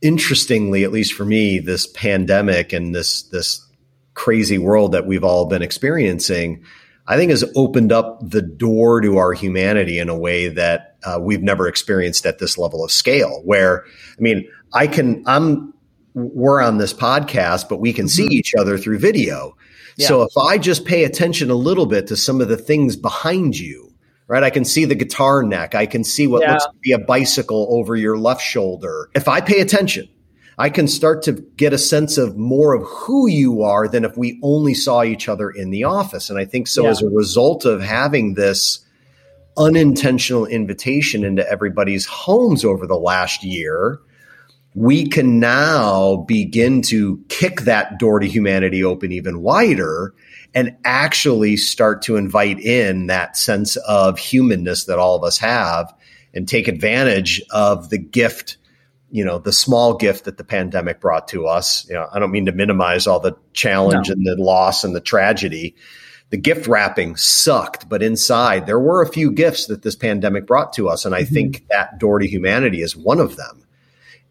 interestingly, 0.03 0.85
at 0.85 0.93
least 0.93 1.13
for 1.13 1.25
me, 1.25 1.59
this 1.59 1.87
pandemic 1.87 2.73
and 2.73 2.95
this 2.95 3.23
this 3.23 3.67
crazy 4.15 4.59
world 4.59 4.93
that 4.93 5.07
we've 5.07 5.25
all 5.25 5.47
been 5.47 5.63
experiencing, 5.63 6.65
I 7.07 7.17
think 7.17 7.31
has 7.31 7.45
opened 7.55 7.93
up 7.93 8.19
the 8.23 8.43
door 8.43 9.01
to 9.01 9.17
our 9.17 9.33
humanity 9.33 9.99
in 9.99 10.09
a 10.09 10.19
way 10.19 10.49
that 10.49 10.97
uh, 11.05 11.19
we've 11.21 11.43
never 11.43 11.69
experienced 11.69 12.27
at 12.27 12.39
this 12.39 12.59
level 12.59 12.85
of 12.85 12.93
scale. 12.93 13.41
Where, 13.45 13.85
I 13.87 14.21
mean, 14.21 14.49
I 14.73 14.87
can, 14.87 15.23
I'm, 15.27 15.73
we're 16.15 16.61
on 16.61 16.79
this 16.79 16.93
podcast, 16.93 17.69
but 17.69 17.79
we 17.79 17.93
can 17.93 18.09
see 18.09 18.25
mm-hmm. 18.25 18.33
each 18.33 18.55
other 18.59 18.77
through 18.77 18.99
video. 18.99 19.57
Yeah. 19.97 20.09
So 20.09 20.23
if 20.23 20.37
I 20.37 20.59
just 20.59 20.85
pay 20.85 21.05
attention 21.05 21.51
a 21.51 21.55
little 21.55 21.87
bit 21.87 22.07
to 22.09 22.17
some 22.17 22.41
of 22.41 22.49
the 22.49 22.57
things 22.57 22.97
behind 22.97 23.59
you, 23.59 23.90
right? 24.31 24.45
I 24.45 24.51
can 24.51 24.65
see 24.65 24.85
the 24.85 24.95
guitar 24.95 25.43
neck. 25.43 25.75
I 25.75 25.87
can 25.87 26.05
see 26.05 26.29
what 26.29 26.43
Yeah. 26.43 26.53
looks 26.53 26.65
to 26.67 26.71
be 26.83 26.93
a 26.93 26.99
bicycle 27.01 27.67
over 27.69 27.97
your 27.97 28.17
left 28.17 28.43
shoulder. 28.43 29.09
If 29.13 29.27
I 29.27 29.41
pay 29.41 29.61
attention, 29.61 30.09
I 30.57 30.71
can 30.71 30.87
start 30.87 31.23
to 31.25 31.33
get 31.57 31.73
a 31.73 31.79
sense 31.79 32.17
of 32.17 32.37
more 32.37 32.73
of 32.75 32.83
who 32.85 33.27
you 33.29 33.63
are 33.65 33.89
than 33.89 34.05
if 34.05 34.17
we 34.17 34.39
only 34.41 34.73
saw 34.73 35.03
each 35.03 35.29
other 35.29 35.51
in 35.51 35.71
the 35.71 35.83
office. 35.83 36.31
And 36.31 36.39
I 36.39 36.45
think 36.45 36.69
so 36.69 36.85
Yeah. 36.85 36.91
as 36.91 37.03
a 37.03 37.09
result 37.09 37.65
of 37.65 37.83
having 37.83 38.35
this 38.35 38.79
unintentional 39.59 40.47
invitation 40.47 41.25
into 41.25 41.51
everybody's 41.51 42.07
homes 42.07 42.65
over 42.65 42.87
the 42.87 42.97
last 42.97 43.43
year, 43.43 43.99
we 44.77 45.09
can 45.09 45.41
now 45.41 46.25
begin 46.29 46.83
to 46.83 47.19
kick 47.29 47.63
that 47.63 47.99
door 47.99 48.21
to 48.21 48.29
humanity 48.29 48.85
open 48.85 49.11
even 49.11 49.43
wider 49.43 50.15
and 50.55 50.77
actually 50.85 51.57
start 51.57 52.03
to 52.03 52.17
invite 52.17 52.59
in 52.59 53.07
that 53.07 53.37
sense 53.37 53.77
of 53.77 54.19
humanness 54.19 54.85
that 54.85 54.99
all 54.99 55.17
of 55.17 55.25
us 55.25 55.39
have 55.39 55.95
and 56.35 56.49
take 56.49 56.69
advantage 56.69 57.43
of 57.51 57.91
the 57.91 57.99
gift 57.99 58.57
you 59.13 59.25
know 59.25 59.39
the 59.39 59.53
small 59.53 59.97
gift 59.97 60.25
that 60.25 60.39
the 60.39 60.45
pandemic 60.45 61.01
brought 61.01 61.29
to 61.29 61.47
us. 61.47 61.87
You 61.89 61.95
know 61.95 62.09
i 62.13 62.19
don't 62.19 62.31
mean 62.31 62.47
to 62.47 62.53
minimize 62.53 63.07
all 63.07 63.21
the 63.21 63.37
challenge 63.53 64.09
No. 64.09 64.13
and 64.13 64.27
the 64.27 64.37
loss 64.37 64.85
and 64.85 64.95
the 64.95 65.01
tragedy. 65.01 65.75
The 66.31 66.37
gift 66.37 66.69
wrapping 66.69 67.17
sucked 67.17 67.89
but 67.89 68.03
inside 68.03 68.67
there 68.67 68.79
were 68.79 69.03
a 69.03 69.09
few 69.09 69.33
gifts 69.33 69.67
that 69.67 69.83
this 69.83 69.97
pandemic 69.97 70.47
brought 70.47 70.73
to 70.75 70.89
us 70.89 71.05
and 71.05 71.15
i 71.15 71.23
mm-hmm. 71.23 71.35
think 71.35 71.67
that 71.69 71.99
door 71.99 72.21
to 72.21 72.27
humanity 72.27 72.83
is 72.83 72.97
one 72.97 73.19
of 73.19 73.37
them. 73.37 73.65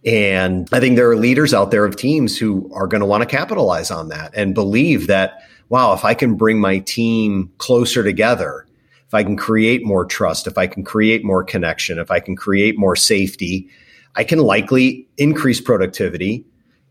And 0.06 0.70
I 0.72 0.80
think 0.80 0.96
there 0.96 1.10
are 1.12 1.16
leaders 1.18 1.54
out 1.54 1.72
there 1.72 1.84
of 1.84 1.98
teams 1.98 2.38
who 2.38 2.72
are 2.74 2.88
going 2.88 3.02
to 3.02 3.06
want 3.06 3.22
to 3.22 3.28
capitalize 3.28 3.92
on 3.92 4.10
that 4.10 4.32
and 4.34 4.56
believe 4.56 5.08
that, 5.08 5.44
wow, 5.70 5.94
if 5.94 6.04
I 6.04 6.14
can 6.14 6.36
bring 6.36 6.60
my 6.60 6.80
team 6.80 7.52
closer 7.58 8.04
together, 8.04 8.66
if 9.08 9.14
I 9.14 9.24
can 9.24 9.38
create 9.38 9.86
more 9.86 10.06
trust, 10.06 10.46
if 10.48 10.58
I 10.58 10.68
can 10.68 10.84
create 10.84 11.24
more 11.24 11.44
connection, 11.44 11.98
if 11.98 12.12
I 12.12 12.20
can 12.20 12.36
create 12.36 12.78
more 12.78 12.96
safety, 12.96 13.70
I 14.16 14.24
can 14.24 14.40
likely 14.40 15.08
increase 15.18 15.62
productivity, 15.62 16.46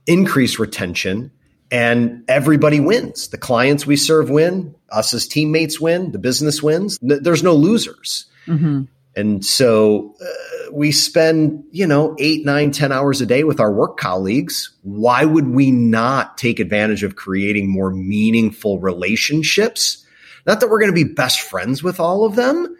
increase 0.06 0.58
retention, 0.58 1.30
and 1.70 2.24
everybody 2.28 2.80
wins. 2.80 3.28
The 3.28 3.38
clients 3.38 3.86
we 3.86 3.96
serve 3.96 4.30
win, 4.30 4.74
us 4.90 5.12
as 5.12 5.28
teammates 5.28 5.80
win, 5.80 6.12
the 6.12 6.18
business 6.18 6.62
wins. 6.62 6.98
There's 7.02 7.42
no 7.42 7.54
losers. 7.54 8.26
hmm 8.46 8.82
And 9.14 9.44
so 9.44 10.14
uh, 10.20 10.57
we 10.72 10.92
spend, 10.92 11.64
you 11.70 11.86
know, 11.86 12.14
eight, 12.18 12.44
nine, 12.44 12.70
ten 12.70 12.92
hours 12.92 13.20
a 13.20 13.26
day 13.26 13.44
with 13.44 13.60
our 13.60 13.72
work 13.72 13.96
colleagues. 13.96 14.70
Why 14.82 15.24
would 15.24 15.48
we 15.48 15.70
not 15.70 16.38
take 16.38 16.60
advantage 16.60 17.02
of 17.02 17.16
creating 17.16 17.70
more 17.70 17.90
meaningful 17.90 18.78
relationships? 18.78 20.04
Not 20.46 20.60
that 20.60 20.68
we're 20.68 20.80
going 20.80 20.92
to 20.92 21.04
be 21.04 21.12
best 21.12 21.40
friends 21.40 21.82
with 21.82 22.00
all 22.00 22.24
of 22.24 22.36
them, 22.36 22.76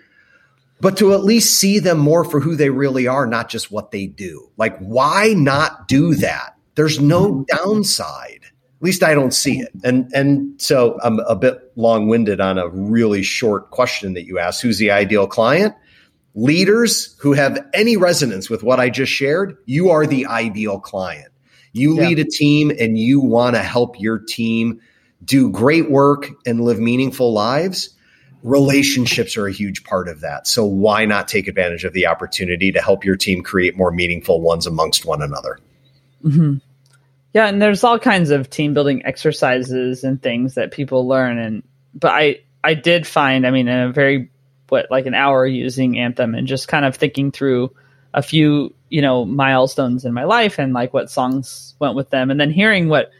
but 0.81 0.97
to 0.99 1.13
at 1.13 1.25
least 1.25 1.59
see 1.59 1.79
them 1.79 1.99
more 1.99 2.25
for 2.25 2.41
who 2.41 2.57
they 2.57 2.71
really 2.71 3.07
are, 3.07 3.27
not 3.27 3.49
just 3.49 3.71
what 3.71 3.91
they 3.91 4.07
do. 4.07 4.51
Like, 4.57 4.79
why 4.79 5.35
not 5.37 5.89
do 5.89 6.15
that? 6.15 6.57
There's 6.77 7.01
no 7.01 7.45
downside. 7.49 8.41
At 8.45 8.83
least 8.83 9.03
I 9.03 9.13
don't 9.13 9.35
see 9.35 9.59
it. 9.59 9.73
And 9.83 10.09
and 10.15 10.61
so 10.63 10.99
I'm 11.03 11.19
a 11.21 11.35
bit 11.35 11.73
long-winded 11.75 12.41
on 12.41 12.59
a 12.59 12.69
really 12.69 13.25
short 13.25 13.71
question 13.71 14.15
that 14.15 14.25
you 14.25 14.39
asked. 14.39 14.63
Who's 14.63 14.79
the 14.79 14.93
ideal 14.93 15.27
client? 15.27 15.75
Leaders 16.39 17.17
who 17.19 17.33
have 17.33 17.59
any 17.75 17.97
resonance 17.97 18.49
with 18.49 18.63
what 18.63 18.79
I 18.79 18.91
just 18.91 19.11
shared, 19.11 19.57
you 19.67 19.91
are 19.91 20.07
the 20.07 20.25
ideal 20.27 20.79
client. 20.79 21.33
You 21.73 21.97
Yeah. 21.97 22.07
lead 22.07 22.21
a 22.21 22.25
team 22.25 22.71
and 22.79 22.97
you 22.97 23.19
want 23.19 23.57
to 23.57 23.63
help 23.63 23.99
your 24.01 24.21
team 24.21 24.81
do 25.25 25.51
great 25.51 25.91
work 25.91 26.29
and 26.47 26.61
live 26.61 26.79
meaningful 26.79 27.33
lives. 27.33 27.91
Relationships 28.45 29.37
are 29.37 29.49
a 29.49 29.53
huge 29.53 29.83
part 29.83 30.07
of 30.07 30.21
that. 30.21 30.47
So 30.47 30.65
why 30.65 31.05
not 31.07 31.27
take 31.27 31.49
advantage 31.49 31.83
of 31.83 31.93
the 31.93 32.07
opportunity 32.07 32.71
to 32.71 32.81
help 32.81 33.05
your 33.05 33.17
team 33.17 33.43
create 33.43 33.77
more 33.77 33.91
meaningful 33.91 34.41
ones 34.41 34.65
amongst 34.65 35.05
one 35.05 35.23
another? 35.23 35.59
hmm 36.23 36.55
Yeah, 37.35 37.47
and 37.49 37.61
there's 37.61 37.83
all 37.83 37.99
kinds 37.99 38.31
of 38.31 38.49
team 38.49 38.75
building 38.75 39.05
exercises 39.05 40.05
and 40.05 40.23
things 40.23 40.55
that 40.55 40.71
people 40.71 41.09
learn. 41.09 41.39
And 41.39 41.65
but 41.95 42.13
I 42.13 42.39
I 42.63 42.75
did 42.75 43.09
find, 43.09 43.45
I 43.45 43.51
mean, 43.51 43.67
in 43.67 43.89
a 43.89 43.93
very 43.93 44.31
what 44.69 44.91
like 44.91 45.07
an 45.07 45.15
hour 45.15 45.47
using 45.47 45.95
Anthym 45.95 46.37
and 46.37 46.47
just 46.47 46.69
kind 46.69 46.85
of 46.85 46.97
thinking 46.97 47.31
through 47.33 47.75
a 48.15 48.23
few 48.23 48.75
you 48.89 49.03
know 49.03 49.25
milestones 49.25 50.05
in 50.05 50.15
my 50.15 50.25
life 50.25 50.59
and 50.59 50.73
like 50.73 50.93
what 50.95 51.11
songs 51.11 51.75
went 51.79 51.95
with 51.95 52.11
them, 52.11 52.31
and 52.31 52.41
then 52.41 52.51
hearing 52.51 52.89
what 52.89 53.11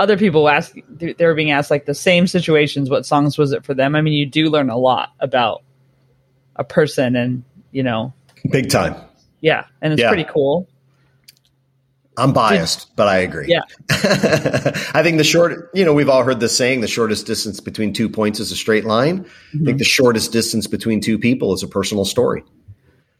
other 0.00 0.16
people 0.16 0.48
ask 0.48 0.74
they 0.88 1.26
were 1.26 1.34
being 1.34 1.50
asked 1.50 1.72
like 1.72 1.84
the 1.86 1.92
same 1.94 2.28
situations 2.28 2.88
what 2.88 3.04
songs 3.04 3.36
was 3.36 3.50
it 3.50 3.64
for 3.64 3.74
them 3.74 3.96
i 3.96 4.00
mean 4.00 4.12
you 4.12 4.24
do 4.26 4.48
learn 4.48 4.70
a 4.70 4.76
lot 4.76 5.08
about 5.18 5.64
a 6.54 6.62
person 6.62 7.16
and 7.16 7.42
you 7.72 7.82
know 7.82 8.12
Big 8.48 8.70
time. 8.70 8.94
yeah 9.40 9.64
and 9.82 9.92
it's 9.92 10.00
Yeah. 10.00 10.06
pretty 10.06 10.22
cool 10.22 10.68
I'm 12.18 12.32
biased, 12.32 12.94
but 12.96 13.06
I 13.06 13.18
agree. 13.18 13.46
Yeah. 13.48 13.60
I 13.90 15.02
think 15.02 15.18
the 15.18 15.24
short, 15.24 15.70
you 15.72 15.84
know, 15.84 15.94
we've 15.94 16.08
all 16.08 16.24
heard 16.24 16.40
the 16.40 16.48
saying 16.48 16.80
the 16.80 16.88
shortest 16.88 17.26
distance 17.26 17.60
between 17.60 17.92
two 17.92 18.08
points 18.08 18.40
is 18.40 18.50
a 18.50 18.56
straight 18.56 18.84
line. 18.84 19.20
I 19.20 19.52
think 19.52 19.62
mm-hmm. 19.62 19.76
the 19.76 19.84
shortest 19.84 20.32
distance 20.32 20.66
between 20.66 21.00
two 21.00 21.18
people 21.18 21.54
is 21.54 21.62
a 21.62 21.68
personal 21.68 22.04
story. 22.04 22.42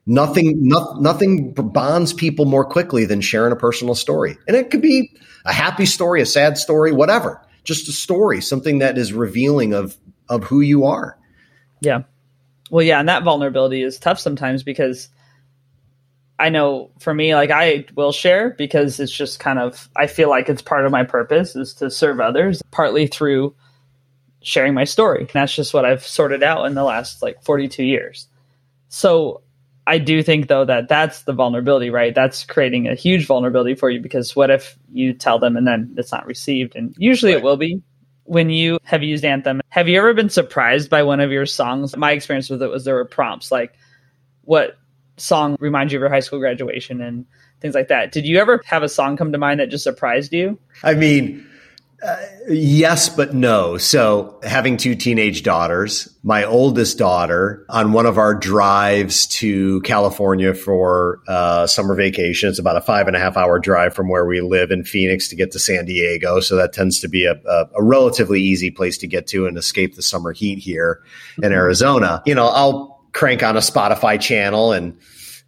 Nothing, 0.05 0.57
no, 0.67 0.95
nothing 0.95 1.53
bonds 1.53 2.13
people 2.13 2.45
more 2.45 2.65
quickly 2.65 3.05
than 3.05 3.21
sharing 3.21 3.53
a 3.53 3.57
personal 3.57 3.95
story. 3.95 4.37
And 4.49 4.57
it 4.57 4.71
could 4.71 4.83
be 4.83 5.13
a 5.45 5.53
happy 5.53 5.87
story, 5.87 6.21
a 6.21 6.27
sad 6.27 6.59
story, 6.59 6.93
whatever. 6.93 7.41
Just 7.63 7.89
a 7.89 7.93
story, 7.93 8.41
something 8.41 8.81
that 8.81 8.99
is 8.99 9.13
revealing 9.13 9.75
of 9.75 9.97
of 10.29 10.45
who 10.45 10.61
you 10.61 10.85
are. 10.85 11.19
Yeah. 11.81 12.03
Well, 12.71 12.85
yeah, 12.85 13.01
and 13.01 13.09
that 13.09 13.23
vulnerability 13.23 13.83
is 13.83 13.99
tough 13.99 14.19
sometimes 14.19 14.63
because 14.63 15.09
I 16.39 16.51
know 16.51 16.91
for 17.01 17.13
me, 17.13 17.35
like 17.35 17.51
I 17.51 17.85
will 17.95 18.13
share 18.13 18.51
because 18.51 19.01
it's 19.01 19.13
just 19.13 19.41
kind 19.41 19.59
of 19.59 19.89
I 19.97 20.07
feel 20.07 20.29
like 20.29 20.49
it's 20.49 20.63
part 20.63 20.87
of 20.87 20.93
my 20.93 21.05
purpose 21.05 21.57
is 21.57 21.75
to 21.75 21.91
serve 21.91 22.21
others, 22.21 22.63
partly 22.71 23.07
through 23.07 23.55
sharing 24.41 24.73
my 24.73 24.85
story. 24.85 25.21
And 25.21 25.31
that's 25.33 25.55
just 25.55 25.75
what 25.75 25.85
I've 25.85 26.07
sorted 26.07 26.43
out 26.43 26.65
in 26.67 26.75
the 26.75 26.85
last 26.85 27.23
like 27.23 27.43
42 27.43 27.83
years. 27.83 28.29
So 28.89 29.43
I 29.87 29.99
do 29.99 30.23
think 30.23 30.47
though 30.49 30.65
that 30.65 30.89
that's 30.89 31.23
the 31.23 31.33
vulnerability, 31.33 31.91
right? 31.91 32.15
That's 32.15 32.45
creating 32.45 32.87
a 32.87 32.95
huge 32.95 33.27
vulnerability 33.27 33.75
for 33.75 33.91
you 33.91 34.01
because 34.01 34.37
what 34.37 34.51
if 34.51 34.79
you 34.93 35.13
tell 35.15 35.39
them 35.39 35.57
and 35.57 35.67
then 35.67 35.95
it's 35.99 36.13
not 36.13 36.27
received? 36.27 36.77
And 36.77 36.95
usually 36.99 37.33
Right. 37.33 37.39
it 37.39 37.45
will 37.45 37.57
be. 37.57 37.83
When 38.25 38.51
you 38.51 38.79
have 38.85 39.03
used 39.03 39.25
Anthym, 39.25 39.61
have 39.71 39.89
you 39.89 39.99
ever 39.99 40.13
been 40.13 40.29
surprised 40.29 40.91
by 40.91 41.03
one 41.03 41.19
of 41.21 41.33
your 41.33 41.47
songs? 41.47 41.97
My 41.97 42.13
experience 42.13 42.51
with 42.51 42.63
it 42.63 42.69
was 42.69 42.85
there 42.85 42.95
were 42.95 43.07
prompts 43.07 43.51
like, 43.51 43.73
what 44.43 44.78
song 45.21 45.57
reminds 45.61 45.93
you 45.93 45.99
of 45.99 46.01
your 46.01 46.11
high 46.11 46.21
school 46.21 46.39
graduation 46.39 47.01
and 47.01 47.27
things 47.61 47.75
like 47.75 47.89
that. 47.89 48.13
Did 48.13 48.27
you 48.27 48.39
ever 48.39 48.63
have 48.67 48.83
a 48.83 48.89
song 48.89 49.17
come 49.17 49.33
to 49.33 49.39
mind 49.39 49.61
that 49.61 49.69
just 49.69 49.85
surprised 49.85 50.33
you? 50.33 50.59
I 50.83 50.95
mean, 50.95 51.47
uh, 52.01 52.17
yes, 52.49 53.09
but 53.09 53.35
no. 53.35 53.77
So, 53.77 54.39
having 54.45 54.77
two 54.77 54.95
teenage 54.95 55.43
daughters, 55.43 56.09
my 56.23 56.45
oldest 56.45 56.97
daughter, 56.97 57.67
on 57.69 57.93
one 57.93 58.07
of 58.07 58.19
our 58.19 58.35
drives 58.35 59.27
to 59.27 59.81
California 59.81 60.55
for 60.55 61.21
uh, 61.27 61.67
summer 61.67 61.97
vacation, 61.97 62.51
it's 62.51 62.61
about 62.61 62.77
a 62.77 62.81
five 62.81 63.09
and 63.09 63.17
a 63.17 63.19
half 63.19 63.37
hour 63.37 63.59
drive 63.59 63.95
from 63.95 64.09
where 64.09 64.25
we 64.25 64.41
live 64.41 64.71
in 64.71 64.85
Phoenix 64.85 65.29
to 65.29 65.37
get 65.37 65.51
to 65.53 65.59
San 65.59 65.87
Diego. 65.87 66.39
So, 66.39 66.55
that 66.55 66.73
tends 66.73 67.01
to 67.01 67.09
be 67.09 67.25
a, 67.25 67.33
a, 67.33 67.69
a 67.79 67.83
relatively 67.83 68.41
easy 68.41 68.71
place 68.71 68.97
to 68.99 69.09
get 69.09 69.27
to 69.29 69.47
and 69.49 69.59
escape 69.59 69.97
the 69.97 70.03
summer 70.03 70.33
heat 70.33 70.61
here 70.61 71.03
in 71.43 71.53
Arizona. 71.53 72.23
You 72.25 72.37
know, 72.37 72.47
I'll 72.47 72.98
crank 73.13 73.43
on 73.43 73.57
a 73.57 73.61
Spotify 73.61 74.21
channel 74.21 74.73
and 74.73 74.99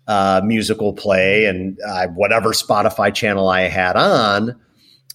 uh, 0.07 0.41
musical 0.45 0.93
play 0.93 1.47
and 1.47 1.79
uh, 1.87 2.09
whatever 2.09 2.51
Spotify 2.51 3.15
channel 3.15 3.49
I 3.49 3.63
had 3.63 3.97
on 3.97 4.61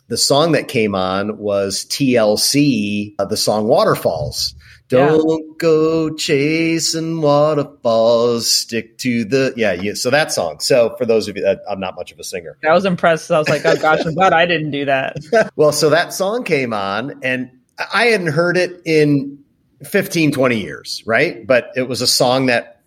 the 0.07 0.17
song 0.17 0.51
that 0.51 0.67
came 0.67 0.93
on 0.93 1.37
was 1.37 1.85
TLC, 1.85 3.15
uh, 3.17 3.25
the 3.25 3.37
song 3.37 3.67
Waterfalls. 3.67 4.53
Yeah. 4.91 5.07
Don't 5.07 5.57
go 5.57 6.13
chasing 6.13 7.19
waterfalls, 7.19 8.51
stick 8.51 8.99
to 8.99 9.25
the, 9.25 9.51
yeah, 9.57 9.73
yeah. 9.73 9.95
So 9.95 10.11
that 10.11 10.31
song. 10.31 10.59
So 10.59 10.95
for 10.99 11.07
those 11.07 11.27
of 11.27 11.35
you 11.35 11.41
that 11.41 11.61
I'm 11.67 11.79
not 11.79 11.95
much 11.95 12.11
of 12.11 12.19
a 12.19 12.23
singer. 12.23 12.55
I 12.63 12.71
was 12.71 12.85
impressed. 12.85 13.31
I 13.31 13.39
was 13.39 13.49
like, 13.49 13.65
oh 13.65 13.75
gosh, 13.77 14.05
I'm 14.05 14.13
glad 14.13 14.31
I 14.31 14.45
didn't 14.45 14.69
do 14.69 14.85
that. 14.85 15.17
Well, 15.55 15.71
so 15.71 15.89
that 15.89 16.13
song 16.13 16.43
came 16.43 16.71
on 16.71 17.19
and 17.23 17.49
I 17.93 18.05
hadn't 18.05 18.27
heard 18.27 18.57
it 18.57 18.79
in 18.85 19.39
15, 19.87 20.31
20 20.31 20.59
years, 20.59 21.03
right? 21.05 21.45
But 21.45 21.71
it 21.75 21.87
was 21.87 22.01
a 22.01 22.07
song 22.07 22.47
that 22.47 22.81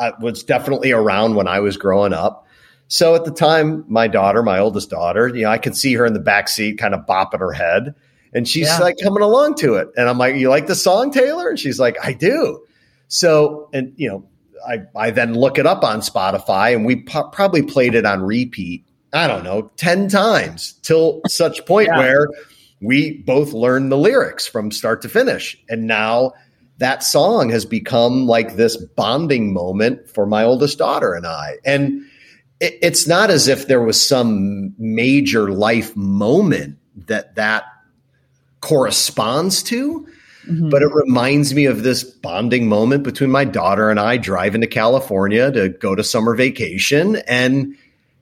uh, 0.00 0.12
was 0.20 0.42
definitely 0.42 0.92
around 0.92 1.34
when 1.34 1.48
I 1.48 1.60
was 1.60 1.76
growing 1.76 2.12
up. 2.12 2.46
So 2.88 3.14
at 3.14 3.24
the 3.24 3.30
time, 3.30 3.84
my 3.88 4.08
daughter, 4.08 4.42
my 4.42 4.58
oldest 4.58 4.90
daughter, 4.90 5.28
you 5.28 5.42
know, 5.44 5.50
I 5.50 5.58
could 5.58 5.76
see 5.76 5.94
her 5.94 6.04
in 6.04 6.12
the 6.12 6.20
back 6.20 6.48
seat 6.48 6.78
kind 6.78 6.94
of 6.94 7.06
bopping 7.06 7.40
her 7.40 7.52
head 7.52 7.94
and 8.34 8.46
she's 8.46 8.66
Yeah. 8.68 8.78
like 8.78 8.96
coming 9.02 9.22
along 9.22 9.54
to 9.56 9.74
it. 9.76 9.88
And 9.96 10.08
I'm 10.08 10.18
like, 10.18 10.36
you 10.36 10.50
like 10.50 10.66
the 10.66 10.74
song, 10.74 11.10
Taylor? 11.10 11.48
And 11.48 11.58
she's 11.58 11.80
like, 11.80 11.96
I 12.04 12.12
do. 12.12 12.64
So, 13.08 13.68
and 13.72 13.92
you 13.96 14.08
know, 14.08 14.28
I, 14.68 14.82
I 14.96 15.10
then 15.10 15.34
look 15.34 15.58
it 15.58 15.66
up 15.66 15.82
on 15.82 16.00
Spotify 16.00 16.74
and 16.74 16.84
we 16.84 17.02
po- 17.04 17.28
probably 17.28 17.62
played 17.62 17.94
it 17.94 18.04
on 18.04 18.22
repeat. 18.22 18.84
I 19.12 19.28
don't 19.28 19.44
know, 19.44 19.70
10 19.76 20.08
times 20.08 20.72
till 20.82 21.20
such 21.28 21.64
point 21.66 21.88
Yeah. 21.92 21.98
where 21.98 22.28
we 22.84 23.22
both 23.22 23.52
learned 23.52 23.90
the 23.90 23.96
lyrics 23.96 24.46
from 24.46 24.70
start 24.70 25.02
to 25.02 25.08
finish. 25.08 25.56
And 25.68 25.86
now 25.86 26.34
that 26.78 27.02
song 27.02 27.50
has 27.50 27.64
become 27.64 28.26
like 28.26 28.56
this 28.56 28.76
bonding 28.76 29.52
moment 29.52 30.08
for 30.08 30.26
my 30.26 30.44
oldest 30.44 30.78
daughter 30.78 31.14
and 31.14 31.26
I. 31.26 31.56
And 31.64 32.02
it, 32.60 32.78
it's 32.82 33.06
not 33.06 33.30
as 33.30 33.48
if 33.48 33.68
there 33.68 33.82
was 33.82 34.00
some 34.00 34.74
major 34.78 35.50
life 35.50 35.94
moment 35.96 36.78
that 37.06 37.36
that 37.36 37.64
corresponds 38.60 39.62
to. 39.64 40.06
Mm-hmm. 40.46 40.68
But 40.68 40.82
it 40.82 40.92
reminds 40.92 41.54
me 41.54 41.66
of 41.66 41.82
this 41.82 42.04
bonding 42.04 42.68
moment 42.68 43.02
between 43.02 43.30
my 43.30 43.44
daughter 43.44 43.88
and 43.88 43.98
I 43.98 44.18
driving 44.18 44.60
to 44.60 44.66
California 44.66 45.50
to 45.50 45.70
go 45.70 45.94
to 45.94 46.04
summer 46.04 46.34
vacation. 46.34 47.16
And 47.16 47.76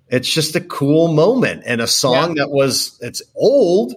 it's 0.08 0.32
just 0.32 0.54
a 0.54 0.60
cool 0.60 1.08
moment 1.08 1.64
and 1.66 1.80
a 1.80 1.86
song 1.88 2.36
yeah. 2.36 2.44
that 2.44 2.50
was, 2.50 2.96
it's 3.00 3.22
old. 3.34 3.94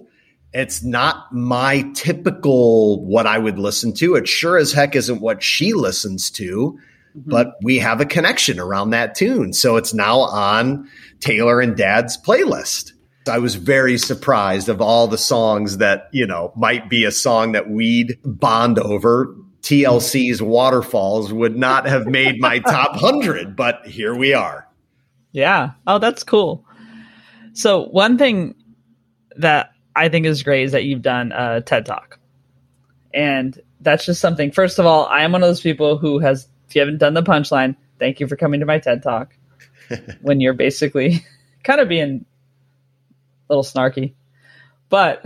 It's 0.56 0.82
not 0.82 1.30
my 1.34 1.82
typical 1.94 3.04
what 3.04 3.26
I 3.26 3.36
would 3.36 3.58
listen 3.58 3.92
to. 3.94 4.14
It 4.14 4.26
sure 4.26 4.56
as 4.56 4.72
heck 4.72 4.96
isn't 4.96 5.20
what 5.20 5.42
she 5.42 5.74
listens 5.74 6.30
to, 6.30 6.78
mm-hmm. 7.14 7.30
but 7.30 7.56
we 7.62 7.78
have 7.78 8.00
a 8.00 8.06
connection 8.06 8.58
around 8.58 8.90
that 8.90 9.14
tune. 9.14 9.52
So 9.52 9.76
it's 9.76 9.92
now 9.92 10.20
on 10.20 10.88
Taylor 11.20 11.60
and 11.60 11.76
Dad's 11.76 12.16
playlist. 12.16 12.92
I 13.28 13.38
was 13.38 13.56
very 13.56 13.98
surprised 13.98 14.70
of 14.70 14.80
all 14.80 15.08
the 15.08 15.18
songs 15.18 15.76
that, 15.76 16.08
you 16.10 16.26
know, 16.26 16.54
might 16.56 16.88
be 16.88 17.04
a 17.04 17.12
song 17.12 17.52
that 17.52 17.68
we'd 17.68 18.18
bond 18.24 18.78
over. 18.78 19.36
TLC's 19.60 20.40
Waterfalls 20.40 21.34
would 21.34 21.58
not 21.58 21.86
have 21.86 22.06
made 22.06 22.40
my 22.40 22.58
top 22.60 22.92
100, 22.92 23.56
but 23.56 23.86
here 23.86 24.14
we 24.14 24.32
are. 24.32 24.66
Yeah. 25.32 25.72
Oh, 25.86 25.98
that's 25.98 26.22
cool. 26.22 26.64
So, 27.52 27.88
one 27.88 28.16
thing 28.16 28.54
that 29.36 29.72
I 29.96 30.08
think 30.08 30.26
is 30.26 30.42
great 30.42 30.64
is 30.64 30.72
that 30.72 30.84
you've 30.84 31.02
done 31.02 31.32
a 31.32 31.60
TED 31.60 31.86
Talk. 31.86 32.18
And 33.14 33.58
that's 33.80 34.04
just 34.04 34.20
something. 34.20 34.52
First 34.52 34.78
of 34.78 34.86
all, 34.86 35.06
I 35.06 35.22
am 35.22 35.32
one 35.32 35.42
of 35.42 35.48
those 35.48 35.60
people 35.60 35.96
who 35.96 36.18
has, 36.18 36.48
if 36.68 36.74
you 36.74 36.80
haven't 36.80 36.98
done 36.98 37.14
the 37.14 37.22
punchline, 37.22 37.76
thank 37.98 38.20
you 38.20 38.28
for 38.28 38.36
coming 38.36 38.60
to 38.60 38.66
my 38.66 38.78
TED 38.78 39.02
Talk. 39.02 39.34
when 40.22 40.40
you're 40.40 40.54
basically 40.54 41.24
kind 41.64 41.80
of 41.80 41.88
being 41.88 42.24
a 43.48 43.54
little 43.54 43.64
snarky. 43.64 44.14
But 44.88 45.24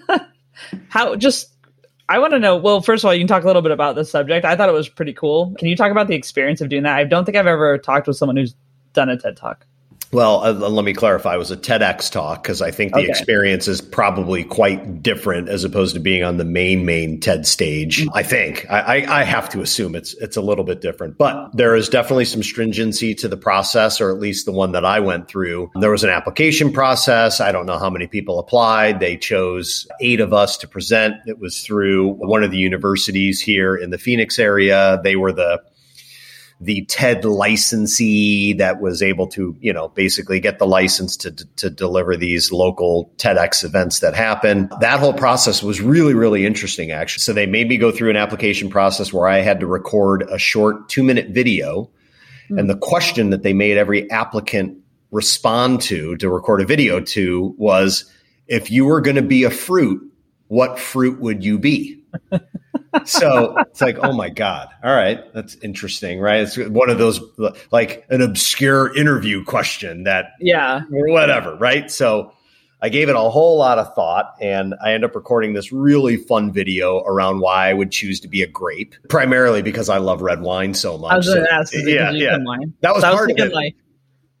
how 0.88 1.16
just 1.16 1.52
I 2.08 2.18
want 2.20 2.32
to 2.32 2.38
know. 2.38 2.56
Well, 2.56 2.80
first 2.80 3.04
of 3.04 3.08
all, 3.08 3.14
you 3.14 3.20
can 3.20 3.28
talk 3.28 3.42
a 3.42 3.46
little 3.46 3.62
bit 3.62 3.72
about 3.72 3.94
the 3.94 4.04
subject. 4.04 4.44
I 4.44 4.56
thought 4.56 4.68
it 4.68 4.72
was 4.72 4.88
pretty 4.88 5.12
cool. 5.12 5.54
Can 5.58 5.68
you 5.68 5.76
talk 5.76 5.90
about 5.90 6.08
the 6.08 6.14
experience 6.14 6.60
of 6.60 6.68
doing 6.68 6.84
that? 6.84 6.96
I 6.96 7.04
don't 7.04 7.24
think 7.24 7.36
I've 7.36 7.46
ever 7.46 7.76
talked 7.78 8.06
with 8.06 8.16
someone 8.16 8.36
who's 8.36 8.54
done 8.94 9.10
a 9.10 9.18
TED 9.18 9.36
Talk. 9.36 9.66
Well, 10.10 10.42
uh, 10.42 10.52
let 10.52 10.84
me 10.84 10.94
clarify. 10.94 11.34
It 11.34 11.38
was 11.38 11.50
a 11.50 11.56
TEDx 11.56 12.10
talk 12.10 12.42
because 12.42 12.62
I 12.62 12.70
think 12.70 12.92
the 12.92 13.00
okay. 13.00 13.08
experience 13.08 13.68
is 13.68 13.80
probably 13.80 14.42
quite 14.42 15.02
different 15.02 15.48
as 15.48 15.64
opposed 15.64 15.94
to 15.94 16.00
being 16.00 16.24
on 16.24 16.38
the 16.38 16.44
main 16.44 16.86
main 16.86 17.20
TED 17.20 17.46
stage. 17.46 18.00
Mm-hmm. 18.00 18.16
I 18.16 18.22
think 18.22 18.66
I, 18.70 18.80
I, 18.80 19.20
I, 19.20 19.24
have 19.24 19.50
to 19.50 19.60
assume 19.60 19.94
it's 19.94 20.14
it's 20.14 20.36
a 20.36 20.40
little 20.40 20.64
bit 20.64 20.80
different, 20.80 21.18
but 21.18 21.54
there 21.54 21.74
is 21.74 21.90
definitely 21.90 22.24
some 22.24 22.42
stringency 22.42 23.14
to 23.16 23.28
the 23.28 23.36
process, 23.36 24.00
or 24.00 24.10
at 24.10 24.18
least 24.18 24.46
the 24.46 24.52
one 24.52 24.72
that 24.72 24.84
I 24.84 25.00
went 25.00 25.28
through. 25.28 25.70
There 25.78 25.90
was 25.90 26.04
an 26.04 26.10
application 26.10 26.72
process. 26.72 27.40
I 27.40 27.52
don't 27.52 27.66
know 27.66 27.78
how 27.78 27.90
many 27.90 28.06
people 28.06 28.38
applied. 28.38 29.00
They 29.00 29.16
chose 29.16 29.86
eight 30.00 30.20
of 30.20 30.32
us 30.32 30.56
to 30.58 30.68
present. 30.68 31.16
It 31.26 31.38
was 31.38 31.60
through 31.60 32.14
one 32.14 32.42
of 32.42 32.50
the 32.50 32.58
universities 32.58 33.40
here 33.40 33.76
in 33.76 33.90
the 33.90 33.98
Phoenix 33.98 34.38
area. 34.38 35.00
They 35.04 35.16
were 35.16 35.32
the 35.32 35.62
the 36.60 36.84
TED 36.86 37.24
licensee 37.24 38.52
that 38.54 38.80
was 38.80 39.00
able 39.00 39.28
to, 39.28 39.56
you 39.60 39.72
know, 39.72 39.88
basically 39.88 40.40
get 40.40 40.58
the 40.58 40.66
license 40.66 41.16
to, 41.18 41.30
to 41.30 41.70
deliver 41.70 42.16
these 42.16 42.50
local 42.50 43.12
TEDx 43.16 43.62
events 43.64 44.00
that 44.00 44.14
happen. 44.14 44.68
That 44.80 44.98
whole 44.98 45.12
process 45.12 45.62
was 45.62 45.80
really, 45.80 46.14
really 46.14 46.44
interesting, 46.44 46.90
actually. 46.90 47.20
So 47.20 47.32
they 47.32 47.46
made 47.46 47.68
me 47.68 47.76
go 47.76 47.92
through 47.92 48.10
an 48.10 48.16
application 48.16 48.70
process 48.70 49.12
where 49.12 49.28
I 49.28 49.38
had 49.38 49.60
to 49.60 49.66
record 49.66 50.28
a 50.30 50.38
short 50.38 50.88
two 50.88 51.04
minute 51.04 51.28
video. 51.28 51.84
Mm-hmm. 52.44 52.58
And 52.58 52.70
the 52.70 52.76
question 52.76 53.30
that 53.30 53.44
they 53.44 53.52
made 53.52 53.76
every 53.76 54.10
applicant 54.10 54.78
respond 55.12 55.80
to, 55.82 56.16
to 56.16 56.28
record 56.28 56.60
a 56.60 56.66
video 56.66 57.00
to 57.00 57.54
was, 57.56 58.04
if 58.48 58.70
you 58.70 58.84
were 58.84 59.00
going 59.00 59.16
to 59.16 59.22
be 59.22 59.44
a 59.44 59.50
fruit, 59.50 60.02
what 60.48 60.78
fruit 60.78 61.20
would 61.20 61.44
you 61.44 61.58
be? 61.58 62.02
So 63.04 63.56
it's 63.58 63.80
like, 63.80 63.98
oh 64.02 64.12
my 64.12 64.28
God. 64.28 64.68
All 64.82 64.94
right. 64.94 65.20
That's 65.34 65.56
interesting, 65.56 66.20
right? 66.20 66.40
It's 66.40 66.56
one 66.56 66.90
of 66.90 66.98
those 66.98 67.20
like 67.70 68.04
an 68.10 68.22
obscure 68.22 68.96
interview 68.96 69.44
question 69.44 70.04
that, 70.04 70.32
yeah, 70.40 70.82
or 70.92 71.12
whatever, 71.12 71.56
right? 71.56 71.90
So 71.90 72.32
I 72.80 72.90
gave 72.90 73.08
it 73.08 73.16
a 73.16 73.18
whole 73.18 73.58
lot 73.58 73.78
of 73.78 73.92
thought 73.94 74.34
and 74.40 74.74
I 74.82 74.92
end 74.92 75.04
up 75.04 75.14
recording 75.14 75.52
this 75.52 75.72
really 75.72 76.16
fun 76.16 76.52
video 76.52 77.00
around 77.00 77.40
why 77.40 77.68
I 77.68 77.74
would 77.74 77.90
choose 77.90 78.20
to 78.20 78.28
be 78.28 78.42
a 78.42 78.46
grape, 78.46 78.94
primarily 79.08 79.62
because 79.62 79.88
I 79.88 79.98
love 79.98 80.22
red 80.22 80.42
wine 80.42 80.74
so 80.74 80.96
much. 80.96 81.12
I 81.12 81.16
was 81.16 81.26
going 81.26 81.44
to 81.44 81.52
ask, 81.52 81.72
yeah, 81.74 82.10
yeah. 82.12 82.38
Wine? 82.40 82.74
That 82.80 82.94
was, 82.94 83.02
so 83.02 83.12
part 83.12 83.30
of 83.30 83.38
it. 83.38 83.52
Like, 83.52 83.74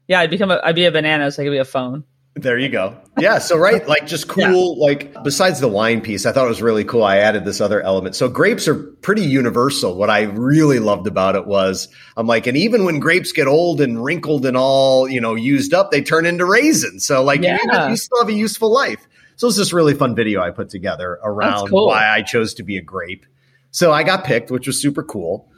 yeah, 0.06 0.20
I'd 0.20 0.30
become 0.30 0.50
a, 0.50 0.60
I'd 0.62 0.74
be 0.76 0.84
a 0.84 0.92
banana, 0.92 1.30
so 1.32 1.42
I 1.42 1.46
could 1.46 1.50
be 1.50 1.58
a 1.58 1.64
phone. 1.64 2.04
There 2.40 2.56
you 2.56 2.68
go. 2.68 2.96
Yeah. 3.18 3.38
So, 3.38 3.56
right. 3.56 3.86
Like, 3.86 4.06
just 4.06 4.28
cool. 4.28 4.76
Yeah. 4.78 4.84
Like, 4.84 5.22
besides 5.24 5.60
the 5.60 5.68
wine 5.68 6.00
piece, 6.00 6.24
I 6.24 6.32
thought 6.32 6.44
it 6.46 6.48
was 6.48 6.62
really 6.62 6.84
cool. 6.84 7.02
I 7.02 7.18
added 7.18 7.44
this 7.44 7.60
other 7.60 7.82
element. 7.82 8.14
So, 8.14 8.28
grapes 8.28 8.68
are 8.68 8.74
pretty 8.74 9.22
universal. 9.22 9.96
What 9.96 10.10
I 10.10 10.22
really 10.22 10.78
loved 10.78 11.06
about 11.06 11.34
it 11.34 11.46
was 11.46 11.88
I'm 12.16 12.26
like, 12.26 12.46
and 12.46 12.56
even 12.56 12.84
when 12.84 13.00
grapes 13.00 13.32
get 13.32 13.48
old 13.48 13.80
and 13.80 14.02
wrinkled 14.02 14.46
and 14.46 14.56
all, 14.56 15.08
you 15.08 15.20
know, 15.20 15.34
used 15.34 15.74
up, 15.74 15.90
they 15.90 16.00
turn 16.00 16.26
into 16.26 16.44
raisins. 16.44 17.04
So, 17.04 17.22
like, 17.24 17.42
yeah. 17.42 17.58
you, 17.62 17.90
you 17.90 17.96
still 17.96 18.18
have 18.20 18.28
a 18.28 18.32
useful 18.32 18.72
life. 18.72 19.06
So, 19.36 19.48
it's 19.48 19.56
this 19.56 19.72
really 19.72 19.94
fun 19.94 20.14
video 20.14 20.40
I 20.40 20.50
put 20.50 20.68
together 20.68 21.18
around 21.22 21.70
cool. 21.70 21.88
why 21.88 22.08
I 22.08 22.22
chose 22.22 22.54
to 22.54 22.62
be 22.62 22.76
a 22.76 22.82
grape. 22.82 23.26
So, 23.72 23.92
I 23.92 24.04
got 24.04 24.24
picked, 24.24 24.50
which 24.50 24.66
was 24.66 24.80
super 24.80 25.02
cool. 25.02 25.50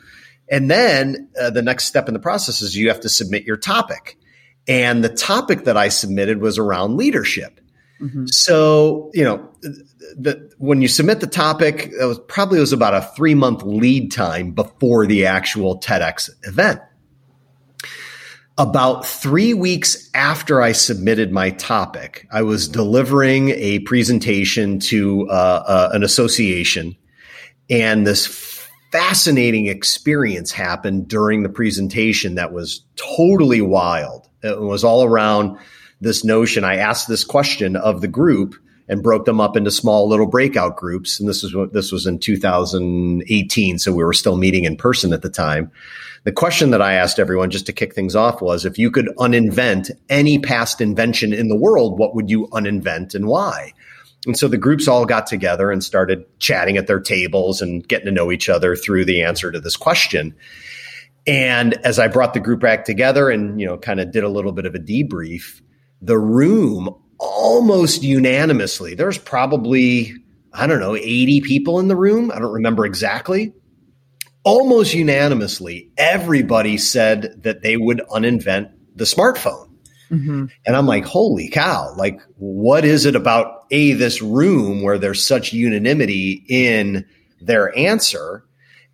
And 0.51 0.69
then 0.69 1.29
uh, 1.41 1.51
the 1.51 1.63
next 1.63 1.85
step 1.85 2.09
in 2.09 2.15
the 2.15 2.21
process 2.21 2.61
is 2.61 2.77
you 2.77 2.89
have 2.89 3.01
to 3.01 3.09
submit 3.09 3.45
your 3.45 3.57
topic. 3.57 4.17
And 4.69 5.03
the 5.03 5.09
topic 5.09 5.65
that 5.65 5.77
I 5.77 5.89
submitted 5.89 6.41
was 6.41 6.59
around 6.59 6.97
leadership. 6.97 7.61
Mm-hmm. 8.01 8.27
So, 8.27 9.11
you 9.13 9.25
know, 9.25 9.49
the, 10.17 10.51
when 10.59 10.81
you 10.81 10.89
submit 10.89 11.21
the 11.21 11.27
topic, 11.27 11.93
it 11.99 12.05
was 12.05 12.19
probably 12.21 12.59
it 12.59 12.63
was 12.63 12.73
about 12.73 12.95
a 12.95 13.03
three 13.15 13.35
month 13.35 13.63
lead 13.63 14.11
time 14.11 14.53
before 14.53 15.07
the 15.07 15.27
actual 15.27 15.79
TEDx 15.81 16.31
event. 16.43 16.81
About 18.59 19.07
three 19.07 19.55
weeks 19.55 20.11
after 20.13 20.61
I 20.61 20.73
submitted 20.73 21.33
my 21.33 21.51
topic, 21.51 22.27
I 22.31 22.43
was 22.43 22.69
delivering 22.69 23.51
a 23.51 23.79
presentation 23.81 24.81
to 24.81 25.29
uh, 25.31 25.65
uh, 25.67 25.91
an 25.95 26.03
association, 26.03 26.95
and 27.71 28.07
this 28.07 28.27
fascinating 28.93 29.67
experience 29.67 30.53
happened 30.53 31.09
during 31.09 31.43
the 31.43 31.49
presentation 31.49 32.35
that 32.35 32.53
was 32.53 32.85
totally 32.97 33.63
wild. 33.63 34.29
It 34.43 34.61
was 34.61 34.85
all 34.85 35.05
around 35.05 35.59
this 36.01 36.25
notion. 36.25 36.65
I 36.65 36.77
asked 36.77 37.09
this 37.09 37.25
question 37.25 37.77
of 37.77 38.01
the 38.01 38.09
group 38.09 38.55
and 38.89 39.05
broke 39.05 39.25
them 39.25 39.41
up 39.41 39.57
into 39.57 39.71
small 39.71 40.09
little 40.09 40.27
breakout 40.27 40.77
groups. 40.77 41.21
And 41.21 41.29
this 41.29 41.43
was 41.43 41.71
this 41.71 41.93
was 41.93 42.07
in 42.07 42.19
2018, 42.19 43.79
so 43.79 43.93
we 43.93 44.05
were 44.05 44.13
still 44.13 44.37
meeting 44.37 44.65
in 44.65 44.77
person 44.77 45.13
at 45.13 45.23
the 45.23 45.31
time. 45.31 45.71
The 46.25 46.33
question 46.33 46.71
that 46.71 46.83
I 46.83 46.95
asked 46.95 47.19
everyone 47.19 47.51
just 47.51 47.67
to 47.67 47.73
kick 47.73 47.95
things 47.95 48.17
off 48.17 48.43
was 48.43 48.67
if 48.67 48.79
you 48.79 48.91
could 48.91 49.07
uninvent 49.19 49.91
any 50.11 50.39
past 50.39 50.81
invention 50.81 51.33
in 51.33 51.49
the 51.49 51.57
world, 51.57 51.99
what 51.99 52.15
would 52.15 52.29
you 52.29 52.49
uninvent 52.49 53.15
and 53.15 53.27
why? 53.27 53.73
And 54.27 54.37
so 54.37 54.49
the 54.49 54.59
groups 54.59 54.87
all 54.87 55.07
got 55.07 55.27
together 55.27 55.71
and 55.71 55.83
started 55.83 56.27
chatting 56.41 56.77
at 56.77 56.89
their 56.89 57.01
tables 57.01 57.63
and 57.63 57.87
getting 57.87 58.07
to 58.07 58.13
know 58.13 58.31
each 58.31 58.49
other 58.49 58.77
through 58.77 59.07
the 59.07 59.23
answer 59.23 59.51
to 59.51 59.61
this 59.61 59.77
question. 59.77 60.35
And 61.27 61.75
as 61.85 61.99
I 61.99 62.09
brought 62.09 62.35
the 62.35 62.41
group 62.41 62.61
back 62.61 62.85
together 62.85 63.29
and, 63.29 63.61
you 63.61 63.67
know, 63.67 63.77
kind 63.77 64.01
of 64.01 64.11
did 64.11 64.25
a 64.25 64.29
little 64.29 64.53
bit 64.53 64.67
of 64.67 64.75
a 64.75 64.79
debrief, 64.79 65.61
the 66.01 66.19
room 66.19 66.95
almost 67.19 68.03
unanimously, 68.03 68.95
there's 68.95 69.19
probably, 69.19 70.15
I 70.53 70.67
don't 70.67 70.81
know, 70.81 70.97
80 70.97 71.43
people 71.43 71.79
in 71.79 71.89
the 71.89 71.97
room. 71.97 72.31
I 72.31 72.39
don't 72.39 72.53
remember 72.53 72.87
exactly. 72.87 73.53
Almost 74.43 74.95
unanimously, 74.95 75.91
everybody 75.99 76.79
said 76.79 77.43
that 77.43 77.63
they 77.63 77.77
would 77.77 78.01
uninvent 78.11 78.73
the 78.97 79.05
smartphone. 79.05 79.69
Mm-hmm. 80.11 80.47
And 80.67 80.77
I'm 80.77 80.87
like, 80.87 81.05
holy 81.05 81.49
cow, 81.49 81.95
like, 81.97 82.21
what 82.37 82.85
is 82.85 83.07
it 83.07 83.15
about 83.15 83.65
A, 83.71 83.93
this 83.93 84.21
room 84.21 84.83
where 84.83 84.99
there's 84.99 85.25
such 85.25 85.53
unanimity 85.53 86.45
in 86.49 87.07
their 87.41 87.77
answer 87.79 88.45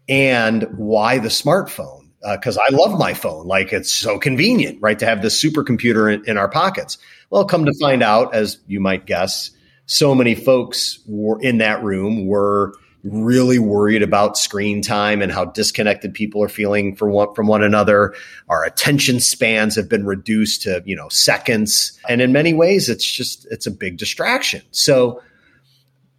and 0.09 0.64
why 0.77 1.18
the 1.18 1.29
smartphone? 1.29 1.95
Because 2.33 2.57
uh, 2.57 2.61
I 2.68 2.74
love 2.74 2.99
my 2.99 3.14
phone. 3.14 3.47
Like 3.47 3.72
it's 3.72 3.93
so 3.93 4.18
convenient, 4.18 4.79
right, 4.81 4.99
to 4.99 5.07
have 5.07 5.22
this 5.22 5.43
supercomputer 5.43 6.12
in, 6.12 6.24
in, 6.29 6.39
our 6.39 6.49
pockets. 6.49 6.99
Well, 7.31 7.45
come 7.45 7.64
to 7.64 7.74
find 7.81 8.03
out, 8.03 8.35
as 8.35 8.59
you 8.66 8.81
might 8.81 9.07
guess, 9.07 9.51
so 9.87 10.14
many 10.14 10.35
folks 10.35 10.99
were 11.07 11.41
in 11.41 11.59
that 11.59 11.83
room 11.83 12.27
were 12.27 12.74
really 13.05 13.59
worried 13.59 14.03
about 14.03 14.37
screen 14.37 14.83
time 14.83 15.22
and 15.22 15.31
how 15.31 15.45
disconnected 15.45 16.12
people 16.12 16.43
are 16.43 16.49
feeling 16.49 16.97
from 16.97 17.11
one, 17.11 17.33
from 17.35 17.47
one 17.47 17.62
another. 17.62 18.14
Our 18.49 18.64
attention 18.64 19.20
spans 19.20 19.77
have 19.77 19.89
been 19.89 20.05
reduced 20.05 20.62
to 20.62 20.83
you 20.85 20.97
know 20.97 21.09
seconds, 21.09 21.99
and 22.09 22.20
in 22.20 22.33
many 22.33 22.53
ways, 22.53 22.89
it's 22.89 23.05
just 23.05 23.47
it's 23.51 23.66
a 23.66 23.70
big 23.70 23.97
distraction. 23.97 24.62
So 24.70 25.22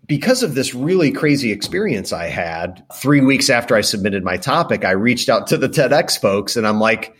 because 0.07 0.41
of 0.41 0.55
this 0.55 0.73
really 0.73 1.11
crazy 1.11 1.51
experience 1.51 2.13
I 2.13 2.27
had, 2.27 2.83
three 2.95 3.21
weeks 3.21 3.49
after 3.49 3.75
I 3.75 3.81
submitted 3.81 4.23
my 4.23 4.37
topic, 4.37 4.85
I 4.85 4.91
reached 4.91 5.27
out 5.29 5.47
to 5.47 5.57
the 5.57 5.67
TEDx 5.67 6.19
folks 6.19 6.55
and 6.55 6.65
I'm 6.65 6.79
like, 6.79 7.15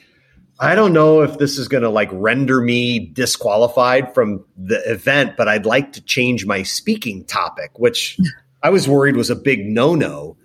I 0.60 0.74
don't 0.74 0.94
know 0.94 1.22
if 1.22 1.38
this 1.38 1.58
is 1.58 1.68
going 1.68 1.84
to 1.84 1.90
like 1.90 2.10
render 2.12 2.62
me 2.62 3.00
disqualified 3.00 4.14
from 4.14 4.44
the 4.56 4.80
event, 4.90 5.38
but 5.38 5.48
I'd 5.48 5.66
like 5.66 5.94
to 5.94 6.02
change 6.02 6.46
my 6.46 6.64
speaking 6.64 7.26
topic, 7.26 7.78
which 7.78 8.18
I 8.64 8.70
was 8.70 8.88
worried 8.88 9.18
was 9.18 9.30
a 9.30 9.36
big 9.36 9.66
no 9.66 9.94
no. 9.94 10.38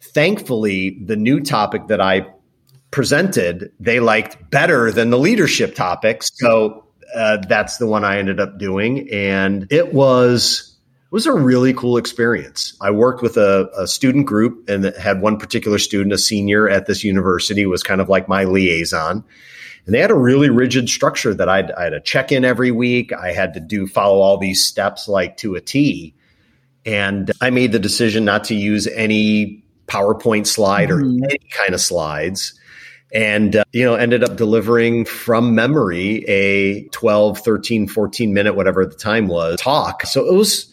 Thankfully, 0.00 0.98
the 1.04 1.16
new 1.16 1.40
topic 1.40 1.88
that 1.88 2.00
I 2.00 2.26
presented, 2.90 3.72
they 3.78 4.00
liked 4.00 4.50
better 4.50 4.90
than 4.90 5.10
the 5.10 5.18
leadership 5.18 5.74
topic. 5.74 6.22
So 6.22 6.86
uh, 7.14 7.38
that's 7.48 7.76
the 7.76 7.86
one 7.86 8.04
I 8.04 8.18
ended 8.18 8.40
up 8.40 8.58
doing. 8.58 9.10
And 9.10 9.66
it 9.70 9.92
was 9.92 10.69
it 11.10 11.14
was 11.14 11.26
a 11.26 11.32
really 11.32 11.74
cool 11.74 11.96
experience. 11.96 12.76
I 12.80 12.92
worked 12.92 13.20
with 13.20 13.36
a, 13.36 13.68
a, 13.76 13.88
student 13.88 14.26
group 14.26 14.68
and 14.68 14.84
had 14.96 15.20
one 15.20 15.38
particular 15.38 15.80
student, 15.80 16.12
a 16.12 16.18
senior 16.18 16.68
at 16.68 16.86
this 16.86 17.02
university, 17.02 17.66
was 17.66 17.82
kind 17.82 18.00
of 18.00 18.08
like 18.08 18.28
my 18.28 18.44
liaison. 18.44 19.24
And 19.86 19.94
they 19.94 19.98
had 19.98 20.12
a 20.12 20.16
really 20.16 20.50
rigid 20.50 20.88
structure 20.88 21.34
that 21.34 21.48
I'd, 21.48 21.72
I 21.72 21.82
had 21.82 21.90
to 21.90 22.00
check 22.00 22.30
in 22.30 22.44
every 22.44 22.70
week. 22.70 23.12
I 23.12 23.32
had 23.32 23.54
to 23.54 23.60
do 23.60 23.88
follow 23.88 24.20
all 24.20 24.38
these 24.38 24.64
steps 24.64 25.08
like 25.08 25.36
to 25.38 25.56
a 25.56 25.60
T. 25.60 26.14
And 26.86 27.32
I 27.40 27.50
made 27.50 27.72
the 27.72 27.80
decision 27.80 28.24
not 28.24 28.44
to 28.44 28.54
use 28.54 28.86
any 28.86 29.64
PowerPoint 29.88 30.46
slide 30.46 30.92
or 30.92 30.98
mm-hmm. 30.98 31.24
any 31.24 31.40
kind 31.50 31.74
of 31.74 31.80
slides 31.80 32.54
and 33.12 33.56
uh, 33.56 33.64
you 33.72 33.84
know 33.84 33.96
ended 33.96 34.22
up 34.22 34.36
delivering 34.36 35.04
from 35.04 35.54
memory 35.54 36.24
a 36.28 36.84
12 36.90 37.38
13 37.38 37.88
14 37.88 38.32
minute 38.32 38.54
whatever 38.54 38.86
the 38.86 38.94
time 38.94 39.26
was 39.26 39.60
talk 39.60 40.04
so 40.06 40.24
it 40.24 40.34
was 40.34 40.69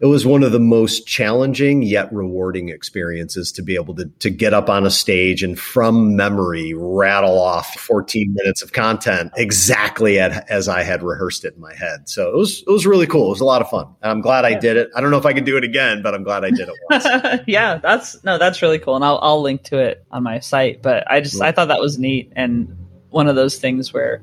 it 0.00 0.06
was 0.06 0.24
one 0.24 0.42
of 0.42 0.50
the 0.50 0.60
most 0.60 1.06
challenging 1.06 1.82
yet 1.82 2.10
rewarding 2.10 2.70
experiences 2.70 3.52
to 3.52 3.62
be 3.62 3.74
able 3.74 3.94
to, 3.96 4.06
to 4.20 4.30
get 4.30 4.54
up 4.54 4.70
on 4.70 4.86
a 4.86 4.90
stage 4.90 5.42
and 5.42 5.58
from 5.58 6.16
memory 6.16 6.72
rattle 6.74 7.38
off 7.38 7.74
14 7.74 8.32
minutes 8.32 8.62
of 8.62 8.72
content 8.72 9.30
exactly 9.36 10.18
at, 10.18 10.48
as 10.50 10.68
I 10.68 10.84
had 10.84 11.02
rehearsed 11.02 11.44
it 11.44 11.54
in 11.54 11.60
my 11.60 11.74
head. 11.74 12.08
So 12.08 12.30
it 12.30 12.36
was, 12.36 12.62
it 12.66 12.70
was 12.70 12.86
really 12.86 13.06
cool. 13.06 13.26
It 13.26 13.30
was 13.30 13.40
a 13.40 13.44
lot 13.44 13.60
of 13.60 13.68
fun. 13.68 13.94
And 14.00 14.10
I'm 14.10 14.22
glad 14.22 14.46
I 14.46 14.58
did 14.58 14.78
it. 14.78 14.88
I 14.96 15.02
don't 15.02 15.10
know 15.10 15.18
if 15.18 15.26
I 15.26 15.34
could 15.34 15.44
do 15.44 15.58
it 15.58 15.64
again, 15.64 16.00
but 16.02 16.14
I'm 16.14 16.24
glad 16.24 16.46
I 16.46 16.50
did 16.50 16.70
it 16.70 16.74
once. 16.90 17.42
yeah, 17.46 17.76
that's, 17.76 18.24
no, 18.24 18.38
that's 18.38 18.62
really 18.62 18.78
cool. 18.78 18.96
And 18.96 19.04
I'll, 19.04 19.18
I'll 19.20 19.42
link 19.42 19.64
to 19.64 19.78
it 19.78 20.06
on 20.10 20.22
my 20.22 20.38
site, 20.38 20.80
but 20.80 21.10
I 21.10 21.20
just, 21.20 21.42
I 21.42 21.52
thought 21.52 21.68
that 21.68 21.80
was 21.80 21.98
neat. 21.98 22.32
And 22.34 22.74
one 23.10 23.28
of 23.28 23.36
those 23.36 23.58
things 23.58 23.92
where 23.92 24.22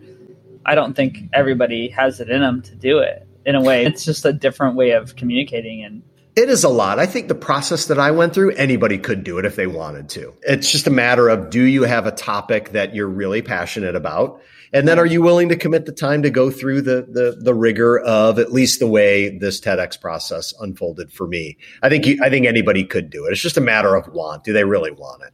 I 0.65 0.73
don't 0.73 0.95
think 0.95 1.29
everybody 1.33 1.87
has 1.89 2.19
it 2.19 2.29
in 2.31 2.41
them 2.41 2.63
to 2.63 2.75
do 2.75 2.97
it 2.97 3.26
in 3.47 3.55
a 3.55 3.61
way. 3.61 3.85
It's 3.85 4.05
just 4.05 4.25
a 4.25 4.33
different 4.33 4.75
way 4.75 4.91
of 4.91 5.15
communicating 5.15 5.83
and 5.83 6.03
it 6.35 6.49
is 6.49 6.63
a 6.63 6.69
lot. 6.69 6.99
I 6.99 7.07
think 7.07 7.29
the 7.29 7.33
process 7.33 7.87
that 7.87 7.97
I 7.97 8.11
went 8.11 8.35
through, 8.35 8.51
anybody 8.51 8.99
could 8.99 9.23
do 9.23 9.39
it 9.39 9.45
if 9.45 9.55
they 9.55 9.65
wanted 9.65 10.07
to. 10.09 10.35
It's 10.43 10.71
just 10.71 10.85
a 10.85 10.91
matter 10.91 11.29
of 11.29 11.49
do 11.49 11.63
you 11.63 11.81
have 11.81 12.05
a 12.05 12.11
topic 12.11 12.73
that 12.73 12.93
you're 12.93 13.07
really 13.07 13.41
passionate 13.41 13.95
about? 13.95 14.39
And 14.71 14.87
then 14.87 14.99
are 14.99 15.05
you 15.05 15.23
willing 15.23 15.49
to 15.49 15.55
commit 15.55 15.87
the 15.87 15.91
time 15.91 16.21
to 16.21 16.29
go 16.29 16.51
through 16.51 16.81
the 16.81 17.07
the, 17.09 17.39
the 17.41 17.55
rigor 17.55 17.97
of 17.97 18.37
at 18.37 18.51
least 18.51 18.79
the 18.79 18.85
way 18.85 19.35
this 19.35 19.59
TEDx 19.59 19.99
process 19.99 20.53
unfolded 20.59 21.11
for 21.11 21.25
me? 21.25 21.57
I 21.81 21.89
think 21.89 22.05
you, 22.05 22.19
I 22.21 22.29
think 22.29 22.45
anybody 22.45 22.83
could 22.83 23.09
do 23.09 23.25
it. 23.25 23.31
It's 23.31 23.41
just 23.41 23.57
a 23.57 23.61
matter 23.61 23.95
of 23.95 24.07
want. 24.13 24.43
Do 24.43 24.53
they 24.53 24.65
really 24.65 24.91
want 24.91 25.23
it? 25.23 25.33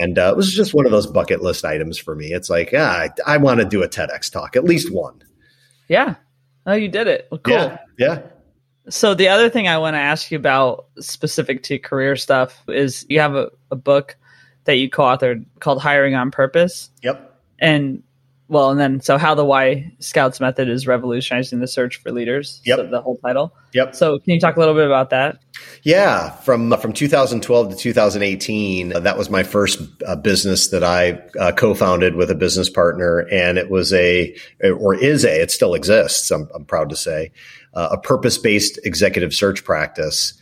And 0.00 0.18
uh, 0.18 0.30
it 0.32 0.36
was 0.36 0.52
just 0.52 0.74
one 0.74 0.84
of 0.84 0.90
those 0.90 1.06
bucket 1.06 1.42
list 1.42 1.64
items 1.64 1.96
for 1.96 2.16
me. 2.16 2.32
It's 2.32 2.50
like, 2.50 2.72
yeah, 2.72 2.90
I, 2.90 3.10
I 3.24 3.36
want 3.36 3.60
to 3.60 3.64
do 3.64 3.84
a 3.84 3.88
TEDx 3.88 4.32
talk, 4.32 4.56
at 4.56 4.64
least 4.64 4.92
one. 4.92 5.22
Yeah, 5.88 6.16
Oh, 6.68 6.74
you 6.74 6.88
did 6.88 7.06
it. 7.06 7.28
Well, 7.30 7.40
cool. 7.40 7.54
Yeah. 7.54 7.78
yeah. 7.96 8.22
So 8.90 9.14
the 9.14 9.28
other 9.28 9.48
thing 9.48 9.68
I 9.68 9.78
want 9.78 9.94
to 9.94 10.00
ask 10.00 10.30
you 10.30 10.36
about 10.36 10.86
specific 11.00 11.62
to 11.64 11.78
career 11.78 12.14
stuff 12.14 12.62
is 12.68 13.06
you 13.08 13.20
have 13.20 13.34
a, 13.34 13.50
a 13.70 13.76
book 13.76 14.16
that 14.64 14.76
you 14.76 14.90
co-authored 14.90 15.46
called 15.60 15.80
Hiring 15.80 16.14
on 16.14 16.30
Purpose. 16.30 16.90
Yep. 17.02 17.40
And 17.58 18.02
well, 18.48 18.70
and 18.70 18.80
then 18.80 19.00
so 19.00 19.18
how 19.18 19.34
the 19.34 19.44
Y 19.44 19.92
Scouts 19.98 20.40
method 20.40 20.68
is 20.68 20.86
revolutionizing 20.86 21.60
the 21.60 21.66
search 21.66 21.96
for 21.96 22.10
leaders. 22.10 22.62
Yep. 22.64 22.78
So 22.78 22.86
the 22.86 23.00
whole 23.00 23.18
title. 23.18 23.54
Yep. 23.74 23.94
So 23.94 24.18
can 24.18 24.34
you 24.34 24.40
talk 24.40 24.56
a 24.56 24.58
little 24.58 24.74
bit 24.74 24.86
about 24.86 25.10
that? 25.10 25.38
Yeah, 25.82 26.30
from 26.30 26.74
from 26.78 26.92
2012 26.94 27.70
to 27.70 27.76
2018, 27.76 28.96
uh, 28.96 29.00
that 29.00 29.18
was 29.18 29.28
my 29.28 29.42
first 29.42 29.80
uh, 30.06 30.16
business 30.16 30.68
that 30.68 30.82
I 30.82 31.20
uh, 31.38 31.52
co-founded 31.52 32.14
with 32.14 32.30
a 32.30 32.34
business 32.34 32.70
partner, 32.70 33.26
and 33.30 33.58
it 33.58 33.70
was 33.70 33.92
a 33.92 34.34
or 34.62 34.94
is 34.94 35.24
a 35.24 35.42
it 35.42 35.50
still 35.50 35.74
exists. 35.74 36.30
I'm, 36.30 36.48
I'm 36.54 36.64
proud 36.64 36.88
to 36.88 36.96
say 36.96 37.30
uh, 37.74 37.88
a 37.92 37.98
purpose-based 37.98 38.80
executive 38.84 39.34
search 39.34 39.62
practice 39.62 40.40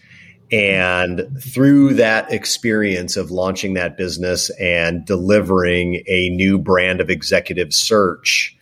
and 0.51 1.29
through 1.41 1.95
that 1.95 2.31
experience 2.33 3.17
of 3.17 3.31
launching 3.31 3.75
that 3.75 3.97
business 3.97 4.51
and 4.61 5.05
delivering 5.05 6.03
a 6.07 6.31
new 6.31 6.59
brand 6.59 7.01
of 7.01 7.11
executive 7.11 7.73
search 7.75 8.57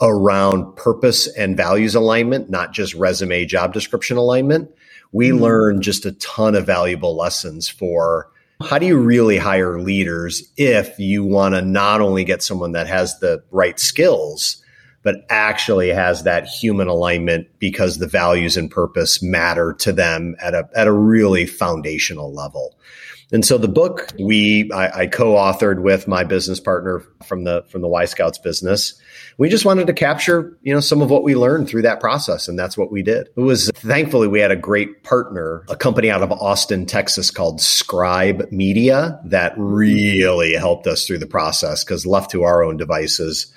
around 0.00 0.76
purpose 0.76 1.26
and 1.36 1.56
values 1.56 1.94
alignment, 1.94 2.50
not 2.50 2.72
just 2.72 2.94
resume 2.94 3.46
job 3.46 3.72
description 3.72 4.16
alignment, 4.16 4.70
we 5.12 5.28
mm-hmm. 5.28 5.42
learned 5.42 5.82
just 5.82 6.06
a 6.06 6.12
ton 6.12 6.54
of 6.54 6.66
valuable 6.66 7.16
lessons 7.16 7.68
for 7.68 8.30
how 8.62 8.78
do 8.78 8.86
you 8.86 8.96
really 8.96 9.36
hire 9.36 9.78
leaders 9.78 10.50
if 10.56 10.98
you 10.98 11.24
want 11.24 11.54
to 11.54 11.62
not 11.62 12.00
only 12.00 12.24
get 12.24 12.42
someone 12.42 12.72
that 12.72 12.86
has 12.86 13.18
the 13.18 13.42
right 13.50 13.78
skills, 13.78 14.62
but 15.06 15.24
actually 15.30 15.90
has 15.90 16.24
that 16.24 16.48
human 16.48 16.88
alignment 16.88 17.46
because 17.60 17.98
the 17.98 18.08
values 18.08 18.56
and 18.56 18.72
purpose 18.72 19.22
matter 19.22 19.72
to 19.74 19.92
them 19.92 20.34
at 20.40 20.52
a, 20.52 20.68
at 20.74 20.88
a 20.88 20.92
really 20.92 21.46
foundational 21.46 22.34
level. 22.34 22.76
And 23.30 23.44
so 23.44 23.56
the 23.56 23.68
book 23.68 24.08
we 24.18 24.68
I, 24.72 25.02
I, 25.02 25.06
co-authored 25.06 25.80
with 25.80 26.08
my 26.08 26.24
business 26.24 26.58
partner 26.58 27.04
from 27.24 27.44
the 27.44 27.64
from 27.68 27.82
the 27.82 27.88
Y 27.88 28.04
Scouts 28.04 28.38
business. 28.38 29.00
We 29.38 29.48
just 29.48 29.64
wanted 29.64 29.86
to 29.86 29.92
capture, 29.92 30.56
you 30.62 30.74
know, 30.74 30.80
some 30.80 31.02
of 31.02 31.10
what 31.10 31.22
we 31.22 31.36
learned 31.36 31.68
through 31.68 31.82
that 31.82 32.00
process, 32.00 32.48
and 32.48 32.58
that's 32.58 32.76
what 32.76 32.90
we 32.90 33.02
did. 33.02 33.28
It 33.36 33.40
was 33.40 33.70
thankfully 33.74 34.26
we 34.26 34.40
had 34.40 34.50
a 34.50 34.56
great 34.56 35.04
partner, 35.04 35.64
a 35.68 35.76
company 35.76 36.10
out 36.10 36.22
of 36.22 36.32
Austin, 36.32 36.84
Texas 36.86 37.30
called 37.30 37.60
Scribe 37.60 38.50
Media 38.50 39.20
that 39.24 39.54
really 39.56 40.54
helped 40.54 40.88
us 40.88 41.06
through 41.06 41.18
the 41.18 41.26
process 41.26 41.84
because 41.84 42.06
left 42.06 42.32
to 42.32 42.42
our 42.42 42.64
own 42.64 42.76
devices, 42.76 43.52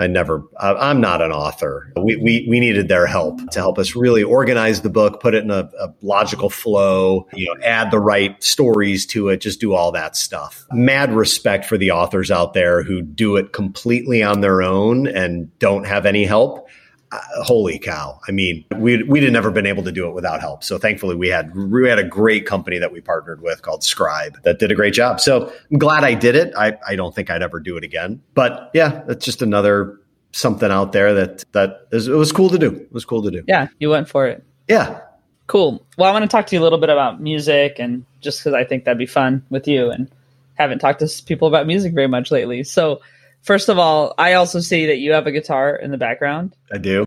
I 0.00 0.06
never, 0.06 0.44
I'm 0.58 1.00
not 1.00 1.22
an 1.22 1.32
author. 1.32 1.92
We, 1.96 2.16
we, 2.16 2.46
we 2.48 2.60
needed 2.60 2.88
their 2.88 3.06
help 3.06 3.38
to 3.50 3.58
help 3.58 3.78
us 3.78 3.94
really 3.94 4.22
organize 4.22 4.82
the 4.82 4.90
book, 4.90 5.20
put 5.20 5.34
it 5.34 5.44
in 5.44 5.50
a, 5.50 5.70
a, 5.78 5.94
logical 6.02 6.48
flow, 6.50 7.26
you 7.34 7.46
know, 7.46 7.60
add 7.62 7.90
the 7.90 7.98
right 7.98 8.42
stories 8.42 9.04
to 9.06 9.28
it, 9.28 9.40
just 9.40 9.60
do 9.60 9.74
all 9.74 9.92
that 9.92 10.16
stuff. 10.16 10.66
Mad 10.72 11.12
respect 11.12 11.64
for 11.64 11.76
the 11.76 11.90
authors 11.90 12.30
out 12.30 12.54
there 12.54 12.82
who 12.82 13.02
do 13.02 13.36
it 13.36 13.52
completely 13.52 14.22
on 14.22 14.40
their 14.40 14.62
own 14.62 15.06
and 15.06 15.56
don't 15.58 15.86
have 15.86 16.06
any 16.06 16.24
help 16.24 16.68
uh, 17.12 17.18
holy 17.42 17.78
cow. 17.78 18.20
I 18.28 18.32
mean, 18.32 18.64
we, 18.76 19.02
we'd 19.02 19.22
have 19.22 19.32
never 19.32 19.50
been 19.50 19.66
able 19.66 19.82
to 19.82 19.92
do 19.92 20.08
it 20.08 20.14
without 20.14 20.40
help. 20.40 20.62
So 20.62 20.78
thankfully 20.78 21.16
we 21.16 21.28
had, 21.28 21.54
we 21.54 21.88
had 21.88 21.98
a 21.98 22.04
great 22.04 22.46
company 22.46 22.78
that 22.78 22.92
we 22.92 23.00
partnered 23.00 23.42
with 23.42 23.62
called 23.62 23.82
Scribe 23.82 24.40
that 24.42 24.58
did 24.58 24.70
a 24.70 24.74
great 24.74 24.94
job. 24.94 25.20
So 25.20 25.52
I'm 25.70 25.78
glad 25.78 26.04
I 26.04 26.14
did 26.14 26.36
it. 26.36 26.54
I, 26.56 26.78
I 26.86 26.96
don't 26.96 27.14
think 27.14 27.30
I'd 27.30 27.42
ever 27.42 27.60
do 27.60 27.76
it 27.76 27.84
again, 27.84 28.22
but 28.34 28.70
yeah, 28.74 29.02
it's 29.08 29.24
just 29.24 29.42
another 29.42 29.98
something 30.32 30.70
out 30.70 30.92
there 30.92 31.14
that, 31.14 31.44
that 31.52 31.88
is, 31.90 32.06
it 32.06 32.14
was 32.14 32.30
cool 32.30 32.48
to 32.50 32.58
do. 32.58 32.70
It 32.74 32.92
was 32.92 33.04
cool 33.04 33.22
to 33.22 33.30
do. 33.30 33.42
Yeah. 33.48 33.68
You 33.78 33.90
went 33.90 34.08
for 34.08 34.26
it. 34.26 34.44
Yeah. 34.68 35.00
Cool. 35.48 35.84
Well, 35.98 36.08
I 36.08 36.12
want 36.12 36.22
to 36.22 36.28
talk 36.28 36.46
to 36.46 36.54
you 36.54 36.62
a 36.62 36.62
little 36.62 36.78
bit 36.78 36.90
about 36.90 37.20
music 37.20 37.76
and 37.80 38.04
just 38.20 38.38
because 38.38 38.54
I 38.54 38.62
think 38.62 38.84
that'd 38.84 38.98
be 38.98 39.06
fun 39.06 39.44
with 39.50 39.66
you 39.66 39.90
and 39.90 40.08
haven't 40.54 40.78
talked 40.78 41.00
to 41.00 41.22
people 41.24 41.48
about 41.48 41.66
music 41.66 41.92
very 41.92 42.06
much 42.06 42.30
lately. 42.30 42.62
So, 42.62 43.00
First 43.42 43.68
of 43.68 43.78
all, 43.78 44.14
I 44.18 44.34
also 44.34 44.60
see 44.60 44.86
that 44.86 44.98
you 44.98 45.12
have 45.12 45.26
a 45.26 45.32
guitar 45.32 45.74
in 45.74 45.90
the 45.90 45.98
background. 45.98 46.54
I 46.72 46.78
do. 46.78 47.04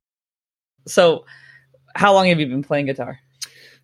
So, 0.87 1.25
how 1.95 2.13
long 2.13 2.27
have 2.27 2.39
you 2.39 2.47
been 2.47 2.63
playing 2.63 2.87
guitar? 2.87 3.19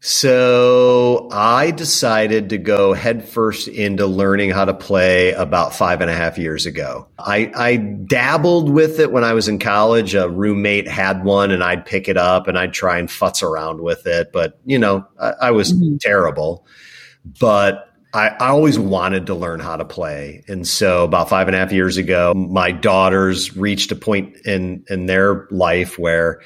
So 0.02 1.28
I 1.30 1.72
decided 1.72 2.50
to 2.50 2.58
go 2.58 2.94
headfirst 2.94 3.68
into 3.68 4.08
learning 4.08 4.52
how 4.52 4.64
to 4.64 4.74
play 4.74 5.34
about 5.34 5.74
five 5.74 6.00
and 6.00 6.10
a 6.10 6.14
half 6.14 6.38
years 6.38 6.66
ago. 6.66 7.10
I, 7.18 7.52
I, 7.54 7.76
dabbled 7.76 8.70
with 8.70 9.02
it 9.02 9.12
when 9.12 9.26
I 9.26 9.34
was 9.34 9.50
in 9.50 9.60
college. 9.60 10.16
A 10.16 10.30
roommate 10.30 10.88
had 10.88 11.26
one 11.26 11.52
and 11.52 11.62
I'd 11.62 11.86
pick 11.86 12.08
it 12.08 12.16
up 12.16 12.48
and 12.48 12.58
I'd 12.58 12.72
try 12.72 12.98
and 12.98 13.10
futz 13.10 13.44
around 13.44 13.82
with 13.82 14.08
it. 14.08 14.32
But, 14.32 14.58
you 14.66 14.80
know, 14.80 15.06
I, 15.20 15.34
I 15.42 15.52
was 15.52 15.74
mm-hmm. 15.74 15.98
terrible. 15.98 16.66
But 17.42 17.89
I, 18.14 18.30
I, 18.30 18.48
always 18.48 18.80
wanted 18.80 19.28
to 19.28 19.36
learn 19.36 19.60
how 19.60 19.78
to 19.78 19.86
play. 19.86 20.44
And 20.48 20.68
so 20.68 21.04
about 21.04 21.30
five 21.30 21.48
and 21.48 21.56
a 21.56 21.60
half 21.60 21.72
years 21.72 21.98
ago, 21.98 22.34
my 22.34 22.72
daughters 22.72 23.56
reached 23.56 23.92
a 23.92 23.96
point 23.96 24.36
in, 24.46 24.84
in 24.90 25.06
their 25.06 25.48
life 25.52 26.00
where 26.00 26.42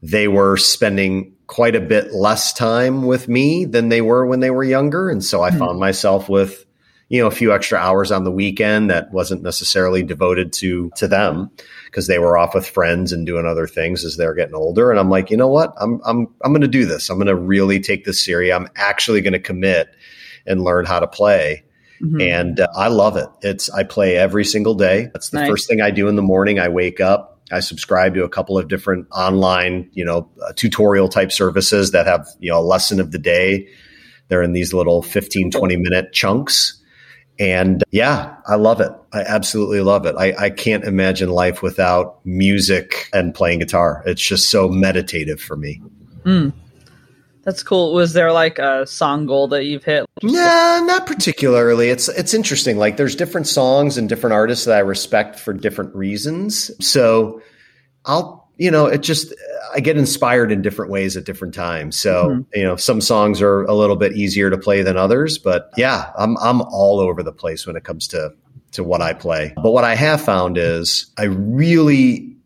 they 0.00 0.28
were 0.28 0.56
spending 0.56 1.34
quite 1.48 1.74
a 1.74 1.80
bit 1.80 2.12
less 2.12 2.52
time 2.52 3.02
with 3.04 3.26
me 3.26 3.64
than 3.64 3.88
they 3.88 4.00
were 4.00 4.26
when 4.26 4.40
they 4.40 4.50
were 4.50 4.62
younger. 4.62 5.10
And 5.10 5.24
so 5.24 5.42
I 5.42 5.50
mm-hmm. 5.50 5.58
found 5.58 5.80
myself 5.80 6.28
with, 6.28 6.64
you 7.08 7.20
know, 7.20 7.26
a 7.26 7.32
few 7.32 7.52
extra 7.52 7.78
hours 7.78 8.12
on 8.12 8.22
the 8.22 8.30
weekend 8.30 8.90
that 8.90 9.10
wasn't 9.12 9.42
necessarily 9.42 10.02
devoted 10.02 10.52
to 10.54 10.90
to 10.96 11.08
them 11.08 11.50
because 11.86 12.06
they 12.06 12.18
were 12.18 12.36
off 12.36 12.54
with 12.54 12.68
friends 12.68 13.12
and 13.12 13.26
doing 13.26 13.46
other 13.46 13.66
things 13.66 14.04
as 14.04 14.16
they're 14.16 14.34
getting 14.34 14.54
older. 14.54 14.90
And 14.90 15.00
I'm 15.00 15.08
like, 15.08 15.30
you 15.30 15.36
know 15.38 15.48
what? 15.48 15.72
I'm 15.80 16.00
I'm 16.04 16.28
I'm 16.42 16.52
going 16.52 16.60
to 16.60 16.68
do 16.68 16.84
this. 16.84 17.08
I'm 17.08 17.16
going 17.16 17.28
to 17.28 17.34
really 17.34 17.80
take 17.80 18.04
this 18.04 18.22
serious. 18.22 18.54
I'm 18.54 18.68
actually 18.76 19.22
going 19.22 19.32
to 19.32 19.38
commit 19.38 19.88
and 20.48 20.62
learn 20.62 20.84
how 20.84 21.00
to 21.00 21.06
play. 21.06 21.64
Mm-hmm. 22.02 22.20
And 22.20 22.60
uh, 22.60 22.68
I 22.74 22.88
love 22.88 23.16
it. 23.16 23.28
It's 23.42 23.70
I 23.70 23.84
play 23.84 24.16
every 24.16 24.44
single 24.44 24.74
day. 24.74 25.08
That's 25.12 25.30
the 25.30 25.40
nice. 25.40 25.48
first 25.48 25.68
thing 25.68 25.80
I 25.80 25.90
do 25.90 26.08
in 26.08 26.16
the 26.16 26.22
morning. 26.22 26.58
I 26.58 26.68
wake 26.68 27.00
up. 27.00 27.40
I 27.50 27.60
subscribe 27.60 28.14
to 28.14 28.24
a 28.24 28.28
couple 28.28 28.58
of 28.58 28.68
different 28.68 29.08
online, 29.10 29.90
you 29.92 30.04
know, 30.04 30.30
uh, 30.42 30.52
tutorial 30.54 31.08
type 31.08 31.32
services 31.32 31.92
that 31.92 32.06
have, 32.06 32.26
you 32.38 32.50
know, 32.50 32.58
a 32.58 32.62
lesson 32.62 33.00
of 33.00 33.10
the 33.10 33.18
day. 33.18 33.68
They're 34.28 34.42
in 34.42 34.52
these 34.52 34.74
little 34.74 35.02
15, 35.02 35.50
20 35.50 35.76
minute 35.76 36.12
chunks 36.12 36.78
and 37.38 37.84
yeah, 37.90 38.34
I 38.46 38.56
love 38.56 38.80
it. 38.80 38.90
I 39.12 39.20
absolutely 39.20 39.80
love 39.80 40.06
it. 40.06 40.16
I, 40.18 40.34
I 40.36 40.50
can't 40.50 40.84
imagine 40.84 41.28
life 41.28 41.62
without 41.62 42.18
music 42.26 43.08
and 43.12 43.34
playing 43.34 43.60
guitar. 43.60 44.02
It's 44.06 44.22
just 44.22 44.50
so 44.50 44.68
meditative 44.68 45.40
for 45.40 45.56
me. 45.56 45.80
Mm. 46.24 46.52
That's 47.48 47.62
cool. 47.62 47.94
Was 47.94 48.12
there 48.12 48.30
like 48.30 48.58
a 48.58 48.86
song 48.86 49.24
goal 49.24 49.48
that 49.48 49.64
you've 49.64 49.82
hit? 49.82 50.04
Nah, 50.22 50.80
not 50.80 51.06
particularly. 51.06 51.88
It's 51.88 52.06
it's 52.10 52.34
interesting. 52.34 52.76
Like 52.76 52.98
there's 52.98 53.16
different 53.16 53.46
songs 53.46 53.96
and 53.96 54.06
different 54.06 54.34
artists 54.34 54.66
that 54.66 54.76
I 54.76 54.80
respect 54.80 55.38
for 55.38 55.54
different 55.54 55.94
reasons. 55.94 56.70
So 56.86 57.40
I'll 58.04 58.50
you 58.58 58.70
know, 58.70 58.84
it 58.84 58.98
just 58.98 59.34
I 59.74 59.80
get 59.80 59.96
inspired 59.96 60.52
in 60.52 60.60
different 60.60 60.90
ways 60.90 61.16
at 61.16 61.24
different 61.24 61.54
times. 61.54 61.98
So, 61.98 62.28
mm-hmm. 62.28 62.42
you 62.52 62.64
know, 62.64 62.76
some 62.76 63.00
songs 63.00 63.40
are 63.40 63.62
a 63.62 63.72
little 63.72 63.96
bit 63.96 64.12
easier 64.12 64.50
to 64.50 64.58
play 64.58 64.82
than 64.82 64.98
others, 64.98 65.38
but 65.38 65.70
yeah, 65.74 66.12
I'm 66.18 66.36
I'm 66.42 66.60
all 66.60 67.00
over 67.00 67.22
the 67.22 67.32
place 67.32 67.66
when 67.66 67.76
it 67.76 67.84
comes 67.84 68.08
to 68.08 68.30
to 68.72 68.84
what 68.84 69.00
I 69.00 69.14
play. 69.14 69.54
But 69.56 69.70
what 69.70 69.84
I 69.84 69.94
have 69.94 70.20
found 70.20 70.58
is 70.58 71.10
I 71.16 71.24
really 71.24 72.36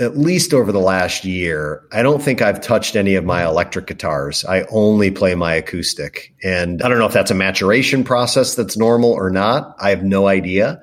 at 0.00 0.16
least 0.16 0.52
over 0.52 0.72
the 0.72 0.80
last 0.80 1.24
year, 1.24 1.82
I 1.92 2.02
don't 2.02 2.22
think 2.22 2.42
I've 2.42 2.60
touched 2.60 2.96
any 2.96 3.14
of 3.14 3.24
my 3.24 3.44
electric 3.44 3.86
guitars. 3.86 4.44
I 4.44 4.62
only 4.70 5.10
play 5.10 5.34
my 5.34 5.54
acoustic. 5.54 6.34
And 6.42 6.82
I 6.82 6.88
don't 6.88 6.98
know 6.98 7.06
if 7.06 7.12
that's 7.12 7.30
a 7.30 7.34
maturation 7.34 8.02
process 8.02 8.54
that's 8.54 8.76
normal 8.76 9.12
or 9.12 9.30
not. 9.30 9.76
I 9.78 9.90
have 9.90 10.02
no 10.02 10.26
idea 10.26 10.82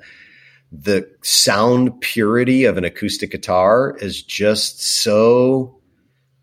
the 0.72 1.08
sound 1.22 2.00
purity 2.00 2.64
of 2.64 2.76
an 2.76 2.84
acoustic 2.84 3.32
guitar 3.32 3.96
is 3.98 4.22
just 4.22 4.82
so 4.82 5.76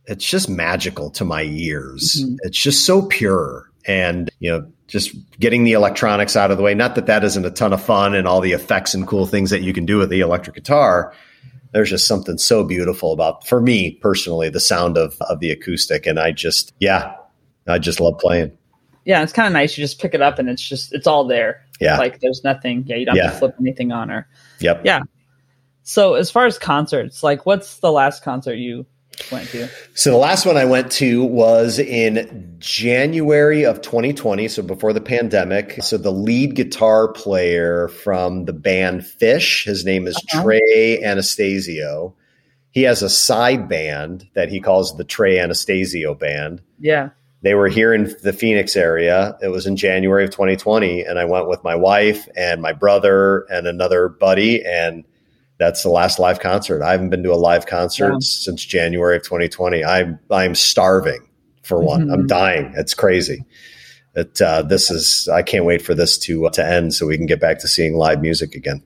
it's 0.06 0.26
just 0.26 0.50
magical 0.50 1.10
to 1.12 1.26
my 1.26 1.44
ears. 1.44 2.22
Mm-hmm. 2.22 2.36
It's 2.44 2.58
just 2.58 2.86
so 2.86 3.06
pure 3.06 3.70
and 3.86 4.30
you 4.40 4.52
know 4.52 4.70
just 4.88 5.16
getting 5.40 5.64
the 5.64 5.74
electronics 5.74 6.36
out 6.36 6.52
of 6.52 6.58
the 6.58 6.64
way 6.64 6.74
not 6.74 6.96
that 6.96 7.06
that 7.06 7.24
isn't 7.24 7.46
a 7.46 7.52
ton 7.52 7.74
of 7.74 7.82
fun 7.82 8.14
and 8.16 8.28
all 8.28 8.42
the 8.42 8.52
effects 8.52 8.94
and 8.94 9.08
cool 9.08 9.26
things 9.26 9.50
that 9.50 9.62
you 9.62 9.74
can 9.74 9.86
do 9.86 9.98
with 9.98 10.10
the 10.10 10.20
electric 10.20 10.56
guitar 10.56 11.14
there's 11.74 11.90
just 11.90 12.08
something 12.08 12.38
so 12.38 12.64
beautiful 12.64 13.14
about 13.14 13.48
for 13.48 13.62
me 13.62 13.92
personally 14.02 14.50
the 14.50 14.60
sound 14.60 14.98
of 14.98 15.16
of 15.22 15.40
the 15.40 15.52
acoustic 15.52 16.06
and 16.06 16.20
I 16.20 16.32
just 16.32 16.74
yeah 16.80 17.16
I 17.68 17.80
just 17.80 18.00
love 18.00 18.18
playing 18.20 18.58
yeah, 19.08 19.24
it's 19.24 19.32
kind 19.32 19.48
of 19.48 19.54
nice. 19.54 19.78
You 19.78 19.86
just 19.86 20.02
pick 20.02 20.14
it 20.14 20.22
up 20.22 20.38
and 20.38 20.50
it's 20.50 20.62
just 20.62 20.94
it's 20.94 21.08
all 21.08 21.26
there. 21.26 21.66
Yeah, 21.80 21.98
like 21.98 22.20
there's 22.20 22.44
nothing. 22.44 22.84
Yeah, 22.86 22.98
you 22.98 23.06
don't 23.06 23.16
have 23.16 23.32
to 23.32 23.40
flip 23.40 23.56
anything 23.58 23.94
on 23.94 24.12
or. 24.12 24.28
Yep. 24.60 24.82
Yeah. 24.84 25.00
So 25.84 26.16
as 26.16 26.30
far 26.30 26.46
as 26.46 26.60
concerts, 26.60 27.24
like 27.24 27.46
what's 27.46 27.80
the 27.80 27.90
last 27.90 28.22
concert 28.22 28.56
you 28.56 28.86
went 29.32 29.50
to? 29.50 29.70
So 29.94 30.12
the 30.12 30.18
last 30.18 30.46
one 30.46 30.58
I 30.58 30.66
went 30.66 30.92
to 30.94 31.24
was 31.24 31.80
in 31.80 32.56
January 32.60 33.66
of 33.66 33.82
2020, 33.82 34.48
so 34.48 34.62
before 34.64 34.94
the 34.94 35.02
pandemic. 35.02 35.82
So 35.84 35.98
the 35.98 36.12
lead 36.12 36.56
guitar 36.56 37.12
player 37.12 37.88
from 37.88 38.46
the 38.46 38.54
band 38.54 39.02
Phish, 39.02 39.66
his 39.66 39.86
name 39.86 40.08
is 40.08 40.16
uh-huh. 40.16 40.44
Trey 40.44 41.04
Anastasio. 41.04 42.16
He 42.72 42.84
has 42.84 43.02
a 43.02 43.10
side 43.10 43.68
band 43.68 44.28
that 44.36 44.50
he 44.50 44.60
calls 44.60 44.96
the 44.98 45.04
Trey 45.04 45.40
Anastasio 45.40 46.14
Band. 46.14 46.62
Yeah. 46.80 47.10
They 47.42 47.54
were 47.54 47.70
here 47.70 47.94
in 47.94 48.16
the 48.24 48.34
Phoenix 48.34 48.76
area. 48.76 49.38
It 49.42 49.50
was 49.50 49.68
in 49.68 49.78
January 49.78 50.26
of 50.26 50.32
2020, 50.32 51.04
and 51.04 51.20
I 51.20 51.26
went 51.26 51.48
with 51.48 51.64
my 51.64 51.76
wife 51.76 52.28
and 52.36 52.62
my 52.62 52.74
brother 52.74 53.46
and 53.50 53.68
another 53.68 54.10
buddy, 54.10 54.66
and 54.66 55.06
that's 55.58 55.84
the 55.84 55.90
last 55.90 56.20
live 56.20 56.40
concert. 56.40 56.84
I 56.84 56.92
haven't 56.92 57.10
been 57.10 57.24
to 57.24 57.34
a 57.34 57.36
live 57.36 57.66
concert 57.66 58.12
yeah. 58.12 58.18
since 58.20 58.64
January 58.64 59.18
of 59.18 59.24
2020. 59.24 59.84
I'm 59.84 60.20
I'm 60.30 60.56
starving 60.56 61.28
for 61.64 61.82
one. 61.82 62.04
Mm-hmm. 62.04 62.14
I'm 62.14 62.28
dying. 62.28 62.74
It's 62.76 62.94
crazy. 62.94 63.46
It, 64.16 64.42
uh, 64.42 64.64
this 64.64 64.90
is 64.90 65.28
I 65.28 65.44
can't 65.44 65.66
wait 65.66 65.82
for 65.82 65.94
this 65.94 66.18
to 66.20 66.48
uh, 66.48 66.52
to 66.52 66.66
end 66.66 66.94
so 66.94 67.08
we 67.08 67.18
can 67.18 67.26
get 67.26 67.40
back 67.40 67.60
to 67.60 67.68
seeing 67.68 67.96
live 67.96 68.22
music 68.22 68.56
again. 68.56 68.84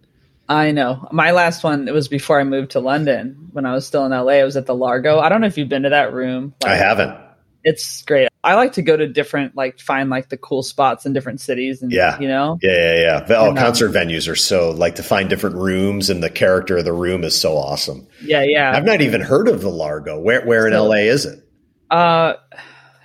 I 0.50 0.72
know. 0.72 1.08
My 1.12 1.32
last 1.32 1.64
one 1.64 1.88
it 1.88 1.94
was 1.94 2.08
before 2.08 2.40
I 2.40 2.44
moved 2.44 2.72
to 2.72 2.80
London 2.80 3.50
when 3.54 3.66
I 3.66 3.74
was 3.74 3.86
still 3.86 4.06
in 4.06 4.12
LA. 4.12 4.34
I 4.34 4.44
was 4.44 4.58
at 4.58 4.66
the 4.66 4.76
Largo. 4.76 5.20
I 5.20 5.30
don't 5.30 5.42
know 5.42 5.48
if 5.48 5.58
you've 5.58 5.70
been 5.70 5.84
to 5.84 5.90
that 5.90 6.14
room. 6.14 6.54
Like, 6.62 6.72
I 6.74 6.76
haven't. 6.76 7.18
It's 7.64 8.02
great. 8.04 8.31
I 8.44 8.56
like 8.56 8.74
to 8.74 8.82
go 8.82 8.98
to 8.98 9.08
different, 9.08 9.56
like, 9.56 9.80
find 9.80 10.10
like 10.10 10.30
the 10.30 10.38
cool 10.38 10.64
spots 10.64 11.06
in 11.06 11.14
different 11.14 11.42
cities, 11.42 11.84
and 11.84 11.92
yeah, 11.92 12.20
you 12.20 12.28
know, 12.28 12.58
yeah, 12.62 12.72
yeah, 12.72 13.02
yeah. 13.28 13.36
Oh, 13.38 13.50
um, 13.50 13.56
concert 13.56 13.90
um, 13.90 13.94
venues 13.94 14.28
are 14.28 14.36
so 14.36 14.72
like 14.72 14.96
to 14.96 15.04
find 15.04 15.30
different 15.30 15.58
rooms, 15.58 16.10
and 16.10 16.24
the 16.24 16.30
character 16.30 16.78
of 16.78 16.86
the 16.86 16.94
room 16.94 17.24
is 17.24 17.40
so 17.40 17.56
awesome. 17.56 18.08
Yeah, 18.24 18.44
yeah. 18.44 18.76
I've 18.76 18.86
not 18.86 19.02
even 19.02 19.22
heard 19.22 19.48
of 19.48 19.62
the 19.62 19.70
Largo. 19.70 20.20
Where, 20.20 20.44
where 20.46 20.66
in 20.66 20.74
so, 20.74 20.86
LA 20.86 20.96
is 20.96 21.26
it? 21.26 21.48
Uh, 21.92 22.34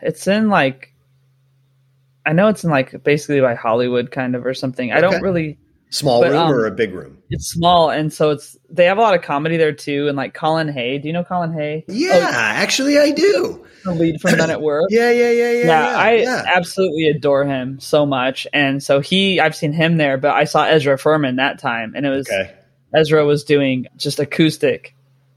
it's 0.01 0.27
in 0.27 0.49
like, 0.49 0.95
I 2.25 2.33
know 2.33 2.49
it's 2.49 2.65
in 2.65 2.71
like 2.71 3.03
basically 3.05 3.41
by 3.43 3.55
Hollywood, 3.55 4.11
kind 4.11 4.35
of, 4.37 4.47
or 4.47 4.55
something. 4.55 4.91
Okay. 4.91 4.97
I 4.97 5.03
don't 5.03 5.21
really 5.21 5.59
Small 5.97 6.21
but, 6.21 6.33
room 6.33 6.43
um, 6.43 6.53
or 6.53 6.67
a 6.67 6.71
big 6.71 6.93
room? 6.93 7.17
It's 7.31 7.47
small, 7.47 7.89
and 7.89 8.13
so 8.13 8.31
it's 8.31 8.55
they 8.69 8.85
have 8.85 8.99
a 8.99 9.01
lot 9.01 9.15
of 9.15 9.23
comedy 9.23 9.57
there 9.57 9.73
too. 9.73 10.09
And 10.09 10.17
like 10.17 10.35
Colin 10.35 10.69
Hay, 10.69 10.99
do 10.99 11.09
you 11.09 11.15
know 11.15 11.25
Colin 11.25 11.55
Hay? 11.55 11.87
Yeah, 11.89 12.19
oh, 12.19 12.31
actually, 12.33 12.99
I 12.99 13.13
do. 13.13 13.65
The 13.83 13.95
lead 13.95 14.21
from 14.21 14.37
Men 14.37 14.51
at 14.51 14.61
Work. 14.61 14.85
yeah, 14.91 15.11
yeah, 15.11 15.31
yeah, 15.31 15.53
yeah, 15.53 15.65
yeah. 15.65 15.97
I 15.97 16.13
yeah. 16.17 16.45
absolutely 16.55 17.07
adore 17.07 17.47
him 17.47 17.81
so 17.81 18.05
much, 18.05 18.47
and 18.53 18.83
so 18.83 19.01
he, 19.01 19.41
I've 19.41 19.57
seen 19.57 19.73
him 19.73 19.97
there, 19.97 20.19
but 20.19 20.35
I 20.35 20.45
saw 20.45 20.65
Ezra 20.65 20.99
Furman 20.99 21.37
that 21.37 21.59
time, 21.59 21.95
and 21.97 22.05
it 22.05 22.11
was 22.11 22.29
okay. 22.29 22.53
Ezra 22.95 23.25
was 23.25 23.43
doing 23.43 23.87
just 23.97 24.21
acoustic, 24.21 24.95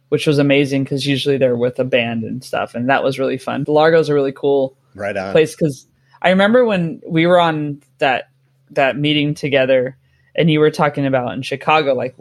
which 0.09 0.27
was 0.27 0.39
amazing 0.39 0.83
because 0.83 1.07
usually 1.07 1.37
they're 1.37 1.55
with 1.55 1.79
a 1.79 1.85
band 1.85 2.25
and 2.25 2.43
stuff, 2.43 2.75
and 2.75 2.89
that 2.89 3.01
was 3.01 3.17
really 3.17 3.37
fun. 3.37 3.63
The 3.63 3.71
Largo's 3.71 4.09
a 4.09 4.13
really 4.13 4.33
cool 4.33 4.75
right 4.93 5.15
on. 5.15 5.31
place 5.31 5.55
because 5.55 5.87
I 6.21 6.31
remember 6.31 6.65
when 6.65 7.01
we 7.07 7.27
were 7.27 7.39
on 7.39 7.81
that 7.99 8.29
that 8.71 8.97
meeting 8.97 9.35
together 9.35 9.97
and 10.35 10.49
you 10.49 10.59
were 10.59 10.71
talking 10.71 11.05
about 11.05 11.33
in 11.33 11.41
Chicago, 11.41 11.93
like 11.93 12.15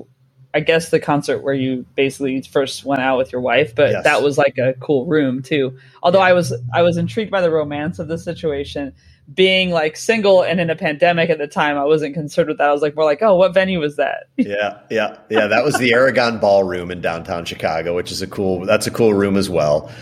I 0.55 0.61
guess 0.61 0.91
the 0.91 0.99
concert 0.99 1.43
where 1.43 1.55
you 1.55 1.85
basically 1.95 2.41
first 2.43 2.85
went 2.85 3.03
out 3.03 3.19
with 3.19 3.33
your 3.33 3.41
wife, 3.41 3.75
but 3.75 3.91
yes. 3.91 4.05
that 4.05 4.23
was 4.23 4.39
like 4.39 4.57
a 4.57 4.75
cool 4.81 5.05
room 5.07 5.43
too. 5.43 5.79
Although 6.03 6.21
yeah. 6.21 6.27
I 6.27 6.33
was 6.33 6.55
I 6.73 6.83
was 6.83 6.97
intrigued 6.97 7.31
by 7.31 7.43
the 7.43 7.51
romance 7.51 7.99
of 7.99 8.09
the 8.09 8.19
situation. 8.19 8.95
Being 9.33 9.71
like 9.71 9.99
single 9.99 10.43
and 10.43 10.59
in 10.59 10.71
a 10.71 10.75
pandemic 10.75 11.29
at 11.29 11.37
the 11.37 11.47
time, 11.47 11.77
I 11.77 11.85
wasn't 11.85 12.15
concerned 12.15 12.49
with 12.49 12.57
that. 12.59 12.71
I 12.71 12.73
was 12.73 12.81
like 12.81 12.97
more 12.97 13.05
like, 13.05 13.21
oh, 13.21 13.35
what 13.35 13.53
venue 13.53 13.79
was 13.79 13.97
that? 13.97 14.31
yeah, 14.39 14.79
yeah, 14.89 15.19
yeah. 15.29 15.49
That 15.49 15.65
was 15.65 15.77
the 15.77 15.93
Aragon 15.93 16.39
Ballroom 16.39 16.91
in 16.91 17.03
downtown 17.03 17.45
Chicago, 17.45 17.95
which 17.95 18.11
is 18.11 18.23
a 18.23 18.27
cool. 18.27 18.65
That's 18.65 18.87
a 18.87 18.91
cool 18.91 19.13
room 19.13 19.37
as 19.37 19.51
well. 19.51 19.93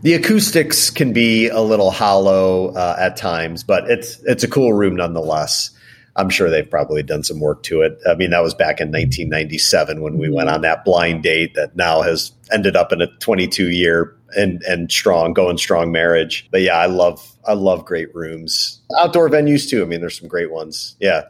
The 0.00 0.14
acoustics 0.14 0.88
can 0.88 1.12
be 1.12 1.48
a 1.48 1.60
little 1.60 1.90
hollow 1.90 2.68
uh, 2.68 2.96
at 2.98 3.18
times, 3.18 3.62
but 3.62 3.90
it's 3.90 4.22
it's 4.24 4.42
a 4.42 4.48
cool 4.48 4.72
room 4.72 4.96
nonetheless. 4.96 5.70
I'm 6.16 6.28
sure 6.28 6.50
they've 6.50 6.68
probably 6.68 7.02
done 7.02 7.22
some 7.22 7.40
work 7.40 7.62
to 7.64 7.82
it. 7.82 7.98
I 8.06 8.14
mean, 8.14 8.30
that 8.30 8.42
was 8.42 8.54
back 8.54 8.80
in 8.80 8.88
1997 8.88 10.02
when 10.02 10.18
we 10.18 10.28
went 10.28 10.50
on 10.50 10.60
that 10.60 10.84
blind 10.84 11.22
date 11.22 11.54
that 11.54 11.74
now 11.74 12.02
has 12.02 12.32
ended 12.52 12.76
up 12.76 12.92
in 12.92 13.00
a 13.00 13.06
22 13.18 13.70
year 13.70 14.14
and 14.36 14.62
and 14.62 14.90
strong 14.90 15.32
going 15.32 15.58
strong 15.58 15.90
marriage. 15.90 16.48
But 16.50 16.62
yeah, 16.62 16.76
I 16.76 16.86
love 16.86 17.34
I 17.46 17.54
love 17.54 17.84
great 17.84 18.14
rooms. 18.14 18.80
Outdoor 18.98 19.28
venues 19.30 19.68
too. 19.68 19.82
I 19.82 19.86
mean, 19.86 20.00
there's 20.00 20.18
some 20.18 20.28
great 20.28 20.50
ones. 20.50 20.96
Yeah. 21.00 21.24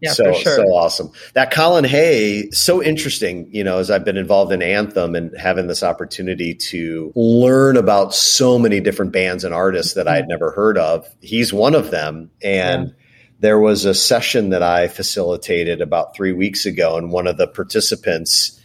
Yeah, 0.00 0.12
so 0.12 0.32
sure. 0.32 0.54
so 0.54 0.62
awesome. 0.66 1.10
That 1.34 1.50
Colin 1.50 1.82
Hay, 1.82 2.52
so 2.52 2.80
interesting, 2.80 3.48
you 3.50 3.64
know, 3.64 3.78
as 3.78 3.90
I've 3.90 4.04
been 4.04 4.16
involved 4.16 4.52
in 4.52 4.60
Anthym 4.60 5.16
and 5.16 5.36
having 5.36 5.66
this 5.66 5.82
opportunity 5.82 6.54
to 6.54 7.12
learn 7.16 7.76
about 7.76 8.14
so 8.14 8.60
many 8.60 8.78
different 8.78 9.10
bands 9.10 9.42
and 9.42 9.52
artists 9.52 9.94
that 9.94 10.06
I 10.06 10.14
had 10.14 10.28
never 10.28 10.52
heard 10.52 10.78
of. 10.78 11.04
He's 11.20 11.52
one 11.52 11.74
of 11.74 11.90
them. 11.90 12.30
And 12.40 12.90
yeah 12.90 12.94
there 13.40 13.58
was 13.58 13.84
a 13.84 13.94
session 13.94 14.50
that 14.50 14.62
I 14.62 14.88
facilitated 14.88 15.80
about 15.80 16.14
three 16.14 16.32
weeks 16.32 16.66
ago, 16.66 16.96
and 16.96 17.10
one 17.12 17.26
of 17.26 17.36
the 17.36 17.46
participants 17.46 18.58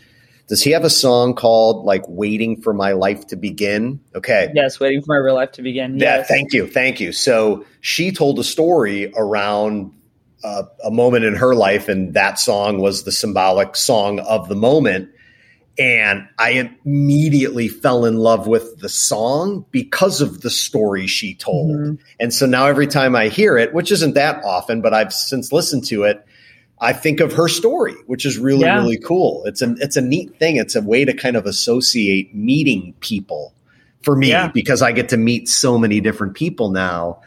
does 0.48 0.62
he 0.62 0.72
have 0.72 0.84
a 0.84 0.90
song 0.90 1.36
called 1.36 1.86
like 1.86 2.04
"Waiting 2.08 2.62
for 2.62 2.74
My 2.74 2.92
Life 2.92 3.28
to 3.28 3.36
Begin"? 3.36 4.00
Okay, 4.14 4.52
yes, 4.54 4.80
"Waiting 4.80 5.02
for 5.02 5.16
My 5.16 5.18
Real 5.18 5.36
Life 5.36 5.54
to 5.54 5.62
Begin." 5.62 5.98
Yeah, 6.00 6.18
yes. 6.18 6.28
thank 6.28 6.54
you, 6.54 6.68
thank 6.68 7.00
you. 7.00 7.12
So 7.12 7.66
she 7.82 8.12
told 8.12 8.40
a 8.40 8.44
story 8.44 9.12
around 9.16 9.94
uh, 10.44 10.64
a 10.84 10.92
moment 10.92 11.24
in 11.24 11.36
her 11.36 11.56
life, 11.56 11.88
and 11.88 12.14
that 12.14 12.40
song 12.40 12.80
was 12.80 13.04
the 13.04 13.12
symbolic 13.12 13.76
song 13.76 14.20
of 14.20 14.50
the 14.50 14.56
moment. 14.56 15.10
And 15.78 16.28
I 16.38 16.72
immediately 16.86 17.68
fell 17.68 18.06
in 18.06 18.18
love 18.18 18.46
with 18.46 18.80
the 18.80 18.90
song 18.90 19.66
because 19.72 20.22
of 20.22 20.42
the 20.42 20.52
story 20.52 21.08
she 21.08 21.34
told. 21.34 21.72
Mm-hmm. 21.72 21.96
And 22.20 22.34
so 22.34 22.46
now 22.46 22.68
every 22.68 22.86
time 22.86 23.16
I 23.16 23.30
hear 23.30 23.58
it, 23.58 23.74
which 23.74 23.92
isn't 23.92 24.14
that 24.14 24.44
often, 24.44 24.82
but 24.82 24.94
I've 24.94 25.12
since 25.12 25.52
listened 25.52 25.86
to 25.88 26.04
it, 26.04 26.24
I 26.80 26.94
think 26.94 27.22
of 27.22 27.34
her 27.34 27.48
story, 27.48 27.96
which 28.06 28.26
is 28.26 28.38
really, 28.38 28.66
yeah. 28.66 28.78
really 28.78 28.98
cool. 28.98 29.44
It's 29.46 29.62
a 29.62 29.74
it's 29.80 29.96
a 29.96 30.02
neat 30.02 30.38
thing. 30.38 30.58
It's 30.58 30.76
a 30.76 30.82
way 30.82 31.06
to 31.06 31.14
kind 31.14 31.36
of 31.36 31.46
associate 31.46 32.36
meeting 32.36 32.94
people 33.00 33.54
for 34.02 34.16
me 34.16 34.30
yeah. 34.30 34.50
because 34.50 34.82
I 34.82 34.92
get 34.92 35.10
to 35.10 35.18
meet 35.18 35.48
so 35.48 35.78
many 35.78 36.02
different 36.02 36.36
people 36.36 36.70
now 36.70 37.22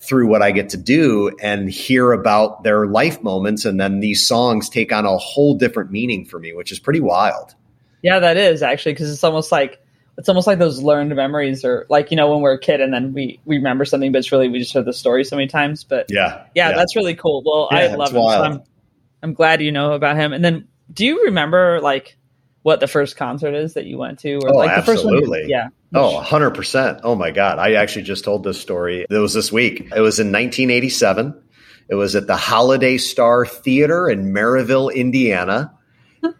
through 0.00 0.28
what 0.28 0.42
I 0.42 0.50
get 0.50 0.70
to 0.70 0.76
do 0.76 1.34
and 1.40 1.70
hear 1.70 2.12
about 2.12 2.62
their 2.62 2.86
life 2.86 3.22
moments. 3.22 3.64
And 3.64 3.80
then 3.80 4.00
these 4.00 4.26
songs 4.26 4.68
take 4.68 4.92
on 4.92 5.06
a 5.06 5.16
whole 5.16 5.54
different 5.54 5.90
meaning 5.90 6.26
for 6.26 6.38
me, 6.38 6.52
which 6.52 6.70
is 6.70 6.78
pretty 6.78 7.00
wild. 7.00 7.54
Yeah, 8.06 8.20
that 8.20 8.36
is 8.36 8.62
actually 8.62 8.92
because 8.92 9.10
it's 9.10 9.24
almost 9.24 9.50
like 9.50 9.80
it's 10.16 10.28
almost 10.28 10.46
like 10.46 10.60
those 10.60 10.80
learned 10.80 11.12
memories 11.16 11.64
or 11.64 11.86
like 11.88 12.12
you 12.12 12.16
know 12.16 12.30
when 12.30 12.40
we're 12.40 12.52
a 12.52 12.60
kid 12.60 12.80
and 12.80 12.94
then 12.94 13.12
we 13.12 13.40
we 13.44 13.56
remember 13.56 13.84
something 13.84 14.12
but 14.12 14.18
it's 14.18 14.30
really 14.30 14.48
we 14.48 14.60
just 14.60 14.72
heard 14.72 14.84
the 14.84 14.92
story 14.92 15.24
so 15.24 15.34
many 15.34 15.48
times 15.48 15.82
but 15.82 16.06
yeah. 16.08 16.44
Yeah, 16.54 16.70
yeah. 16.70 16.76
that's 16.76 16.94
really 16.94 17.16
cool. 17.16 17.42
Well 17.44 17.68
yeah, 17.72 17.92
i 17.92 17.94
love 17.96 18.10
it 18.10 18.12
so 18.12 18.28
I'm, 18.28 18.62
I'm 19.24 19.34
glad 19.34 19.60
you 19.60 19.72
know 19.72 19.92
about 19.92 20.14
him. 20.14 20.32
And 20.32 20.44
then 20.44 20.68
do 20.92 21.04
you 21.04 21.24
remember 21.24 21.80
like 21.80 22.16
what 22.62 22.78
the 22.78 22.86
first 22.86 23.16
concert 23.16 23.54
is 23.54 23.74
that 23.74 23.86
you 23.86 23.98
went 23.98 24.20
to 24.20 24.36
or 24.36 24.50
oh, 24.50 24.56
like 24.56 24.70
the 24.70 24.76
absolutely. 24.76 25.20
first 25.20 25.30
one? 25.30 25.48
yeah. 25.48 25.68
Oh 25.92 26.22
100% 26.24 27.00
oh 27.02 27.16
my 27.16 27.32
god. 27.32 27.58
I 27.58 27.72
actually 27.72 28.02
just 28.02 28.22
told 28.22 28.44
this 28.44 28.60
story. 28.60 29.04
It 29.10 29.18
was 29.18 29.34
this 29.34 29.50
week. 29.50 29.80
It 29.80 30.00
was 30.00 30.20
in 30.20 30.28
1987 30.28 31.42
it 31.88 31.96
was 31.96 32.14
at 32.14 32.28
the 32.28 32.36
holiday 32.36 32.98
star 32.98 33.44
theater 33.44 34.08
in 34.08 34.32
Merrillville 34.32 34.94
indiana 34.94 35.72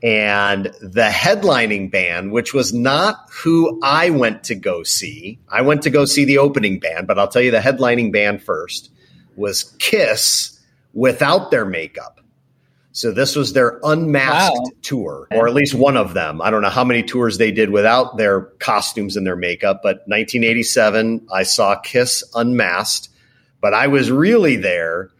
and 0.02 0.66
the 0.80 1.08
headlining 1.10 1.90
band, 1.90 2.32
which 2.32 2.54
was 2.54 2.72
not 2.72 3.28
who 3.30 3.80
I 3.82 4.10
went 4.10 4.44
to 4.44 4.54
go 4.54 4.82
see. 4.82 5.38
I 5.48 5.62
went 5.62 5.82
to 5.82 5.90
go 5.90 6.04
see 6.04 6.24
the 6.24 6.38
opening 6.38 6.78
band, 6.78 7.06
but 7.06 7.18
I'll 7.18 7.28
tell 7.28 7.42
you 7.42 7.50
the 7.50 7.58
headlining 7.58 8.12
band 8.12 8.42
first 8.42 8.90
was 9.36 9.74
Kiss 9.78 10.58
without 10.94 11.50
their 11.50 11.64
makeup. 11.64 12.20
So 12.92 13.12
this 13.12 13.36
was 13.36 13.52
their 13.52 13.78
unmasked 13.82 14.56
wow. 14.56 14.70
tour, 14.80 15.28
or 15.30 15.46
at 15.46 15.52
least 15.52 15.74
one 15.74 15.98
of 15.98 16.14
them. 16.14 16.40
I 16.40 16.50
don't 16.50 16.62
know 16.62 16.70
how 16.70 16.84
many 16.84 17.02
tours 17.02 17.36
they 17.36 17.52
did 17.52 17.68
without 17.68 18.16
their 18.16 18.40
costumes 18.40 19.18
and 19.18 19.26
their 19.26 19.36
makeup, 19.36 19.80
but 19.82 19.96
1987, 20.06 21.26
I 21.30 21.42
saw 21.42 21.78
Kiss 21.78 22.24
unmasked, 22.34 23.10
but 23.60 23.74
I 23.74 23.88
was 23.88 24.10
really 24.10 24.56
there 24.56 25.10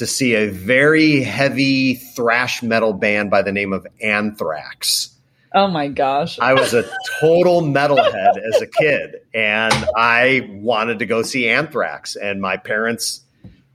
to 0.00 0.06
see 0.06 0.34
a 0.34 0.48
very 0.48 1.20
heavy 1.20 1.94
thrash 1.94 2.62
metal 2.62 2.94
band 2.94 3.30
by 3.30 3.42
the 3.42 3.52
name 3.52 3.74
of 3.74 3.86
Anthrax. 4.02 5.14
Oh 5.54 5.68
my 5.68 5.88
gosh. 5.88 6.38
I 6.38 6.54
was 6.54 6.72
a 6.72 6.90
total 7.20 7.60
metalhead 7.60 8.38
as 8.38 8.62
a 8.62 8.66
kid 8.66 9.16
and 9.34 9.74
I 9.94 10.48
wanted 10.52 11.00
to 11.00 11.06
go 11.06 11.20
see 11.20 11.50
Anthrax 11.50 12.16
and 12.16 12.40
my 12.40 12.56
parents 12.56 13.20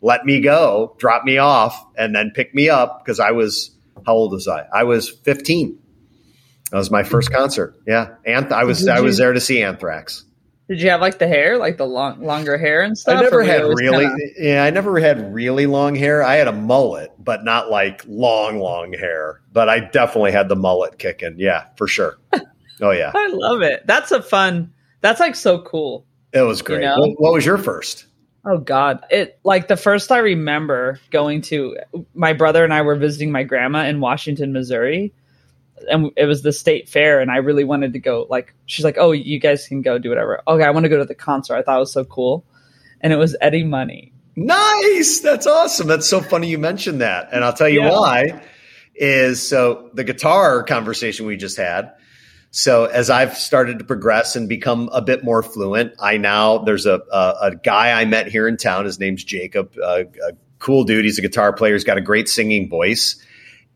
let 0.01 0.25
me 0.25 0.41
go, 0.41 0.95
drop 0.97 1.25
me 1.25 1.37
off 1.37 1.85
and 1.95 2.15
then 2.15 2.31
pick 2.33 2.55
me 2.55 2.69
up 2.69 3.05
because 3.05 3.19
I 3.19 3.29
was 3.29 3.69
how 4.03 4.13
old 4.13 4.31
was 4.31 4.47
I? 4.47 4.65
I 4.73 4.83
was 4.83 5.07
15. 5.07 5.77
That 6.71 6.77
was 6.77 6.89
my 6.89 7.03
first 7.03 7.31
concert. 7.31 7.75
Yeah. 7.85 8.15
Anth- 8.27 8.51
I 8.51 8.63
was 8.63 8.87
I 8.87 9.01
was 9.01 9.17
there 9.17 9.33
to 9.33 9.39
see 9.39 9.61
Anthrax. 9.61 10.23
Did 10.67 10.81
you 10.81 10.89
have 10.89 11.01
like 11.01 11.19
the 11.19 11.27
hair, 11.27 11.57
like 11.57 11.77
the 11.77 11.85
long, 11.85 12.23
longer 12.23 12.57
hair 12.57 12.81
and 12.81 12.97
stuff? 12.97 13.19
I 13.19 13.21
never 13.21 13.43
had 13.43 13.63
really, 13.63 14.05
kinda... 14.05 14.23
yeah, 14.37 14.63
I 14.63 14.71
never 14.71 14.99
had 14.99 15.33
really 15.33 15.67
long 15.67 15.93
hair. 15.93 16.23
I 16.23 16.35
had 16.35 16.47
a 16.47 16.53
mullet, 16.53 17.11
but 17.19 17.43
not 17.43 17.69
like 17.69 18.03
long, 18.07 18.59
long 18.59 18.91
hair. 18.93 19.41
But 19.53 19.69
I 19.69 19.79
definitely 19.79 20.31
had 20.31 20.49
the 20.49 20.55
mullet 20.55 20.97
kicking. 20.97 21.35
Yeah, 21.37 21.65
for 21.77 21.87
sure. 21.87 22.17
Oh 22.81 22.91
yeah, 22.91 23.13
I 23.15 23.27
love 23.27 23.61
it. 23.61 23.87
That's 23.87 24.11
a 24.11 24.21
fun. 24.21 24.73
That's 24.99 25.21
like 25.21 25.35
so 25.35 25.61
cool. 25.61 26.05
It 26.33 26.41
was 26.41 26.61
great. 26.61 26.81
You 26.81 26.87
know? 26.87 26.97
what, 26.97 27.21
what 27.21 27.33
was 27.33 27.45
your 27.45 27.57
first? 27.57 28.05
Oh 28.45 28.57
God. 28.57 29.03
It 29.09 29.39
like 29.43 29.69
the 29.69 29.77
first 29.77 30.11
I 30.11 30.17
remember 30.17 30.99
going 31.11 31.41
to 31.43 31.77
my 32.13 32.33
brother 32.33 32.65
and 32.65 32.73
I 32.73 32.81
were 32.81 32.95
visiting 32.95 33.31
my 33.31 33.43
grandma 33.43 33.85
in 33.85 34.01
Washington, 34.01 34.51
Missouri 34.51 35.13
and 35.89 36.11
it 36.15 36.25
was 36.25 36.41
the 36.41 36.51
state 36.51 36.89
fair 36.89 37.19
and 37.19 37.31
I 37.31 37.37
really 37.37 37.63
wanted 37.63 37.93
to 37.93 37.99
go 37.99 38.27
like 38.29 38.53
she's 38.65 38.85
like, 38.85 38.97
"Oh, 38.97 39.11
you 39.11 39.39
guys 39.39 39.67
can 39.67 39.81
go 39.81 39.97
do 39.97 40.09
whatever." 40.09 40.41
Okay, 40.47 40.63
I 40.63 40.71
want 40.71 40.85
to 40.85 40.89
go 40.89 40.97
to 40.97 41.05
the 41.05 41.15
concert. 41.15 41.55
I 41.55 41.61
thought 41.61 41.77
it 41.77 41.79
was 41.79 41.93
so 41.93 42.03
cool. 42.03 42.45
And 43.01 43.13
it 43.13 43.17
was 43.17 43.35
Eddie 43.41 43.63
Money. 43.63 44.13
Nice. 44.35 45.19
That's 45.19 45.47
awesome. 45.47 45.87
That's 45.87 46.07
so 46.07 46.21
funny 46.21 46.49
you 46.49 46.57
mentioned 46.57 47.01
that. 47.01 47.29
And 47.31 47.43
I'll 47.43 47.53
tell 47.53 47.69
you 47.69 47.81
yeah. 47.81 47.91
why 47.91 48.41
is 48.95 49.47
so 49.47 49.89
the 49.93 50.03
guitar 50.03 50.63
conversation 50.63 51.25
we 51.25 51.37
just 51.37 51.57
had. 51.57 51.93
So 52.51 52.85
as 52.85 53.09
I've 53.09 53.37
started 53.37 53.79
to 53.79 53.85
progress 53.85 54.35
and 54.35 54.47
become 54.47 54.89
a 54.93 55.01
bit 55.01 55.23
more 55.23 55.43
fluent, 55.43 55.93
I 55.99 56.17
now 56.17 56.59
there's 56.59 56.85
a 56.85 57.01
a, 57.11 57.35
a 57.41 57.55
guy 57.55 57.99
I 57.99 58.05
met 58.05 58.27
here 58.27 58.47
in 58.47 58.57
town. 58.57 58.85
His 58.85 58.99
name's 58.99 59.23
Jacob. 59.23 59.75
Uh, 59.77 60.03
a 60.27 60.33
cool 60.59 60.83
dude. 60.85 61.05
He's 61.05 61.19
a 61.19 61.21
guitar 61.21 61.53
player. 61.53 61.73
He's 61.73 61.83
got 61.83 61.97
a 61.97 62.01
great 62.01 62.29
singing 62.29 62.69
voice 62.69 63.21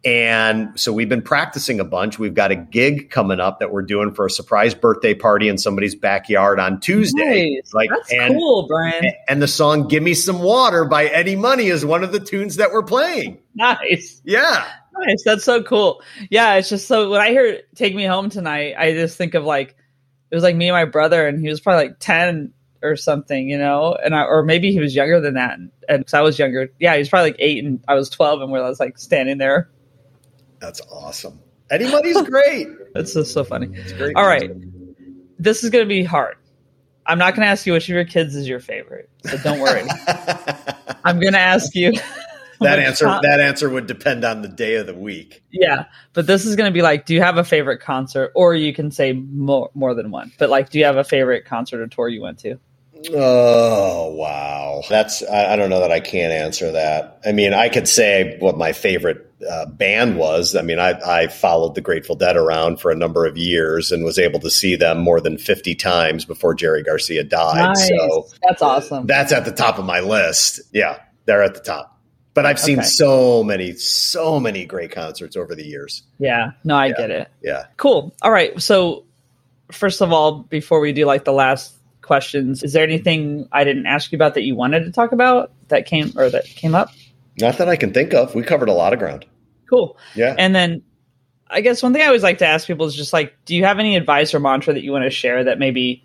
and 0.05 0.79
so 0.79 0.93
we've 0.93 1.09
been 1.09 1.21
practicing 1.21 1.81
a 1.81 1.83
bunch. 1.83 2.17
We've 2.17 2.33
got 2.33 2.51
a 2.51 2.55
gig 2.55 3.09
coming 3.09 3.41
up 3.41 3.59
that 3.59 3.71
we're 3.71 3.81
doing 3.81 4.13
for 4.13 4.27
a 4.27 4.29
surprise 4.29 4.73
birthday 4.73 5.13
party 5.13 5.49
in 5.49 5.57
somebody's 5.57 5.93
backyard 5.93 6.57
on 6.59 6.79
Tuesday. 6.79 7.55
Nice. 7.55 7.73
Like 7.73 7.89
That's 7.89 8.13
and, 8.13 8.35
cool, 8.35 8.65
Brian. 8.65 9.11
And 9.27 9.41
the 9.41 9.47
song 9.47 9.89
Give 9.89 10.01
Me 10.01 10.13
Some 10.13 10.39
Water 10.39 10.85
by 10.85 11.05
Eddie 11.07 11.35
Money 11.35 11.67
is 11.67 11.85
one 11.85 12.05
of 12.05 12.13
the 12.13 12.19
tunes 12.19 12.55
that 12.57 12.71
we're 12.71 12.83
playing. 12.83 13.39
Nice. 13.55 14.21
Yeah. 14.23 14.65
Nice. 14.97 15.23
That's 15.25 15.43
so 15.43 15.63
cool. 15.63 16.01
Yeah, 16.29 16.55
it's 16.55 16.69
just 16.69 16.87
so 16.87 17.09
when 17.09 17.19
I 17.19 17.31
hear 17.31 17.61
Take 17.75 17.93
Me 17.93 18.05
Home 18.05 18.29
Tonight, 18.29 18.75
I 18.77 18.93
just 18.93 19.17
think 19.17 19.33
of 19.33 19.43
like 19.43 19.75
it 20.31 20.35
was 20.35 20.43
like 20.43 20.55
me 20.55 20.69
and 20.69 20.75
my 20.75 20.85
brother 20.85 21.27
and 21.27 21.41
he 21.41 21.49
was 21.49 21.59
probably 21.59 21.87
like 21.87 21.99
10 21.99 22.53
or 22.81 22.95
something, 22.95 23.49
you 23.49 23.57
know, 23.57 23.97
and 24.01 24.15
I, 24.15 24.23
or 24.23 24.43
maybe 24.43 24.71
he 24.71 24.79
was 24.79 24.95
younger 24.95 25.19
than 25.19 25.33
that. 25.33 25.57
And, 25.57 25.71
because 25.99 26.13
I 26.13 26.21
was 26.21 26.39
younger, 26.39 26.69
yeah, 26.79 26.93
he 26.93 26.99
was 26.99 27.09
probably 27.09 27.31
like 27.31 27.39
eight 27.39 27.65
and 27.65 27.83
I 27.87 27.95
was 27.95 28.09
12 28.09 28.41
and 28.41 28.51
where 28.51 28.63
I 28.63 28.69
was 28.69 28.79
like 28.79 28.97
standing 28.97 29.37
there 29.37 29.69
that's 30.59 30.81
awesome. 30.91 31.39
Eddie 31.69 31.89
Money's 31.89 32.21
great. 32.23 32.67
That's 32.93 33.13
just 33.13 33.31
so 33.31 33.43
funny. 33.43 33.69
All 34.15 34.25
right. 34.25 34.51
This 35.37 35.63
is 35.63 35.69
going 35.69 35.85
to 35.85 35.87
be 35.87 36.03
hard. 36.03 36.35
I'm 37.05 37.19
not 37.19 37.35
going 37.35 37.45
to 37.45 37.51
ask 37.51 37.65
you 37.65 37.73
which 37.73 37.85
of 37.85 37.93
your 37.93 38.05
kids 38.05 38.35
is 38.35 38.47
your 38.47 38.59
favorite, 38.59 39.09
so 39.25 39.37
don't 39.37 39.59
worry. 39.59 39.83
I'm 41.03 41.19
going 41.19 41.33
to 41.33 41.39
ask 41.39 41.73
you. 41.73 41.93
that 42.61 42.77
answer 42.77 43.05
con- 43.05 43.21
that 43.23 43.39
answer 43.39 43.69
would 43.69 43.87
depend 43.87 44.23
on 44.23 44.41
the 44.41 44.47
day 44.47 44.75
of 44.75 44.85
the 44.85 44.93
week. 44.93 45.41
Yeah, 45.51 45.85
but 46.13 46.27
this 46.27 46.45
is 46.45 46.55
going 46.55 46.69
to 46.69 46.73
be 46.73 46.81
like, 46.83 47.05
do 47.05 47.15
you 47.15 47.21
have 47.21 47.37
a 47.37 47.43
favorite 47.43 47.79
concert, 47.79 48.31
or 48.35 48.53
you 48.53 48.73
can 48.73 48.91
say 48.91 49.13
more 49.13 49.71
more 49.73 49.95
than 49.95 50.11
one. 50.11 50.31
But 50.37 50.51
like, 50.51 50.69
do 50.69 50.77
you 50.77 50.85
have 50.85 50.97
a 50.97 51.03
favorite 51.03 51.45
concert 51.45 51.81
or 51.81 51.87
tour 51.87 52.09
you 52.09 52.21
went 52.21 52.39
to? 52.39 52.59
Oh 53.13 54.13
wow, 54.13 54.81
that's 54.89 55.23
I, 55.23 55.53
I 55.53 55.55
don't 55.55 55.69
know 55.69 55.79
that 55.79 55.91
I 55.91 55.99
can't 55.99 56.33
answer 56.33 56.71
that. 56.71 57.19
I 57.25 57.31
mean, 57.31 57.53
I 57.53 57.69
could 57.69 57.87
say 57.87 58.37
what 58.39 58.57
my 58.57 58.73
favorite 58.73 59.31
uh, 59.49 59.67
band 59.67 60.17
was. 60.17 60.55
I 60.55 60.61
mean, 60.61 60.79
I, 60.79 60.99
I 60.99 61.27
followed 61.27 61.75
the 61.75 61.81
Grateful 61.81 62.15
Dead 62.15 62.35
around 62.35 62.81
for 62.81 62.91
a 62.91 62.95
number 62.95 63.25
of 63.25 63.37
years 63.37 63.91
and 63.91 64.03
was 64.03 64.19
able 64.19 64.39
to 64.41 64.49
see 64.49 64.75
them 64.75 64.99
more 64.99 65.21
than 65.21 65.37
50 65.37 65.75
times 65.75 66.25
before 66.25 66.53
Jerry 66.53 66.83
Garcia 66.83 67.23
died. 67.23 67.75
Nice. 67.75 67.87
So 67.87 68.27
that's 68.47 68.61
awesome. 68.61 69.07
That's 69.07 69.31
at 69.31 69.45
the 69.45 69.53
top 69.53 69.79
of 69.79 69.85
my 69.85 70.01
list. 70.01 70.59
Yeah, 70.73 70.99
they're 71.25 71.43
at 71.43 71.53
the 71.53 71.61
top. 71.61 71.97
But 72.33 72.45
I've 72.45 72.59
seen 72.59 72.79
okay. 72.79 72.87
so 72.87 73.43
many, 73.43 73.73
so 73.73 74.39
many 74.39 74.65
great 74.65 74.91
concerts 74.91 75.35
over 75.35 75.55
the 75.55 75.65
years. 75.65 76.03
Yeah, 76.19 76.51
no, 76.63 76.75
I 76.75 76.87
yeah. 76.87 76.93
get 76.93 77.11
it. 77.11 77.31
Yeah. 77.41 77.65
Cool. 77.77 78.13
All 78.21 78.31
right. 78.31 78.61
So, 78.61 79.05
first 79.71 80.01
of 80.01 80.13
all, 80.13 80.43
before 80.43 80.79
we 80.79 80.93
do 80.93 81.05
like 81.05 81.25
the 81.25 81.33
last 81.33 81.78
questions, 82.09 82.63
is 82.63 82.73
there 82.73 82.83
anything 82.83 83.47
I 83.51 83.63
didn't 83.63 83.85
ask 83.85 84.11
you 84.11 84.15
about 84.15 84.33
that 84.33 84.41
you 84.41 84.55
wanted 84.55 84.85
to 84.85 84.91
talk 84.91 85.11
about 85.11 85.51
that 85.67 85.85
came 85.85 86.11
or 86.17 86.27
that 86.27 86.43
came 86.45 86.73
up? 86.73 86.89
Not 87.39 87.59
that 87.59 87.69
I 87.69 87.75
can 87.75 87.93
think 87.93 88.15
of. 88.15 88.33
We 88.33 88.41
covered 88.41 88.67
a 88.67 88.73
lot 88.73 88.93
of 88.93 88.99
ground. 88.99 89.27
Cool. 89.69 89.95
Yeah. 90.15 90.33
And 90.35 90.55
then 90.55 90.81
I 91.47 91.61
guess 91.61 91.83
one 91.83 91.93
thing 91.93 92.01
I 92.01 92.07
always 92.07 92.23
like 92.23 92.39
to 92.39 92.47
ask 92.47 92.65
people 92.65 92.87
is 92.87 92.95
just 92.95 93.13
like, 93.13 93.35
do 93.45 93.55
you 93.55 93.63
have 93.63 93.77
any 93.77 93.95
advice 93.95 94.33
or 94.33 94.39
mantra 94.39 94.73
that 94.73 94.81
you 94.81 94.91
want 94.91 95.03
to 95.03 95.11
share 95.11 95.43
that 95.43 95.59
maybe 95.59 96.03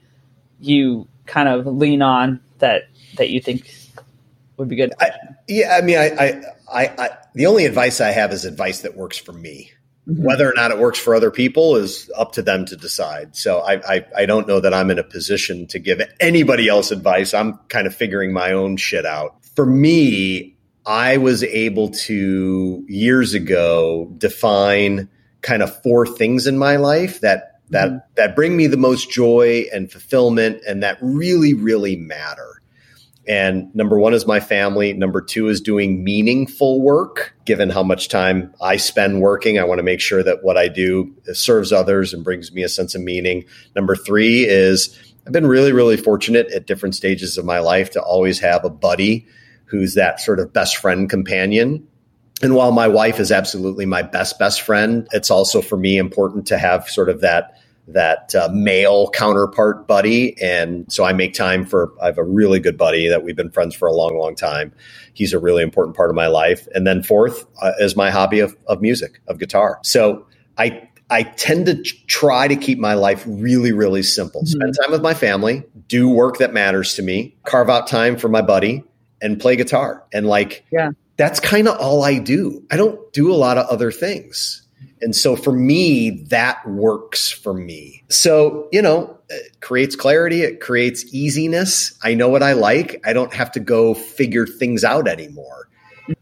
you 0.61 1.09
kind 1.25 1.49
of 1.49 1.67
lean 1.67 2.03
on 2.03 2.41
that 2.59 2.83
that 3.17 3.31
you 3.31 3.41
think 3.41 3.75
would 4.59 4.69
be 4.69 4.77
good? 4.77 4.93
I, 5.01 5.11
yeah, 5.49 5.75
I 5.75 5.81
mean, 5.81 5.97
I, 5.97 6.11
I, 6.11 6.43
I, 6.71 6.85
I, 6.99 7.11
the 7.35 7.47
only 7.47 7.65
advice 7.65 8.03
I 8.03 8.11
have 8.11 8.31
is 8.31 8.45
advice 8.45 8.83
that 8.83 8.95
works 8.95 9.17
for 9.17 9.33
me. 9.33 9.73
Mm-hmm. 10.09 10.23
Whether 10.23 10.49
or 10.49 10.53
not 10.55 10.71
it 10.71 10.79
works 10.79 10.99
for 10.99 11.15
other 11.15 11.31
people 11.31 11.77
is 11.77 12.11
up 12.17 12.33
to 12.33 12.43
them 12.43 12.67
to 12.67 12.77
decide. 12.77 13.35
So 13.37 13.61
I, 13.61 13.95
I, 13.95 14.07
I 14.19 14.27
don't 14.27 14.47
know 14.47 14.61
that 14.61 14.75
I'm 14.75 14.91
in 14.91 14.99
a 14.99 15.05
position 15.05 15.67
to 15.69 15.79
give 15.79 16.03
anybody 16.21 16.69
else 16.69 16.91
advice. 16.91 17.33
I'm 17.33 17.59
kind 17.69 17.87
of 17.87 17.95
figuring 17.95 18.33
my 18.33 18.53
own 18.53 18.77
shit 18.77 19.07
out. 19.07 19.37
For 19.57 19.65
me, 19.65 20.57
I 20.85 21.17
was 21.17 21.43
able 21.43 21.91
to 21.91 22.85
years 22.87 23.33
ago 23.33 24.13
define 24.19 25.09
kind 25.41 25.63
of 25.63 25.83
four 25.83 26.07
things 26.07 26.47
in 26.47 26.59
my 26.59 26.77
life 26.77 27.21
that 27.21 27.61
that 27.71 27.89
mm-hmm. 27.89 27.99
that 28.17 28.37
bring 28.37 28.57
me 28.57 28.67
the 28.67 28.77
most 28.77 29.11
joy 29.11 29.65
and 29.73 29.91
fulfillment 29.91 30.61
and 30.67 30.83
that 30.83 30.99
really 31.01 31.55
really 31.55 31.97
matter. 31.97 32.54
And 33.27 33.75
number 33.75 33.99
one 33.99 34.13
is 34.13 34.27
my 34.27 34.41
family. 34.41 34.93
Number 34.93 35.21
two 35.21 35.49
is 35.49 35.61
doing 35.61 36.05
meaningful 36.05 36.81
work. 36.81 37.35
Given 37.45 37.71
how 37.71 37.83
much 37.83 38.09
time 38.09 38.55
I 38.61 38.77
spend 38.77 39.21
working, 39.21 39.59
I 39.59 39.65
want 39.65 39.79
to 39.79 39.83
make 39.83 40.01
sure 40.01 40.23
that 40.23 40.43
what 40.43 40.59
I 40.59 40.69
do 40.69 41.15
serves 41.33 41.73
others 41.73 42.13
and 42.13 42.23
brings 42.23 42.53
me 42.53 42.63
a 42.63 42.69
sense 42.69 42.95
of 42.95 43.01
meaning. 43.01 43.45
Number 43.75 43.97
three 43.97 44.45
is 44.45 44.99
I've 45.27 45.33
been 45.33 45.47
really, 45.47 45.73
really 45.73 45.97
fortunate 45.97 46.51
at 46.53 46.67
different 46.67 46.95
stages 46.95 47.39
of 47.39 47.47
my 47.47 47.61
life 47.61 47.91
to 47.93 48.03
always 48.03 48.41
have 48.41 48.65
a 48.65 48.71
buddy 48.71 49.27
who's 49.67 49.95
that 49.95 50.21
sort 50.21 50.39
of 50.39 50.53
best 50.53 50.77
friend 50.77 51.09
companion. 51.09 51.87
And 52.43 52.55
while 52.55 52.73
my 52.73 52.89
wife 52.89 53.21
is 53.21 53.33
absolutely 53.33 53.87
my 53.87 54.03
best, 54.03 54.39
best 54.39 54.61
friend, 54.61 55.09
it's 55.13 55.31
also 55.31 55.63
for 55.63 55.79
me 55.79 55.97
important 55.97 56.47
to 56.49 56.59
have 56.59 56.89
sort 56.91 57.09
of 57.09 57.23
that 57.23 57.59
that 57.89 58.35
uh, 58.35 58.49
male 58.53 59.11
counterpart 59.11 59.87
buddy. 59.87 60.41
And 60.41 60.91
so 60.91 61.05
I 61.05 61.13
make 61.13 61.35
time 61.35 61.67
for, 61.67 61.93
I 62.01 62.07
have 62.07 62.19
a 62.19 62.25
really 62.25 62.59
good 62.59 62.79
buddy 62.79 63.09
that 63.09 63.23
we've 63.25 63.37
been 63.37 63.51
friends 63.51 63.75
for 63.75 63.87
a 63.87 63.93
long, 63.93 64.17
long 64.17 64.35
time. 64.35 64.73
He's 65.13 65.33
a 65.33 65.39
really 65.39 65.63
important 65.63 65.97
part 65.97 66.11
of 66.11 66.17
my 66.17 66.27
life. 66.29 66.67
And 66.75 66.87
then 66.87 67.03
fourth 67.03 67.47
uh, 67.61 67.73
is 67.79 67.95
my 67.95 68.11
hobby 68.11 68.41
of, 68.41 68.57
of 68.67 68.81
music, 68.81 69.21
of 69.29 69.39
guitar. 69.39 69.81
So 69.85 70.27
I, 70.57 70.89
I 71.11 71.25
tend 71.25 71.67
to 71.67 71.83
try 72.07 72.49
to 72.49 72.57
keep 72.57 72.79
my 72.79 72.95
life 72.95 73.23
really, 73.27 73.73
really 73.73 74.03
simple. 74.03 74.41
Mm-hmm. 74.41 74.61
Spend 74.61 74.75
time 74.83 74.91
with 74.91 75.03
my 75.03 75.15
family, 75.15 75.63
do 75.87 76.09
work 76.09 76.39
that 76.39 76.55
matters 76.55 76.95
to 76.95 77.03
me, 77.03 77.37
carve 77.45 77.69
out 77.69 77.87
time 77.87 78.17
for 78.17 78.29
my 78.29 78.41
buddy, 78.41 78.83
and 79.21 79.39
play 79.39 79.57
guitar. 79.57 80.05
And 80.13 80.27
like, 80.27 80.65
yeah. 80.73 80.91
that's 81.17 81.39
kind 81.39 81.69
of 81.69 81.79
all 81.79 82.03
I 82.03 82.19
do. 82.19 82.65
I 82.71 82.79
don't 82.79 83.13
do 83.13 83.31
a 83.31 83.37
lot 83.37 83.59
of 83.59 83.67
other 83.67 83.93
things. 83.93 84.64
And 85.05 85.15
so 85.15 85.37
for 85.37 85.53
me, 85.53 86.11
that 86.31 86.67
works 86.67 87.31
for 87.31 87.53
me. 87.53 88.03
So, 88.09 88.69
you 88.73 88.81
know, 88.81 89.19
it 89.29 89.61
creates 89.61 89.95
clarity, 89.95 90.43
it 90.43 90.61
creates 90.61 91.05
easiness. 91.13 91.97
I 92.03 92.15
know 92.15 92.29
what 92.29 92.43
I 92.43 92.55
like. 92.55 93.03
I 93.07 93.13
don't 93.13 93.33
have 93.35 93.53
to 93.53 93.61
go 93.61 93.93
figure 93.93 94.47
things 94.47 94.83
out 94.83 95.07
anymore. 95.07 95.69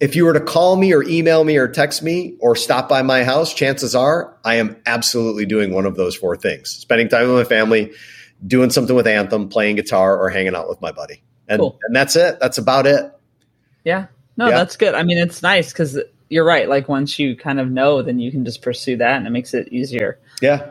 If 0.00 0.16
you 0.16 0.24
were 0.24 0.32
to 0.32 0.40
call 0.40 0.76
me 0.76 0.92
or 0.92 1.04
email 1.04 1.44
me 1.44 1.56
or 1.56 1.68
text 1.68 2.02
me 2.02 2.36
or 2.40 2.56
stop 2.56 2.88
by 2.88 3.02
my 3.02 3.22
house, 3.24 3.54
chances 3.54 3.94
are 3.94 4.36
I 4.44 4.56
am 4.56 4.76
absolutely 4.84 5.46
doing 5.46 5.72
one 5.72 5.86
of 5.86 5.96
those 5.96 6.16
four 6.16 6.36
things 6.36 6.70
spending 6.70 7.08
time 7.08 7.28
with 7.28 7.36
my 7.36 7.44
family, 7.44 7.92
doing 8.44 8.70
something 8.70 8.96
with 8.96 9.06
Anthym, 9.06 9.50
playing 9.50 9.76
guitar, 9.76 10.18
or 10.18 10.28
hanging 10.28 10.56
out 10.56 10.68
with 10.68 10.80
my 10.80 10.90
buddy. 10.90 11.22
And, 11.48 11.60
cool. 11.60 11.78
and 11.82 11.94
that's 11.94 12.16
it. 12.16 12.38
That's 12.40 12.58
about 12.58 12.86
it. 12.86 13.12
Yeah. 13.84 14.06
No, 14.36 14.48
yeah. 14.48 14.56
that's 14.56 14.76
good. 14.76 14.94
I 14.94 15.02
mean, 15.02 15.18
it's 15.18 15.42
nice 15.42 15.72
because 15.72 15.98
you're 16.32 16.44
right. 16.44 16.68
Like 16.68 16.88
once 16.88 17.18
you 17.18 17.36
kind 17.36 17.60
of 17.60 17.70
know, 17.70 18.00
then 18.00 18.18
you 18.18 18.30
can 18.32 18.44
just 18.44 18.62
pursue 18.62 18.96
that 18.96 19.16
and 19.16 19.26
it 19.26 19.30
makes 19.30 19.52
it 19.52 19.68
easier. 19.68 20.18
Yeah. 20.40 20.70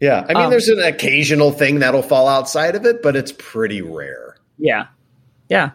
Yeah. 0.00 0.24
I 0.26 0.32
mean, 0.32 0.44
um, 0.44 0.50
there's 0.50 0.68
an 0.68 0.80
occasional 0.80 1.52
thing 1.52 1.80
that'll 1.80 2.02
fall 2.02 2.26
outside 2.26 2.74
of 2.74 2.86
it, 2.86 3.02
but 3.02 3.14
it's 3.14 3.32
pretty 3.36 3.82
rare. 3.82 4.36
Yeah. 4.58 4.86
Yeah. 5.50 5.72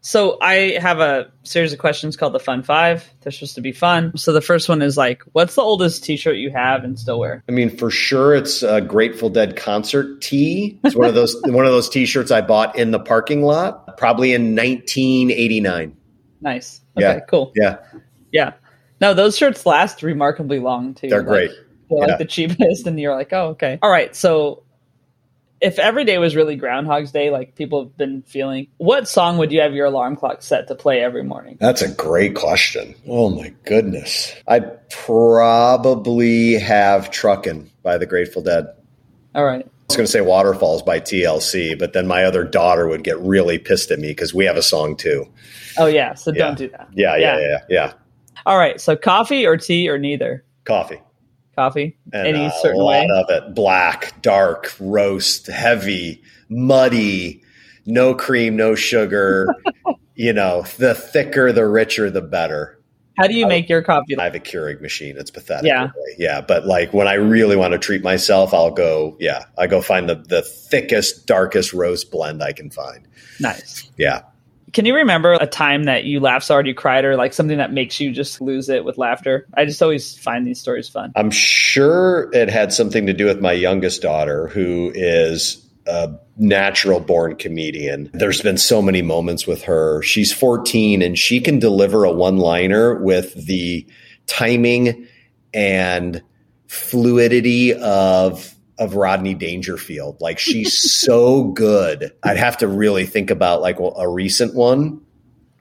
So 0.00 0.38
I 0.40 0.78
have 0.80 1.00
a 1.00 1.32
series 1.42 1.72
of 1.72 1.80
questions 1.80 2.16
called 2.16 2.32
the 2.32 2.38
Fun 2.38 2.62
Five. 2.62 3.10
They're 3.20 3.32
supposed 3.32 3.56
to 3.56 3.60
be 3.60 3.72
fun. 3.72 4.16
So 4.16 4.32
the 4.32 4.40
first 4.40 4.68
one 4.68 4.80
is 4.80 4.96
like, 4.96 5.24
what's 5.32 5.56
the 5.56 5.62
oldest 5.62 6.04
T-shirt 6.04 6.36
you 6.36 6.50
have 6.50 6.84
and 6.84 6.96
still 6.96 7.18
wear? 7.18 7.42
I 7.48 7.52
mean, 7.52 7.76
for 7.76 7.90
sure, 7.90 8.32
it's 8.36 8.62
a 8.62 8.80
Grateful 8.80 9.30
Dead 9.30 9.56
concert 9.56 10.22
tee. 10.22 10.78
It's 10.84 10.94
one 10.94 11.08
of 11.08 11.16
those 11.16 11.34
one 11.44 11.66
of 11.66 11.72
those 11.72 11.88
T-shirts 11.88 12.30
I 12.30 12.42
bought 12.42 12.78
in 12.78 12.92
the 12.92 13.00
parking 13.00 13.42
lot, 13.42 13.96
probably 13.98 14.32
in 14.32 14.54
1989. 14.54 15.96
Nice. 16.40 16.80
Okay. 16.96 17.04
Yeah. 17.04 17.20
Cool. 17.20 17.52
Yeah. 17.56 17.78
Yeah. 18.36 18.52
No, 19.00 19.14
those 19.14 19.36
shirts 19.36 19.66
last 19.66 20.02
remarkably 20.02 20.58
long 20.58 20.94
too. 20.94 21.08
They're 21.08 21.18
like, 21.18 21.26
great. 21.26 21.50
They're 21.90 21.98
yeah. 21.98 22.06
like 22.06 22.18
the 22.18 22.24
cheapest, 22.24 22.86
and 22.86 22.98
you're 23.00 23.14
like, 23.14 23.32
oh, 23.32 23.48
okay. 23.48 23.78
All 23.82 23.90
right. 23.90 24.14
So 24.14 24.62
if 25.60 25.78
every 25.78 26.04
day 26.04 26.18
was 26.18 26.36
really 26.36 26.56
Groundhog's 26.56 27.12
Day, 27.12 27.30
like 27.30 27.54
people 27.54 27.84
have 27.84 27.96
been 27.96 28.22
feeling, 28.22 28.68
what 28.76 29.08
song 29.08 29.38
would 29.38 29.52
you 29.52 29.60
have 29.60 29.72
your 29.74 29.86
alarm 29.86 30.16
clock 30.16 30.42
set 30.42 30.68
to 30.68 30.74
play 30.74 31.00
every 31.00 31.24
morning? 31.24 31.56
That's 31.58 31.82
a 31.82 31.88
great 31.88 32.34
question. 32.34 32.94
Oh 33.08 33.30
my 33.30 33.54
goodness. 33.64 34.34
I'd 34.46 34.90
probably 34.90 36.54
have 36.54 37.10
Truckin' 37.10 37.70
by 37.82 37.96
the 37.98 38.06
Grateful 38.06 38.42
Dead. 38.42 38.66
All 39.34 39.44
right. 39.44 39.64
I 39.64 39.88
was 39.88 39.96
going 39.96 40.06
to 40.06 40.12
say 40.12 40.20
Waterfalls 40.20 40.82
by 40.82 40.98
TLC, 41.00 41.78
but 41.78 41.92
then 41.92 42.06
my 42.06 42.24
other 42.24 42.42
daughter 42.42 42.88
would 42.88 43.04
get 43.04 43.18
really 43.20 43.58
pissed 43.58 43.90
at 43.92 43.98
me 43.98 44.08
because 44.08 44.34
we 44.34 44.44
have 44.44 44.56
a 44.56 44.62
song 44.62 44.96
too. 44.96 45.26
Oh, 45.78 45.86
yeah. 45.86 46.14
So 46.14 46.32
yeah. 46.32 46.38
don't 46.38 46.58
do 46.58 46.68
that. 46.70 46.88
Yeah, 46.92 47.16
yeah, 47.16 47.38
yeah, 47.38 47.48
yeah, 47.48 47.58
yeah. 47.68 47.92
All 48.46 48.56
right. 48.56 48.80
So 48.80 48.96
coffee 48.96 49.44
or 49.44 49.58
tea 49.58 49.88
or 49.88 49.98
neither? 49.98 50.44
Coffee 50.64 51.00
coffee? 51.56 51.96
And 52.12 52.28
Any 52.28 52.46
uh, 52.46 52.50
certain 52.50 52.80
a 52.80 52.84
lot 52.84 52.90
way? 52.90 53.08
of 53.10 53.30
it 53.30 53.54
black, 53.54 54.20
dark, 54.22 54.74
roast, 54.78 55.48
heavy, 55.48 56.22
muddy, 56.48 57.42
no 57.86 58.14
cream, 58.14 58.56
no 58.56 58.74
sugar. 58.74 59.48
you 60.14 60.32
know, 60.32 60.62
the 60.78 60.94
thicker, 60.94 61.50
the 61.52 61.66
richer, 61.66 62.10
the 62.10 62.22
better. 62.22 62.74
How 63.18 63.26
do 63.26 63.34
you 63.34 63.46
make 63.46 63.70
your 63.70 63.80
coffee? 63.80 64.16
I 64.18 64.24
have 64.24 64.34
a 64.34 64.40
Keurig 64.40 64.82
machine. 64.82 65.16
It's 65.16 65.30
pathetic. 65.30 65.66
Yeah. 65.66 65.88
Really. 65.96 66.14
Yeah. 66.18 66.42
But 66.42 66.66
like 66.66 66.92
when 66.92 67.08
I 67.08 67.14
really 67.14 67.56
want 67.56 67.72
to 67.72 67.78
treat 67.78 68.04
myself, 68.04 68.52
I'll 68.52 68.70
go, 68.70 69.16
yeah, 69.18 69.44
I 69.56 69.66
go 69.66 69.80
find 69.80 70.06
the, 70.06 70.16
the 70.16 70.42
thickest, 70.42 71.26
darkest 71.26 71.72
roast 71.72 72.10
blend 72.10 72.42
I 72.42 72.52
can 72.52 72.68
find. 72.68 73.08
Nice. 73.40 73.90
Yeah. 73.96 74.20
Can 74.76 74.84
you 74.84 74.94
remember 74.94 75.32
a 75.32 75.46
time 75.46 75.84
that 75.84 76.04
you 76.04 76.20
laughed 76.20 76.44
so 76.44 76.52
hard 76.52 76.66
you 76.66 76.74
cried, 76.74 77.06
or 77.06 77.16
like 77.16 77.32
something 77.32 77.56
that 77.56 77.72
makes 77.72 77.98
you 77.98 78.12
just 78.12 78.42
lose 78.42 78.68
it 78.68 78.84
with 78.84 78.98
laughter? 78.98 79.46
I 79.54 79.64
just 79.64 79.80
always 79.82 80.18
find 80.18 80.46
these 80.46 80.60
stories 80.60 80.86
fun. 80.86 81.12
I'm 81.16 81.30
sure 81.30 82.28
it 82.34 82.50
had 82.50 82.74
something 82.74 83.06
to 83.06 83.14
do 83.14 83.24
with 83.24 83.40
my 83.40 83.52
youngest 83.52 84.02
daughter, 84.02 84.48
who 84.48 84.92
is 84.94 85.66
a 85.86 86.10
natural 86.36 87.00
born 87.00 87.36
comedian. 87.36 88.10
There's 88.12 88.42
been 88.42 88.58
so 88.58 88.82
many 88.82 89.00
moments 89.00 89.46
with 89.46 89.62
her. 89.62 90.02
She's 90.02 90.30
14 90.30 91.00
and 91.00 91.18
she 91.18 91.40
can 91.40 91.58
deliver 91.58 92.04
a 92.04 92.12
one 92.12 92.36
liner 92.36 92.96
with 92.96 93.46
the 93.46 93.86
timing 94.26 95.08
and 95.54 96.22
fluidity 96.66 97.72
of 97.72 98.54
of 98.78 98.94
Rodney 98.94 99.34
Dangerfield. 99.34 100.20
Like 100.20 100.38
she's 100.38 100.78
so 100.78 101.44
good. 101.44 102.12
I'd 102.22 102.36
have 102.36 102.58
to 102.58 102.68
really 102.68 103.06
think 103.06 103.30
about 103.30 103.62
like 103.62 103.78
a 103.78 104.08
recent 104.08 104.54
one, 104.54 105.00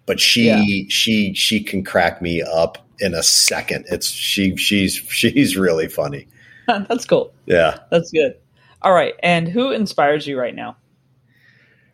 but 0.06 0.20
she 0.20 0.48
yeah. 0.48 0.86
she 0.90 1.34
she 1.34 1.64
can 1.64 1.84
crack 1.84 2.22
me 2.22 2.42
up 2.42 2.86
in 3.00 3.14
a 3.14 3.24
second. 3.24 3.86
It's 3.90 4.08
she 4.08 4.56
she's 4.58 4.96
she's 4.96 5.58
really 5.58 5.88
funny. 5.88 6.28
That's 6.68 7.06
cool. 7.06 7.34
Yeah. 7.46 7.80
That's 7.92 8.12
good. 8.12 8.38
All 8.82 8.94
right. 8.94 9.14
And 9.22 9.48
who 9.48 9.72
inspires 9.72 10.28
you 10.28 10.40
right 10.40 10.56
now? 10.56 10.78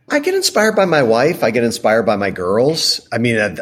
I 0.10 0.20
get 0.20 0.34
inspired 0.34 0.76
by 0.76 0.86
my 0.86 1.04
wife. 1.04 1.44
I 1.44 1.52
get 1.52 1.64
inspired 1.64 2.04
by 2.04 2.18
my 2.18 2.32
girls. 2.32 3.08
I 3.14 3.18
mean, 3.18 3.58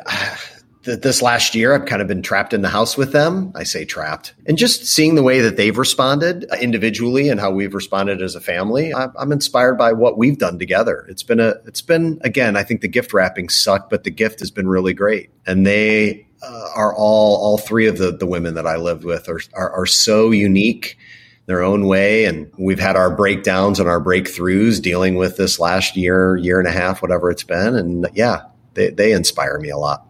uh, 0.89 0.95
this 0.95 1.21
last 1.21 1.55
year, 1.55 1.73
I've 1.73 1.85
kind 1.85 2.01
of 2.01 2.07
been 2.07 2.21
trapped 2.21 2.53
in 2.53 2.61
the 2.61 2.69
house 2.69 2.97
with 2.97 3.11
them. 3.11 3.51
I 3.55 3.63
say 3.63 3.85
trapped. 3.85 4.33
And 4.45 4.57
just 4.57 4.85
seeing 4.85 5.15
the 5.15 5.23
way 5.23 5.41
that 5.41 5.57
they've 5.57 5.77
responded 5.77 6.45
individually 6.59 7.29
and 7.29 7.39
how 7.39 7.51
we've 7.51 7.73
responded 7.73 8.21
as 8.21 8.35
a 8.35 8.41
family, 8.41 8.93
I'm 8.93 9.31
inspired 9.31 9.75
by 9.75 9.93
what 9.93 10.17
we've 10.17 10.37
done 10.37 10.59
together. 10.59 11.05
It's 11.09 11.23
been 11.23 11.39
a, 11.39 11.55
it's 11.65 11.81
been, 11.81 12.19
again, 12.21 12.55
I 12.55 12.63
think 12.63 12.81
the 12.81 12.87
gift 12.87 13.13
wrapping 13.13 13.49
sucked, 13.49 13.89
but 13.89 14.03
the 14.03 14.11
gift 14.11 14.39
has 14.39 14.51
been 14.51 14.67
really 14.67 14.93
great. 14.93 15.29
And 15.45 15.65
they 15.65 16.27
uh, 16.41 16.69
are 16.75 16.95
all, 16.95 17.37
all 17.37 17.57
three 17.57 17.87
of 17.87 17.97
the, 17.97 18.11
the 18.11 18.25
women 18.25 18.55
that 18.55 18.67
I 18.67 18.77
lived 18.77 19.03
with 19.03 19.29
are, 19.29 19.41
are, 19.53 19.71
are 19.71 19.85
so 19.85 20.31
unique 20.31 20.97
their 21.45 21.63
own 21.63 21.87
way. 21.87 22.25
And 22.25 22.51
we've 22.57 22.79
had 22.79 22.95
our 22.95 23.13
breakdowns 23.13 23.79
and 23.79 23.89
our 23.89 23.99
breakthroughs 23.99 24.79
dealing 24.81 25.15
with 25.15 25.35
this 25.37 25.59
last 25.59 25.97
year, 25.97 26.37
year 26.37 26.59
and 26.59 26.67
a 26.67 26.71
half, 26.71 27.01
whatever 27.01 27.31
it's 27.31 27.43
been. 27.43 27.75
And 27.75 28.07
yeah, 28.13 28.41
they, 28.75 28.91
they 28.91 29.13
inspire 29.13 29.57
me 29.59 29.69
a 29.69 29.77
lot. 29.77 30.05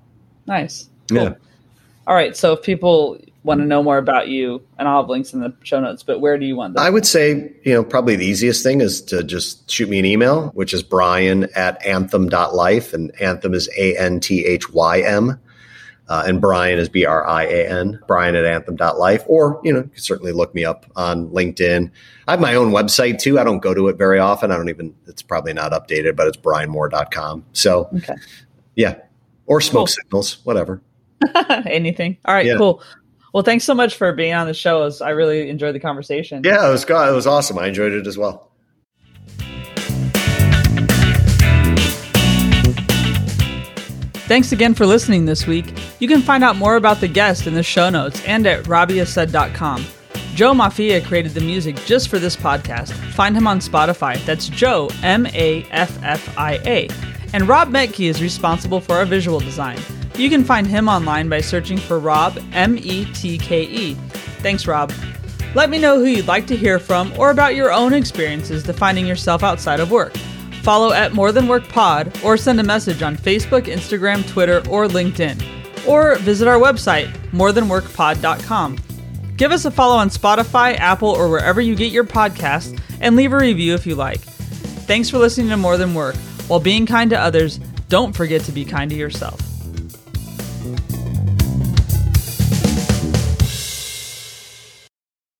Nice. 0.49 0.89
Cool. 1.09 1.23
Yeah. 1.23 1.33
All 2.07 2.15
right. 2.15 2.35
So 2.35 2.53
if 2.53 2.63
people 2.63 3.21
want 3.43 3.61
to 3.61 3.65
know 3.65 3.83
more 3.83 3.99
about 3.99 4.27
you, 4.27 4.61
and 4.77 4.87
I'll 4.87 5.01
have 5.03 5.09
links 5.09 5.31
in 5.31 5.39
the 5.39 5.53
show 5.63 5.79
notes, 5.79 6.03
but 6.03 6.19
where 6.19 6.37
do 6.37 6.45
you 6.45 6.55
want 6.55 6.73
them? 6.73 6.83
I 6.83 6.89
would 6.89 7.05
say, 7.05 7.53
you 7.63 7.73
know, 7.73 7.83
probably 7.83 8.15
the 8.15 8.25
easiest 8.25 8.63
thing 8.63 8.81
is 8.81 9.01
to 9.03 9.23
just 9.23 9.69
shoot 9.69 9.87
me 9.87 9.99
an 9.99 10.05
email, 10.05 10.47
which 10.49 10.73
is 10.73 10.81
brian 10.81 11.47
at 11.55 11.81
anthym.life. 11.83 12.93
And 12.93 13.13
anthym 13.17 13.53
is 13.53 13.69
A 13.77 13.95
N 13.97 14.19
T 14.19 14.45
H 14.45 14.73
Y 14.73 15.01
M. 15.01 15.39
Uh, 16.07 16.23
and 16.25 16.41
Brian 16.41 16.79
is 16.79 16.89
B 16.89 17.05
R 17.05 17.25
I 17.27 17.43
A 17.43 17.69
N, 17.69 17.99
Brian 18.07 18.35
at 18.35 18.43
anthym.life. 18.43 19.23
Or, 19.27 19.61
you 19.63 19.71
know, 19.71 19.81
you 19.81 19.89
can 19.89 20.01
certainly 20.01 20.31
look 20.31 20.55
me 20.55 20.65
up 20.65 20.87
on 20.95 21.29
LinkedIn. 21.29 21.91
I 22.27 22.31
have 22.31 22.39
my 22.39 22.55
own 22.55 22.71
website 22.71 23.19
too. 23.19 23.37
I 23.37 23.43
don't 23.43 23.59
go 23.59 23.75
to 23.75 23.87
it 23.89 23.97
very 23.97 24.17
often. 24.17 24.51
I 24.51 24.57
don't 24.57 24.69
even, 24.69 24.95
it's 25.05 25.21
probably 25.21 25.53
not 25.53 25.71
updated, 25.71 26.15
but 26.15 26.27
it's 26.27 26.37
brianmoore.com. 26.37 27.45
So, 27.53 27.89
okay. 27.97 28.15
yeah, 28.75 28.95
or 29.49 29.59
smoke 29.59 29.81
cool. 29.81 29.87
signals, 29.87 30.37
whatever. 30.45 30.81
Anything. 31.65 32.17
All 32.23 32.33
right, 32.33 32.45
yeah. 32.45 32.55
cool. 32.55 32.81
Well, 33.33 33.43
thanks 33.43 33.65
so 33.65 33.73
much 33.73 33.95
for 33.95 34.13
being 34.13 34.33
on 34.33 34.47
the 34.47 34.53
show. 34.53 34.89
I 35.01 35.09
really 35.09 35.49
enjoyed 35.49 35.75
the 35.75 35.79
conversation. 35.79 36.41
Yeah, 36.45 36.67
it 36.67 36.71
was 36.71 36.83
it 36.83 37.15
was 37.15 37.27
awesome. 37.27 37.59
I 37.59 37.67
enjoyed 37.67 37.91
it 37.91 38.07
as 38.07 38.17
well. 38.17 38.45
Thanks 44.27 44.51
again 44.51 44.75
for 44.75 44.85
listening 44.85 45.25
this 45.25 45.47
week. 45.47 45.73
You 45.99 46.07
can 46.07 46.21
find 46.21 46.43
out 46.43 46.55
more 46.55 46.75
about 46.75 47.01
the 47.01 47.07
guest 47.07 47.47
in 47.47 47.55
the 47.55 47.63
show 47.63 47.89
notes 47.89 48.23
and 48.25 48.45
at 48.45 48.65
robbiasaid.com. 48.65 49.85
Joe 50.35 50.53
Maffia 50.53 51.03
created 51.03 51.33
the 51.33 51.41
music 51.41 51.75
just 51.85 52.09
for 52.09 52.19
this 52.19 52.35
podcast. 52.35 52.91
Find 53.13 53.35
him 53.35 53.47
on 53.47 53.59
Spotify. 53.59 54.23
That's 54.25 54.47
Joe, 54.47 54.89
M 55.01 55.25
A 55.33 55.65
F 55.71 55.97
F 56.03 56.37
I 56.37 56.59
A. 56.65 57.08
And 57.33 57.47
Rob 57.47 57.69
Metke 57.69 58.09
is 58.09 58.21
responsible 58.21 58.81
for 58.81 58.95
our 58.95 59.05
visual 59.05 59.39
design. 59.39 59.79
You 60.15 60.29
can 60.29 60.43
find 60.43 60.67
him 60.67 60.89
online 60.89 61.29
by 61.29 61.41
searching 61.41 61.77
for 61.77 61.99
Rob, 61.99 62.39
M 62.53 62.77
E 62.77 63.05
T 63.13 63.37
K 63.37 63.63
E. 63.63 63.93
Thanks, 64.41 64.67
Rob. 64.67 64.91
Let 65.55 65.69
me 65.69 65.79
know 65.79 65.97
who 65.97 66.05
you'd 66.05 66.27
like 66.27 66.45
to 66.47 66.55
hear 66.55 66.77
from 66.77 67.11
or 67.17 67.31
about 67.31 67.55
your 67.55 67.71
own 67.71 67.93
experiences 67.93 68.63
defining 68.63 69.07
yourself 69.07 69.43
outside 69.43 69.79
of 69.79 69.91
work. 69.91 70.15
Follow 70.61 70.91
at 70.91 71.13
More 71.13 71.31
Than 71.31 71.47
Work 71.47 71.67
Pod 71.69 72.15
or 72.23 72.37
send 72.37 72.59
a 72.59 72.63
message 72.63 73.01
on 73.01 73.15
Facebook, 73.15 73.63
Instagram, 73.63 74.27
Twitter, 74.27 74.61
or 74.69 74.87
LinkedIn. 74.87 75.41
Or 75.87 76.15
visit 76.17 76.47
our 76.47 76.59
website, 76.59 77.07
morethanworkpod.com. 77.31 78.77
Give 79.37 79.51
us 79.51 79.65
a 79.65 79.71
follow 79.71 79.95
on 79.95 80.09
Spotify, 80.09 80.75
Apple, 80.77 81.09
or 81.09 81.29
wherever 81.29 81.61
you 81.61 81.73
get 81.75 81.93
your 81.93 82.03
podcasts, 82.03 82.77
and 82.99 83.15
leave 83.15 83.31
a 83.31 83.37
review 83.37 83.73
if 83.73 83.87
you 83.87 83.95
like. 83.95 84.19
Thanks 84.19 85.09
for 85.09 85.17
listening 85.17 85.47
to 85.49 85.57
More 85.57 85.77
Than 85.77 85.93
Work. 85.93 86.15
While 86.49 86.59
being 86.59 86.87
kind 86.87 87.11
to 87.11 87.19
others, 87.19 87.59
don't 87.89 88.15
forget 88.15 88.41
to 88.45 88.51
be 88.51 88.65
kind 88.65 88.89
to 88.89 88.97
yourself. 88.97 89.39